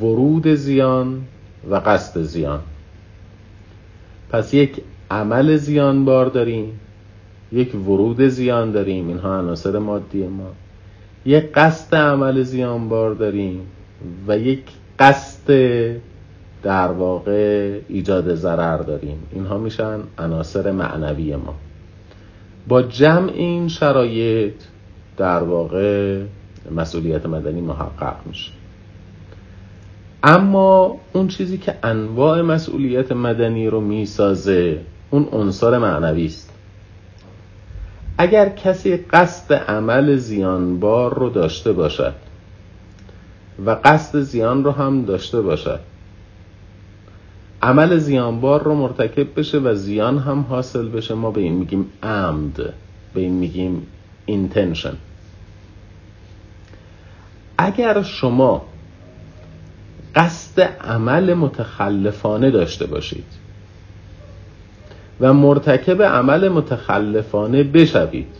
ورود 0.00 0.48
زیان 0.48 1.22
و 1.70 1.74
قصد 1.74 2.22
زیان. 2.22 2.60
پس 4.30 4.54
یک 4.54 4.82
عمل 5.10 5.56
زیانبار 5.56 6.26
داریم 6.26 6.80
یک 7.52 7.74
ورود 7.74 8.28
زیان 8.28 8.72
داریم 8.72 9.08
اینها 9.08 9.38
عناصر 9.38 9.78
مادی 9.78 10.26
ما. 10.26 10.52
یک 11.26 11.52
قصد 11.54 11.94
عمل 11.94 12.42
زیانبار 12.42 13.14
داریم 13.14 13.60
و 14.28 14.38
یک 14.38 14.62
قصد 14.98 15.50
در 16.62 16.88
واقع 16.88 17.78
ایجاد 17.88 18.34
ضرر 18.34 18.76
داریم. 18.76 19.18
اینها 19.32 19.58
میشن 19.58 20.00
عناصر 20.18 20.70
معنوی 20.70 21.36
ما. 21.36 21.54
با 22.68 22.82
جمع 22.82 23.30
این 23.32 23.68
شرایط 23.68 24.54
در 25.16 25.42
واقع 25.42 26.22
مسئولیت 26.70 27.26
مدنی 27.26 27.60
محقق 27.60 28.16
میشه. 28.26 28.52
اما 30.22 30.96
اون 31.12 31.28
چیزی 31.28 31.58
که 31.58 31.74
انواع 31.82 32.42
مسئولیت 32.42 33.12
مدنی 33.12 33.68
رو 33.68 33.80
می‌سازه 33.80 34.80
اون 35.10 35.28
عنصر 35.32 35.78
معنوی 35.78 36.26
است. 36.26 36.52
اگر 38.18 38.48
کسی 38.48 38.96
قصد 38.96 39.52
عمل 39.52 40.16
زیانبار 40.16 41.18
رو 41.18 41.30
داشته 41.30 41.72
باشد 41.72 42.14
و 43.66 43.76
قصد 43.84 44.20
زیان 44.20 44.64
رو 44.64 44.70
هم 44.70 45.04
داشته 45.04 45.40
باشد 45.40 45.80
عمل 47.62 47.98
زیانبار 47.98 48.62
رو 48.62 48.74
مرتکب 48.74 49.40
بشه 49.40 49.58
و 49.58 49.74
زیان 49.74 50.18
هم 50.18 50.40
حاصل 50.48 50.88
بشه. 50.88 51.14
ما 51.14 51.30
به 51.30 51.40
این 51.40 51.54
میگیم 51.54 51.92
عمد 52.02 52.56
به 53.14 53.20
این 53.20 53.32
میگیم 53.32 53.86
intention. 54.28 54.94
اگر 57.58 58.02
شما 58.02 58.66
قصد 60.14 60.60
عمل 60.60 61.34
متخلفانه 61.34 62.50
داشته 62.50 62.86
باشید 62.86 63.26
و 65.20 65.34
مرتکب 65.34 66.02
عمل 66.02 66.48
متخلفانه 66.48 67.62
بشوید 67.62 68.36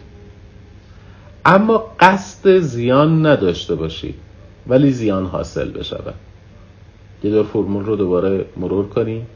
اما 1.45 1.85
قصد 2.01 2.59
زیان 2.59 3.27
نداشته 3.27 3.75
باشید 3.75 4.26
ولی 4.69 4.91
زیان 4.91 5.27
حاصل 5.27 5.71
بشود. 5.71 6.15
یه 7.23 7.31
دور 7.31 7.45
فرمول 7.45 7.85
رو 7.85 7.97
دوباره 7.97 8.45
مرور 8.57 8.89
کنیم. 8.89 9.27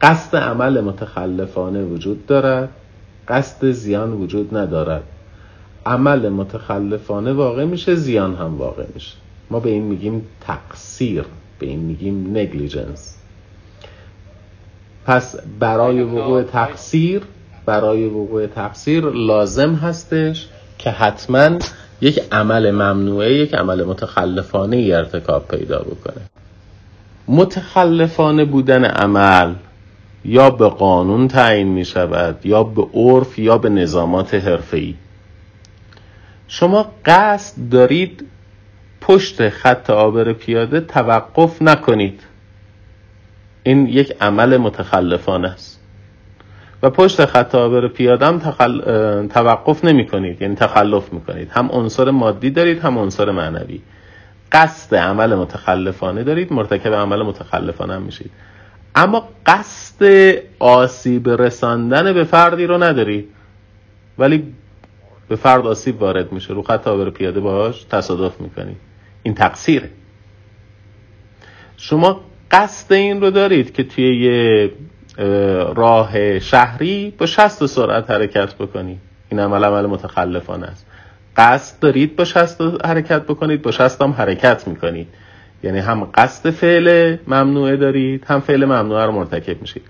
قصد 0.00 0.36
عمل 0.36 0.80
متخلفانه 0.80 1.84
وجود 1.84 2.26
دارد. 2.26 2.68
قصد 3.28 3.70
زیان 3.70 4.12
وجود 4.12 4.56
ندارد. 4.56 5.02
عمل 5.86 6.28
متخلفانه 6.28 7.32
واقع 7.32 7.64
میشه 7.64 7.94
زیان 7.94 8.34
هم 8.34 8.58
واقع 8.58 8.84
میشه. 8.94 9.16
ما 9.50 9.60
به 9.60 9.70
این 9.70 9.82
میگیم 9.82 10.26
تقصیر 10.40 11.24
به 11.58 11.66
این 11.66 11.80
میگیم 11.80 12.36
نگلیجنس 12.36 13.16
پس 15.06 15.36
برای 15.58 16.02
وقوع 16.02 16.42
تقصیر 16.42 17.22
برای 17.66 18.06
وقوع 18.06 18.46
تقصیر 18.46 19.04
لازم 19.04 19.74
هستش 19.74 20.48
که 20.78 20.90
حتما 20.90 21.58
یک 22.00 22.20
عمل 22.32 22.70
ممنوعه 22.70 23.34
یک 23.34 23.54
عمل 23.54 23.84
متخلفانه 23.84 24.76
ای 24.76 24.92
ارتکاب 24.92 25.48
پیدا 25.48 25.78
بکنه. 25.78 26.22
متخلفانه 27.28 28.44
بودن 28.44 28.84
عمل 28.84 29.54
یا 30.24 30.50
به 30.50 30.68
قانون 30.68 31.28
تعیین 31.28 31.68
می 31.68 31.84
شود 31.84 32.46
یا 32.46 32.62
به 32.62 32.82
عرف 32.94 33.38
یا 33.38 33.58
به 33.58 33.68
نظامات 33.68 34.34
حرفه‌ای. 34.34 34.94
شما 36.48 36.92
قصد 37.04 37.68
دارید 37.70 38.24
پشت 39.00 39.48
خط 39.48 39.90
آبر 39.90 40.32
پیاده 40.32 40.80
توقف 40.80 41.62
نکنید. 41.62 42.20
این 43.62 43.86
یک 43.86 44.16
عمل 44.20 44.56
متخلفانه 44.56 45.48
است. 45.48 45.79
و 46.82 46.90
پشت 46.90 47.24
خط 47.24 47.54
آبر 47.54 47.88
پیاده 47.88 48.26
هم 48.26 48.38
تخل... 48.38 48.80
توقف 49.26 49.84
نمی 49.84 50.06
کنید 50.06 50.42
یعنی 50.42 50.54
تخلف 50.54 51.12
می 51.12 51.20
کنید 51.20 51.50
هم 51.50 51.68
عنصر 51.72 52.10
مادی 52.10 52.50
دارید 52.50 52.78
هم 52.78 52.98
عنصر 52.98 53.30
معنوی. 53.30 53.80
قصد 54.52 54.94
عمل 54.94 55.34
متخلفانه 55.34 56.22
دارید 56.24 56.52
مرتکب 56.52 56.94
عمل 56.94 57.22
متخلفانه 57.22 57.94
هم 57.94 58.02
میشید. 58.02 58.30
اما 58.94 59.28
قصد 59.46 60.34
آسیب 60.58 61.28
رساندن 61.28 62.12
به 62.12 62.24
فردی 62.24 62.66
رو 62.66 62.82
ندارید. 62.82 63.28
ولی 64.18 64.54
به 65.28 65.36
فرد 65.36 65.66
آسیب 65.66 66.02
وارد 66.02 66.32
میشه. 66.32 66.54
رو 66.54 66.62
خط 66.62 66.88
آبر 66.88 67.10
پیاده 67.10 67.40
باهاش 67.40 67.84
تصادف 67.84 68.40
می‌کنید. 68.40 68.76
این 69.22 69.34
تقصیره. 69.34 69.90
شما 71.76 72.20
قصد 72.50 72.92
این 72.92 73.20
رو 73.20 73.30
دارید 73.30 73.74
که 73.74 73.84
توی 73.84 74.20
یه 74.20 74.70
راه 75.74 76.38
شهری 76.38 77.14
با 77.18 77.26
60 77.26 77.66
سرعت 77.66 78.10
حرکت 78.10 78.54
بکنید 78.54 78.98
این 79.28 79.40
عمل 79.40 79.64
عمل 79.64 79.86
متخلفانه 79.86 80.66
است. 80.66 80.86
قصد 81.36 81.78
دارید 81.80 82.16
با 82.16 82.24
60 82.24 82.60
حرکت 82.84 83.22
بکنید 83.22 83.62
با 83.62 83.70
60 83.70 84.02
هم 84.02 84.10
حرکت 84.10 84.68
می‌کنید. 84.68 85.08
یعنی 85.62 85.78
هم 85.78 86.08
قصد 86.14 86.50
فعل 86.50 87.16
ممنوعه 87.26 87.76
دارید 87.76 88.24
هم 88.26 88.40
فعل 88.40 88.64
ممنوعه 88.64 89.04
رو 89.04 89.12
مرتکب 89.12 89.60
میشید. 89.60 89.82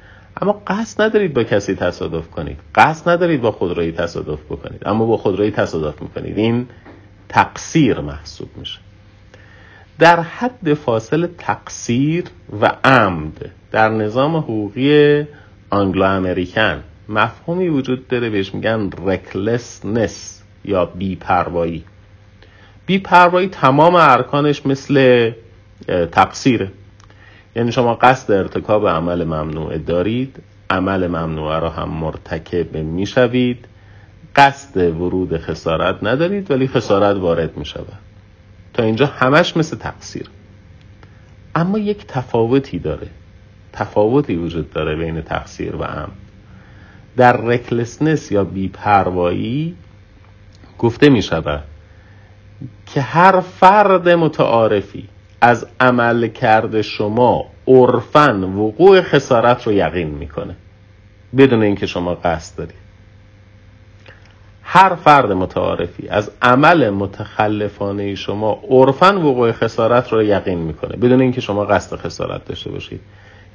اما 0.43 0.63
قصد 0.67 1.03
ندارید 1.03 1.35
با 1.35 1.45
کسی 1.45 1.75
تصادف 1.75 2.31
کنید. 2.31 2.59
قصد 2.75 3.09
ندارید 3.09 3.41
با 3.41 3.53
خودرویی 3.53 3.93
تصادف 3.93 4.45
بکنید. 4.45 4.83
اما 4.87 5.07
با 5.07 5.17
خودرویی 5.17 5.51
تصادف 5.51 6.03
می‌کنید. 6.03 6.39
این 6.39 6.67
تقصیر 7.29 8.01
محسوب 8.01 8.49
میشه. 8.57 8.79
در 10.01 10.21
حد 10.21 10.75
فاصل 10.75 11.27
تقصیر 11.39 12.25
و 12.61 12.73
عمد 12.85 13.51
در 13.73 13.89
نظام 13.89 14.37
حقوقی 14.37 15.25
آنگلو 15.71 16.05
امریکن 16.05 16.83
مفهومی 17.09 17.69
وجود 17.69 18.09
داره 18.09 18.31
بهش 18.31 18.55
میگن 18.55 18.91
رکلسنس 19.07 20.43
یا 20.65 20.85
بیپروایی. 20.85 21.85
بیپروایی 22.87 23.49
تمام 23.49 23.95
ارکانش 23.95 24.67
مثل 24.67 25.31
تقصیره. 26.13 26.71
یعنی 27.57 27.73
شما 27.73 27.95
قصد 27.95 28.33
ارتکاب 28.33 28.89
عمل 28.89 29.25
ممنوع 29.25 29.79
دارید 29.79 30.43
عمل 30.71 31.07
ممنوع 31.07 31.59
را 31.59 31.71
هم 31.71 31.89
مرتکب 31.89 32.77
می‌شوید. 32.77 33.69
قصد 34.37 34.77
ورود 34.77 35.39
خسارت 35.39 35.97
ندارید 36.03 36.51
ولی 36.51 36.69
خسارت 36.69 37.17
وارد 37.17 37.57
می 37.57 37.65
شود 37.65 38.10
اینجا 38.83 39.07
همش 39.07 39.57
مثل 39.57 39.77
تقصیر. 39.77 40.31
اما 41.55 41.79
یک 41.79 42.07
تفاوتی 42.07 42.79
داره. 42.79 43.09
تفاوتی 43.73 44.37
وجود 44.37 44.73
داره 44.73 44.97
بین 44.97 45.23
تقصیر 45.23 45.77
و 45.77 45.83
عمد. 45.83 46.13
در 47.17 47.37
رکلسنس 47.37 48.33
یا 48.33 48.45
بیپروایی 48.45 49.77
گفته 50.79 51.09
می 51.09 51.23
شود 51.23 51.65
که 52.87 53.01
هر 53.01 53.41
فرد 53.41 54.09
متعارفی 54.09 55.09
از 55.41 55.67
عمل 55.81 56.27
کرده 56.29 56.83
شما 56.83 57.45
عرفا 57.67 58.49
وقوع 58.57 59.03
خسارت 59.03 59.67
رو 59.67 59.73
یقین 59.73 60.09
می‌کنه. 60.09 60.57
بدون 61.37 61.63
اینکه 61.63 61.87
شما 61.87 62.15
قصد 62.15 62.59
دارید. 62.59 62.80
هر 64.73 64.95
فرد 64.95 65.33
متعارفی 65.33 66.09
از 66.09 66.31
عمل 66.43 66.91
متخلفانه 66.91 68.15
شما 68.15 68.63
عرفا 68.69 69.21
وقوع 69.21 69.53
خسارت 69.53 70.13
رو 70.13 70.23
یقین 70.23 70.59
می‌کنه 70.59 70.97
بدون 70.97 71.21
اینکه 71.21 71.41
شما 71.41 71.65
قصد 71.65 71.97
خسارت 71.97 72.45
داشته 72.45 72.71
باشید. 72.71 73.01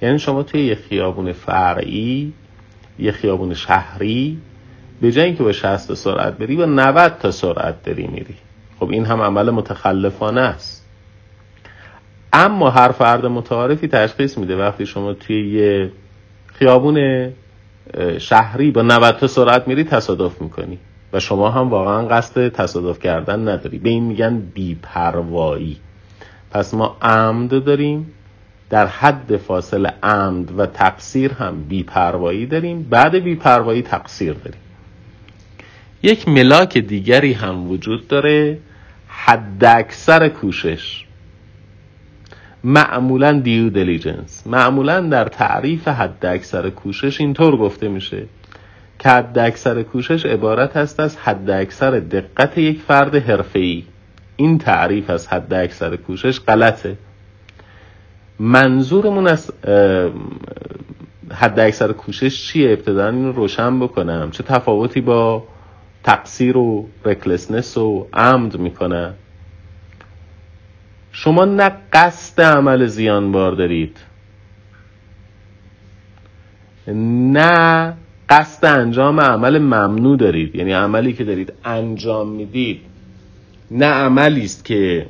یعنی 0.02 0.20
شما 0.20 0.44
توی 0.44 0.66
یه 0.66 0.76
خیابون 0.76 1.32
فرعی 1.32 2.34
یه 3.00 3.12
خیابون 3.12 3.54
شهری 3.54 4.38
به 5.02 5.12
جای 5.12 5.26
اینکه 5.26 5.44
با 5.44 5.52
60 5.52 5.94
سرعت 5.94 6.38
بری 6.38 6.56
با 6.56 6.66
90 6.66 7.18
تا 7.20 7.32
سرعت 7.32 7.84
داری 7.84 8.08
میری. 8.08 8.36
خب 8.80 8.90
این 8.90 9.06
هم 9.06 9.22
عمل 9.22 9.50
متخلفانه 9.50 10.42
است. 10.42 10.86
اما 12.34 12.70
هر 12.70 12.92
فرد 12.92 13.26
متعارفی 13.26 13.88
تشخیص 13.88 14.38
میده 14.38 14.58
وقتی 14.58 14.86
شما 14.86 15.14
توی 15.14 15.52
یه 15.52 15.92
خیابون 16.54 17.30
شهری 18.18 18.72
با 18.72 18.82
90 18.82 19.18
تا 19.18 19.28
سرعت 19.28 19.68
میری 19.68 19.84
تصادف 19.84 20.42
می‌کنی. 20.42 20.80
و 21.16 21.20
شما 21.20 21.50
هم 21.50 21.70
واقعا 21.70 22.08
قصد 22.08 22.50
تصادف 22.50 23.00
کردن 23.00 23.48
نداری. 23.48 23.78
به 23.78 23.90
این 23.90 24.04
میگن 24.04 24.40
بیپروایی. 24.40 25.78
پس 26.52 26.74
ما 26.74 26.98
عمد 27.02 27.64
داریم 27.64 28.14
در 28.70 28.88
حد 28.88 29.38
فاصل 29.38 29.86
عمد 30.04 30.60
و 30.60 30.66
تقصیر 30.66 31.34
هم 31.34 31.64
بیپروایی 31.64 32.46
داریم 32.46 32.84
بعد 32.84 33.16
بیپروایی 33.16 33.82
تقصیر 33.82 34.34
داریم. 34.34 34.60
یک 36.04 36.28
ملاک 36.28 36.78
دیگری 36.78 37.34
هم 37.34 37.72
وجود 37.72 38.08
داره 38.08 38.58
حد 39.08 39.66
اکثر 39.66 40.30
کوشش. 40.30 41.06
معمولا 42.64 43.32
دیو 43.32 43.70
دلیجنس 43.70 44.48
معمولا 44.48 45.02
در 45.02 45.26
تعریف 45.26 45.88
حد 45.88 46.26
اکثر 46.26 46.70
کوشش 46.70 47.22
اینطور 47.22 47.58
گفته 47.58 47.88
میشه. 47.88 48.26
که 49.06 49.12
حد 49.12 49.40
اکثر 49.40 49.84
کوشش 49.84 50.26
عبارت 50.26 50.78
است 50.78 51.00
از 51.00 51.18
حد 51.18 51.50
اکثر 51.50 51.92
دقت 51.92 52.58
یک 52.58 52.82
فرد 52.82 53.16
حرفه‌ای. 53.16 53.84
این 54.36 54.58
تعریف 54.58 55.10
از 55.10 55.28
حد 55.28 55.54
اکثر 55.54 55.96
کوشش 55.96 56.40
غلطه. 56.40 56.98
منظورمون 58.40 59.28
از 59.28 59.52
حد 61.32 61.60
اکثر 61.60 61.92
کوشش 61.92 62.48
چیه؟ 62.48 62.72
ابتدا 62.72 63.10
اینو 63.10 63.32
روشن 63.32 63.80
بکنم. 63.80 64.32
چه 64.32 64.44
تفاوتی 64.44 65.02
با 65.02 65.44
تقصیر 66.04 66.58
و 66.58 66.90
رکلسنس 67.06 67.78
و 67.78 68.08
عمد 68.14 68.58
می‌کنه؟ 68.58 69.14
شما 71.12 71.46
نه 71.46 71.72
قصد 71.94 72.42
عمل 72.42 72.86
زیان 72.86 73.32
بار 73.32 73.52
دارید. 73.52 73.98
نه 77.34 77.94
قصد 78.30 78.66
انجام 78.66 79.20
عمل 79.20 79.60
ممنوع 79.60 80.18
دارید. 80.18 80.56
یعنی 80.56 80.72
عملی 80.72 81.14
که 81.14 81.24
دارید 81.24 81.54
انجام 81.66 82.30
می‌دید 82.30 82.82
نه 83.72 83.86
عملی 83.86 84.46
است 84.46 84.66
که 84.66 85.06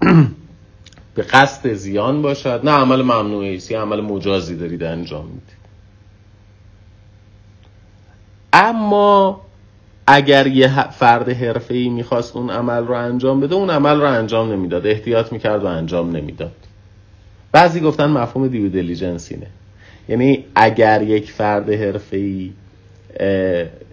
به 1.14 1.22
قصد 1.22 1.72
زیان 1.72 2.22
باشد 2.22 2.60
نه 2.64 2.70
عمل 2.70 3.02
ممنوعی 3.02 3.56
است 3.56 3.70
یا 3.70 3.82
عمل 3.82 4.00
مجازی 4.00 4.56
دارید 4.56 4.82
انجام 4.82 5.26
می‌دید. 5.26 5.62
اما 8.52 9.40
اگر 10.06 10.46
یه 10.46 10.90
فرد 10.90 11.28
حرفه 11.28 11.74
ای 11.74 11.88
می‌خواست 11.88 12.36
اون 12.36 12.50
عمل 12.50 12.86
رو 12.86 12.94
انجام 12.94 13.40
بده 13.40 13.54
اون 13.54 13.70
عمل 13.70 14.00
رو 14.00 14.06
انجام 14.06 14.52
نمی‌داد. 14.52 14.86
احتیاط 14.86 15.32
می‌کرد 15.32 15.64
و 15.64 15.66
انجام 15.66 16.16
نمی‌داد. 16.16 16.52
بعضی 17.52 17.80
گفتن 17.80 18.06
مفهوم 18.06 18.48
دیو 18.48 18.68
دلیجنس 18.68 19.32
اینه. 19.32 19.46
یعنی 20.08 20.44
اگر 20.54 21.02
یک 21.02 21.30
فرد 21.30 21.70
حرفه 21.70 22.16
ای 22.16 22.50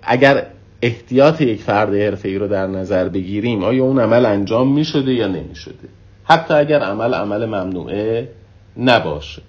اگر 0.01 0.45
احتیاط 0.81 1.41
یک 1.41 1.61
فرد 1.61 1.95
حرفه 1.95 2.29
ای 2.29 2.37
رو 2.37 2.47
در 2.47 2.67
نظر 2.67 3.09
بگیریم 3.09 3.63
آیا 3.63 3.83
اون 3.83 3.99
عمل 3.99 4.25
انجام 4.25 4.73
می‌شده 4.73 5.13
یا 5.13 5.27
نمی‌شده؟ 5.27 5.87
حتی 6.23 6.53
اگر 6.53 6.79
عمل 6.79 7.13
عمل 7.13 7.45
ممنوعه 7.45 8.29
نباشه. 8.77 9.41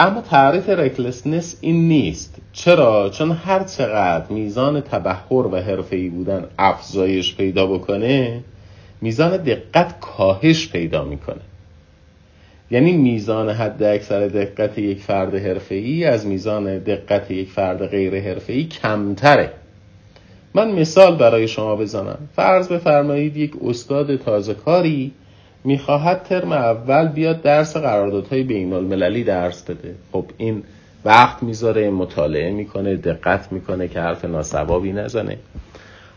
اما 0.00 0.20
تعریف 0.20 0.68
رکلسنس 0.68 1.58
این 1.60 1.88
نیست. 1.88 2.36
چرا؟ 2.52 3.10
چون 3.10 3.30
هر 3.30 3.64
چقدر 3.64 4.32
میزان 4.32 4.80
تبهر 4.80 5.46
و 5.46 5.56
حرفه‌ای 5.56 6.08
بودن 6.08 6.44
افزایش 6.58 7.36
پیدا 7.36 7.66
بکنه 7.66 8.40
میزان 9.00 9.36
دقت 9.36 10.00
کاهش 10.00 10.68
پیدا 10.68 11.04
می‌کنه. 11.04 11.40
یعنی 12.74 12.92
میزان 12.92 13.50
حد 13.50 13.82
اکثر 13.82 14.28
دقت 14.28 14.78
یک 14.78 14.98
فرد 14.98 15.34
حرفه‌ای 15.34 16.04
از 16.04 16.26
میزان 16.26 16.78
دقت 16.78 17.30
یک 17.30 17.50
فرد 17.50 17.86
غیر 17.86 18.20
حرفه‌ای 18.20 18.64
کمتره. 18.64 19.50
من 20.54 20.72
مثال 20.72 21.16
برای 21.16 21.48
شما 21.48 21.76
بزنم. 21.76 22.18
فرض 22.36 22.68
بفرمایید 22.68 23.36
یک 23.36 23.52
استاد 23.64 24.16
تازه 24.16 24.54
کاری 24.54 25.12
می‌خواهد 25.64 26.22
ترم 26.22 26.52
اول 26.52 27.08
بیاد 27.08 27.42
درس 27.42 27.76
قراردادهای 27.76 28.42
بین 28.42 28.72
المللی 28.72 29.24
درس 29.24 29.62
بده. 29.62 29.94
خب 30.12 30.24
این 30.36 30.62
وقت 31.04 31.42
می‌ذاره 31.42 31.90
مطالعه 31.90 32.50
می‌کنه 32.52 32.96
دقت 32.96 33.52
می‌کنه 33.52 33.88
که 33.88 34.00
حرف 34.00 34.24
ناسوابی 34.24 34.92
نزنه. 34.92 35.36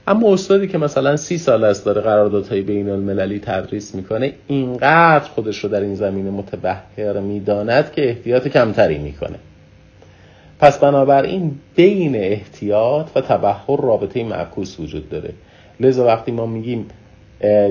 اما 0.07 0.33
استادی 0.33 0.67
که 0.67 0.77
مثلا 0.77 1.15
سی 1.15 1.37
سال 1.37 1.63
است 1.63 1.85
داره 1.85 2.01
قراردادهای 2.01 2.61
بین 2.61 2.89
المللی 2.89 3.39
تدریس 3.39 3.95
می‌کنه 3.95 4.33
اینقدر 4.47 5.29
خودش 5.29 5.57
رو 5.57 5.69
در 5.69 5.81
این 5.81 5.95
زمینه 5.95 6.29
متبهر 6.29 7.19
می‌داند 7.19 7.91
که 7.91 8.09
احتیاط 8.09 8.47
کمتری 8.47 8.97
می‌کنه. 8.97 9.37
پس 10.59 10.79
بنابراین 10.79 11.51
بین 11.75 12.15
احتیاط 12.15 13.07
و 13.15 13.21
تبحر 13.21 13.81
رابطه 13.81 14.23
معکوس 14.23 14.79
وجود 14.79 15.09
داره. 15.09 15.29
لذا 15.79 16.05
وقتی 16.05 16.31
ما 16.31 16.45
میگیم 16.45 16.85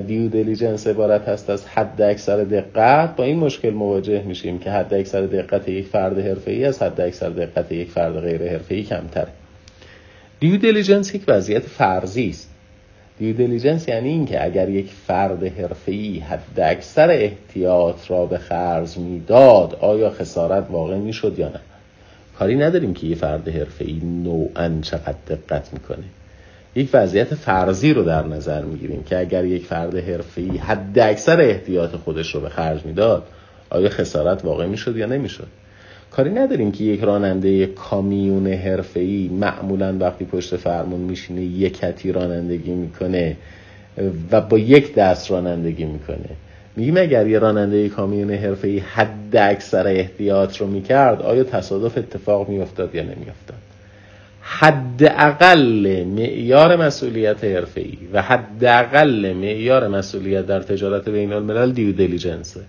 due 0.06 0.28
diligence 0.28 0.86
عبارت 0.86 1.28
هست 1.28 1.50
از 1.50 1.66
حد 1.66 2.02
اکثر 2.02 2.36
دقت 2.36 3.16
با 3.16 3.24
این 3.24 3.36
مشکل 3.36 3.70
مواجه 3.70 4.22
میشیم 4.22 4.58
که 4.58 4.70
حد 4.70 4.94
اکثر 4.94 5.20
دقت 5.20 5.68
یک 5.68 5.86
فرد 5.86 6.18
ای 6.46 6.64
از 6.64 6.82
حد 6.82 7.00
اکثر 7.00 7.28
دقت 7.28 7.72
یک 7.72 7.90
فرد 7.90 8.20
غیر 8.20 8.60
ای 8.68 8.82
کمتره. 8.82 9.28
due 10.40 10.56
diligence 10.56 11.14
یک 11.14 11.22
وضعیت 11.28 11.62
فرضی 11.62 12.28
است. 12.28 12.50
due 13.18 13.36
diligence 13.36 13.88
یعنی 13.88 14.08
اینکه 14.08 14.44
اگر 14.44 14.68
یک 14.68 14.90
فرد 15.06 15.52
ای 15.86 16.18
حد 16.18 16.60
اکثر 16.60 17.10
احتیاط 17.10 18.10
را 18.10 18.26
به 18.26 18.38
خرج 18.38 18.98
می‌داد 18.98 19.74
آیا 19.80 20.10
خسارت 20.10 20.66
واقع 20.70 20.96
می‌شد 20.96 21.38
یا 21.38 21.48
نه؟ 21.48 21.60
کاری 22.38 22.56
نداریم 22.56 22.94
که 22.94 23.06
یه 23.06 23.14
فرد 23.14 23.48
ای 23.78 24.00
نوعا 24.04 24.78
چقدر 24.82 25.14
دقت 25.28 25.72
می‌کنه. 25.72 26.04
یک 26.74 26.90
وضعیت 26.92 27.34
فرضی 27.34 27.92
رو 27.92 28.02
در 28.02 28.26
نظر 28.26 28.62
می‌گیریم 28.62 29.02
که 29.02 29.18
اگر 29.18 29.44
یک 29.44 29.64
فرد 29.64 29.96
حرفه‌ای 29.96 30.58
حد 30.58 30.98
اکثر 30.98 31.40
احتیاط 31.40 31.90
خودش 31.90 32.34
رو 32.34 32.40
به 32.40 32.48
خرج 32.48 32.84
می‌داد 32.84 33.26
آیا 33.70 33.88
خسارت 33.88 34.44
واقع 34.44 34.66
می‌شد 34.66 34.96
یا 34.96 35.06
نمی‌شد؟ 35.06 35.48
کاری 36.10 36.30
نداریم 36.30 36.72
که 36.72 36.84
یک 36.84 37.00
راننده 37.00 37.66
کامیون 37.66 38.46
حرفه‌ای 38.46 39.28
معمولا 39.28 39.96
وقتی 40.00 40.24
پشت 40.24 40.56
فرمون 40.56 41.00
میشینه 41.00 41.42
یک 41.42 41.78
کتی 41.78 42.12
رانندگی 42.12 42.70
می‌کنه 42.70 43.36
و 44.30 44.40
با 44.40 44.58
یک 44.58 44.94
دست 44.94 45.30
رانندگی 45.30 45.84
می‌کنه. 45.84 46.28
میگیم 46.76 46.96
اگر 46.96 47.26
یه 47.26 47.38
راننده 47.38 47.88
کامیون 47.88 48.30
حرفه‌ای 48.30 48.78
حد 48.78 49.36
اکثر 49.36 49.86
احتیاط 49.86 50.56
رو 50.56 50.66
می‌کرد 50.66 51.22
آیا 51.22 51.44
تصادف 51.44 51.98
اتفاق 51.98 52.48
میافتاد 52.48 52.94
یا 52.94 53.02
نمیافتاد؟ 53.02 53.56
حداقل 54.40 56.04
معیار 56.04 56.76
مسئولیت 56.76 57.44
حرفه‌ای 57.44 57.98
و 58.12 58.22
حداقل 58.22 59.32
معیار 59.32 59.88
مسئولیت 59.88 60.46
در 60.46 60.60
تجارت 60.60 61.08
بین 61.08 61.32
الملل 61.32 61.72
دیو 61.72 61.92
دیلیجنسه 61.92 62.60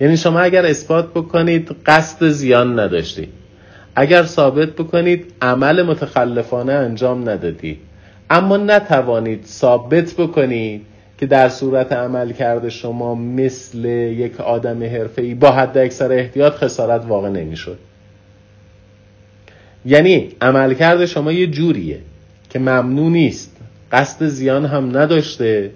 یعنی 0.00 0.16
شما 0.16 0.40
اگر 0.40 0.66
اثبات 0.66 1.10
بکنید 1.10 1.76
قصد 1.86 2.28
زیان 2.28 2.80
نداشتید 2.80 3.28
اگر 3.94 4.22
ثابت 4.22 4.68
بکنید 4.68 5.32
عمل 5.42 5.82
متخلفانه 5.82 6.72
انجام 6.72 7.28
ندادید 7.28 7.78
اما 8.30 8.56
نتوانید 8.56 9.44
ثابت 9.44 10.14
بکنید 10.14 10.82
که 11.18 11.26
در 11.26 11.48
صورت 11.48 11.92
عمل 11.92 12.32
کرده 12.32 12.70
شما 12.70 13.14
مثل 13.14 13.84
یک 13.84 14.40
آدم 14.40 14.82
حرفه‌ای 14.82 15.34
با 15.34 15.50
حد 15.50 15.78
اکثر 15.78 16.12
احتیاط 16.12 16.52
خسارت 16.52 17.04
واقع 17.06 17.28
نمی‌شد. 17.28 17.78
یعنی 19.86 20.28
عملکرد 20.40 21.06
شما 21.06 21.32
یه 21.32 21.46
جوریه 21.46 21.98
که 22.50 22.58
ممنوع 22.58 23.10
نیست. 23.10 23.56
قصد 23.92 24.26
زیان 24.26 24.66
هم 24.66 24.98
نداشته. 24.98 25.70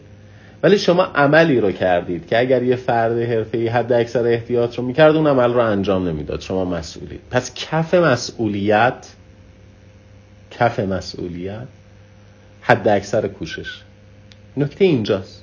ولی 0.62 0.78
شما 0.78 1.02
عملی 1.02 1.60
رو 1.60 1.72
کردید 1.72 2.26
که 2.26 2.38
اگر 2.38 2.62
یه 2.62 2.76
فرد 2.76 3.18
حرفه‌ای 3.18 3.68
حد 3.68 3.92
اکثر 3.92 4.26
احتیاط 4.26 4.78
رو 4.78 4.84
می‌کرد 4.84 5.16
اون 5.16 5.26
عمل 5.26 5.52
رو 5.52 5.60
انجام 5.60 6.08
نمی‌داد. 6.08 6.40
شما 6.40 6.64
مسئولید. 6.64 7.20
پس 7.30 7.54
کف 7.54 7.94
مسئولیت 7.94 9.06
کف 10.50 10.80
مسئولیت 10.80 11.66
حد 12.60 12.88
اکثر 12.88 13.28
کوشش. 13.28 13.80
نکته 14.56 14.84
اینجاست 14.84 15.42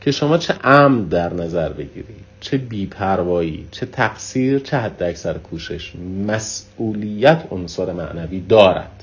که 0.00 0.10
شما 0.10 0.38
چه 0.38 0.54
عمد 0.64 1.08
در 1.08 1.34
نظر 1.34 1.68
بگیرید 1.68 2.24
چه 2.40 2.58
بیپروایی 2.58 3.68
چه 3.70 3.86
تقصیر 3.86 4.58
چه 4.58 4.76
حد 4.76 5.02
اکثر 5.02 5.38
کوشش. 5.38 5.92
مسئولیت 6.26 7.42
عنصر 7.50 7.92
معنوی 7.92 8.40
دارد. 8.40 8.97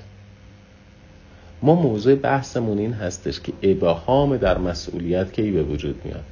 ما 1.62 1.76
موضوع 1.76 2.16
بحثمون 2.16 2.78
این 2.78 2.94
هستش 2.94 3.40
که 3.40 3.54
ابهام 3.62 4.38
در 4.38 4.58
مسئولیت 4.58 5.34
کی 5.34 5.52
به 5.52 5.64
وجود 5.64 6.02
میاد. 6.06 6.24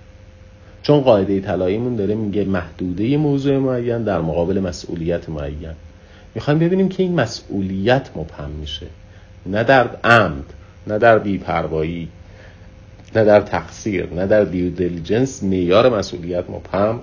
چون 0.83 1.01
قاعده 1.01 1.39
طلاییمون 1.39 1.95
داره 1.95 2.15
میگه 2.15 2.43
محدوده 2.43 3.17
موضوع 3.17 3.57
معین 3.57 4.03
در 4.03 4.21
مقابل 4.21 4.59
مسئولیت 4.59 5.29
معین. 5.29 5.73
می‌خوایم 6.35 6.59
ببینیم 6.59 6.89
که 6.89 7.03
این 7.03 7.15
مسئولیت 7.15 8.09
مبهم 8.15 8.49
میشه. 8.49 8.87
نه 9.45 9.63
در 9.63 9.87
عمد 10.03 10.45
نه 10.87 10.97
در 10.97 11.19
بیپروایی 11.19 12.07
نه 13.15 13.25
در 13.25 13.41
تقصیر 13.41 14.13
نه 14.13 14.27
در 14.27 14.43
دیو 14.43 14.69
دیلیجنس 14.69 15.43
معیار 15.43 15.97
مسئولیت 15.97 16.49
مبهم 16.49 16.99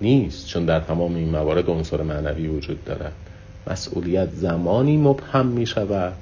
نیست. 0.00 0.46
چون 0.46 0.64
در 0.64 0.80
تمام 0.80 1.14
این 1.14 1.28
موارد 1.28 1.70
عنصر 1.70 2.02
معنوی 2.02 2.46
وجود 2.46 2.84
دارد. 2.84 3.12
مسئولیت 3.66 4.28
زمانی 4.32 4.96
مبهم 4.96 5.46
می 5.46 5.66
شود 5.66 6.12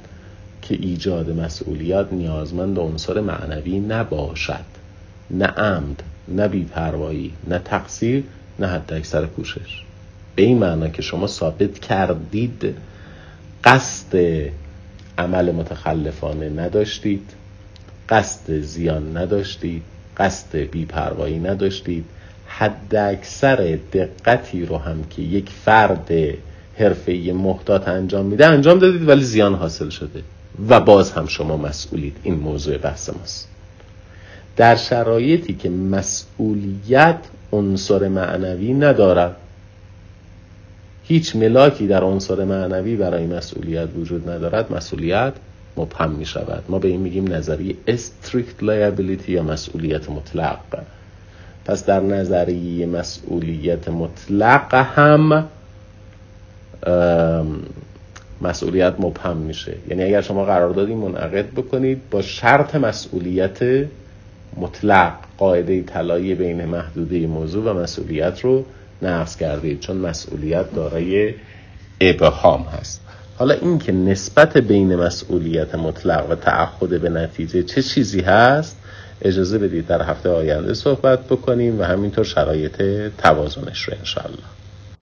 که 0.63 0.75
ایجاد 0.75 1.31
مسئولیت 1.31 2.07
نیازمند 2.13 2.79
عنصر 2.79 3.21
معنوی 3.21 3.81
نباشد. 3.81 4.81
نه 5.31 5.47
عمد 5.47 6.03
نه 6.29 6.49
بیپروایی 6.49 7.33
نه 7.49 7.59
تقصیر 7.59 8.25
نه 8.59 8.67
حتی 8.67 8.95
اکثر 8.95 9.27
کوشش 9.27 9.83
به 10.37 10.43
این 10.43 10.59
معنا 10.59 10.89
که 10.89 11.03
شما 11.03 11.27
ثابت 11.27 11.79
کردید 11.79 12.75
قصد 13.65 14.19
عمل 15.19 15.53
متخلفانه 15.53 16.49
نداشتید 16.49 17.31
قصد 18.09 18.61
زیان 18.61 19.17
نداشتید 19.17 19.83
قصد 20.17 20.57
بیپروایی 20.57 21.39
نداشتید 21.39 22.05
حد 22.47 22.95
اکثر 22.97 23.79
دقتی 23.93 24.65
رو 24.65 24.77
هم 24.77 25.05
که 25.05 25.23
یک 25.23 25.51
فرد 25.65 26.11
حرفه 26.79 27.33
محتاط 27.33 27.89
انجام 27.89 28.27
میده 28.27 28.47
انجام 28.47 28.79
دادید 28.79 29.09
ولی 29.09 29.25
زیان 29.25 29.55
حاصل 29.55 29.89
شده. 29.89 30.23
و 30.69 30.81
باز 30.81 31.13
هم 31.13 31.27
شما 31.27 31.57
مسئولید. 31.57 32.17
این 32.23 32.35
موضوع 32.35 32.79
بحث 32.79 33.11
ماست. 33.11 33.49
در 34.57 34.77
شرایطی 34.77 35.55
که 35.55 35.71
مسئولیت 35.71 37.19
عنصر 37.53 38.09
معنوی 38.09 38.75
ندارد 38.75 39.37
هیچ 41.05 41.37
ملاکی 41.37 41.87
در 41.87 42.05
عنصر 42.05 42.45
معنوی 42.45 42.97
برای 42.97 43.27
مسئولیت 43.27 43.89
وجود 43.97 44.31
ندارد 44.31 44.73
مسئولیت 44.73 45.33
مبهم 45.77 46.11
می 46.11 46.27
شود 46.27 46.65
ما 46.69 46.79
به 46.79 46.89
این 46.89 47.01
میگیم 47.01 47.33
نظریه 47.33 47.75
strict 47.87 48.63
liability 48.63 49.29
یا 49.29 49.43
مسئولیت 49.43 50.11
مطلق. 50.11 50.59
پس 51.65 51.85
در 51.85 52.01
نظریه 52.01 52.87
مسئولیت 52.87 53.89
مطلق 53.89 54.75
هم 54.75 55.49
مسئولیت 58.41 58.95
مبهم 58.99 59.37
میشه. 59.37 59.75
یعنی 59.89 60.03
اگر 60.03 60.21
شما 60.21 60.45
قراردادی 60.45 60.95
منعقد 60.95 61.51
بکنید 61.51 62.01
با 62.11 62.23
شرط 62.23 62.75
مسئولیت 62.75 63.59
مطلق 64.57 65.13
قاعده 65.39 65.83
طلایی 65.83 66.35
بین 66.35 66.65
محدوده 66.65 67.27
موضوع 67.27 67.71
و 67.71 67.79
مسئولیت 67.79 68.41
رو 68.41 68.65
نقض 69.03 69.37
کردید 69.37 69.81
چون 69.81 69.97
مسئولیت 69.97 70.75
دارای 70.75 71.35
ابهام 72.01 72.63
هست. 72.63 73.01
حالا 73.39 73.55
اینکه 73.55 73.93
نسبت 73.93 74.57
بین 74.57 74.97
مسئولیت 74.97 75.75
مطلق 75.75 76.31
و 76.31 76.35
تعهد 76.35 77.01
به 77.01 77.09
نتیجه 77.09 77.63
چه 77.63 77.83
چیزی 77.83 78.21
هست 78.21 78.77
اجازه 79.23 79.59
بدید 79.59 79.87
در 79.87 80.03
هفته 80.03 80.29
آینده 80.29 80.75
صحبت 80.75 81.25
بکنیم 81.25 81.81
و 81.81 81.83
همینطور 81.83 82.25
شرایط 82.25 82.83
توازنش 83.19 83.83
رو 83.83 83.95
انشالله 83.99 84.60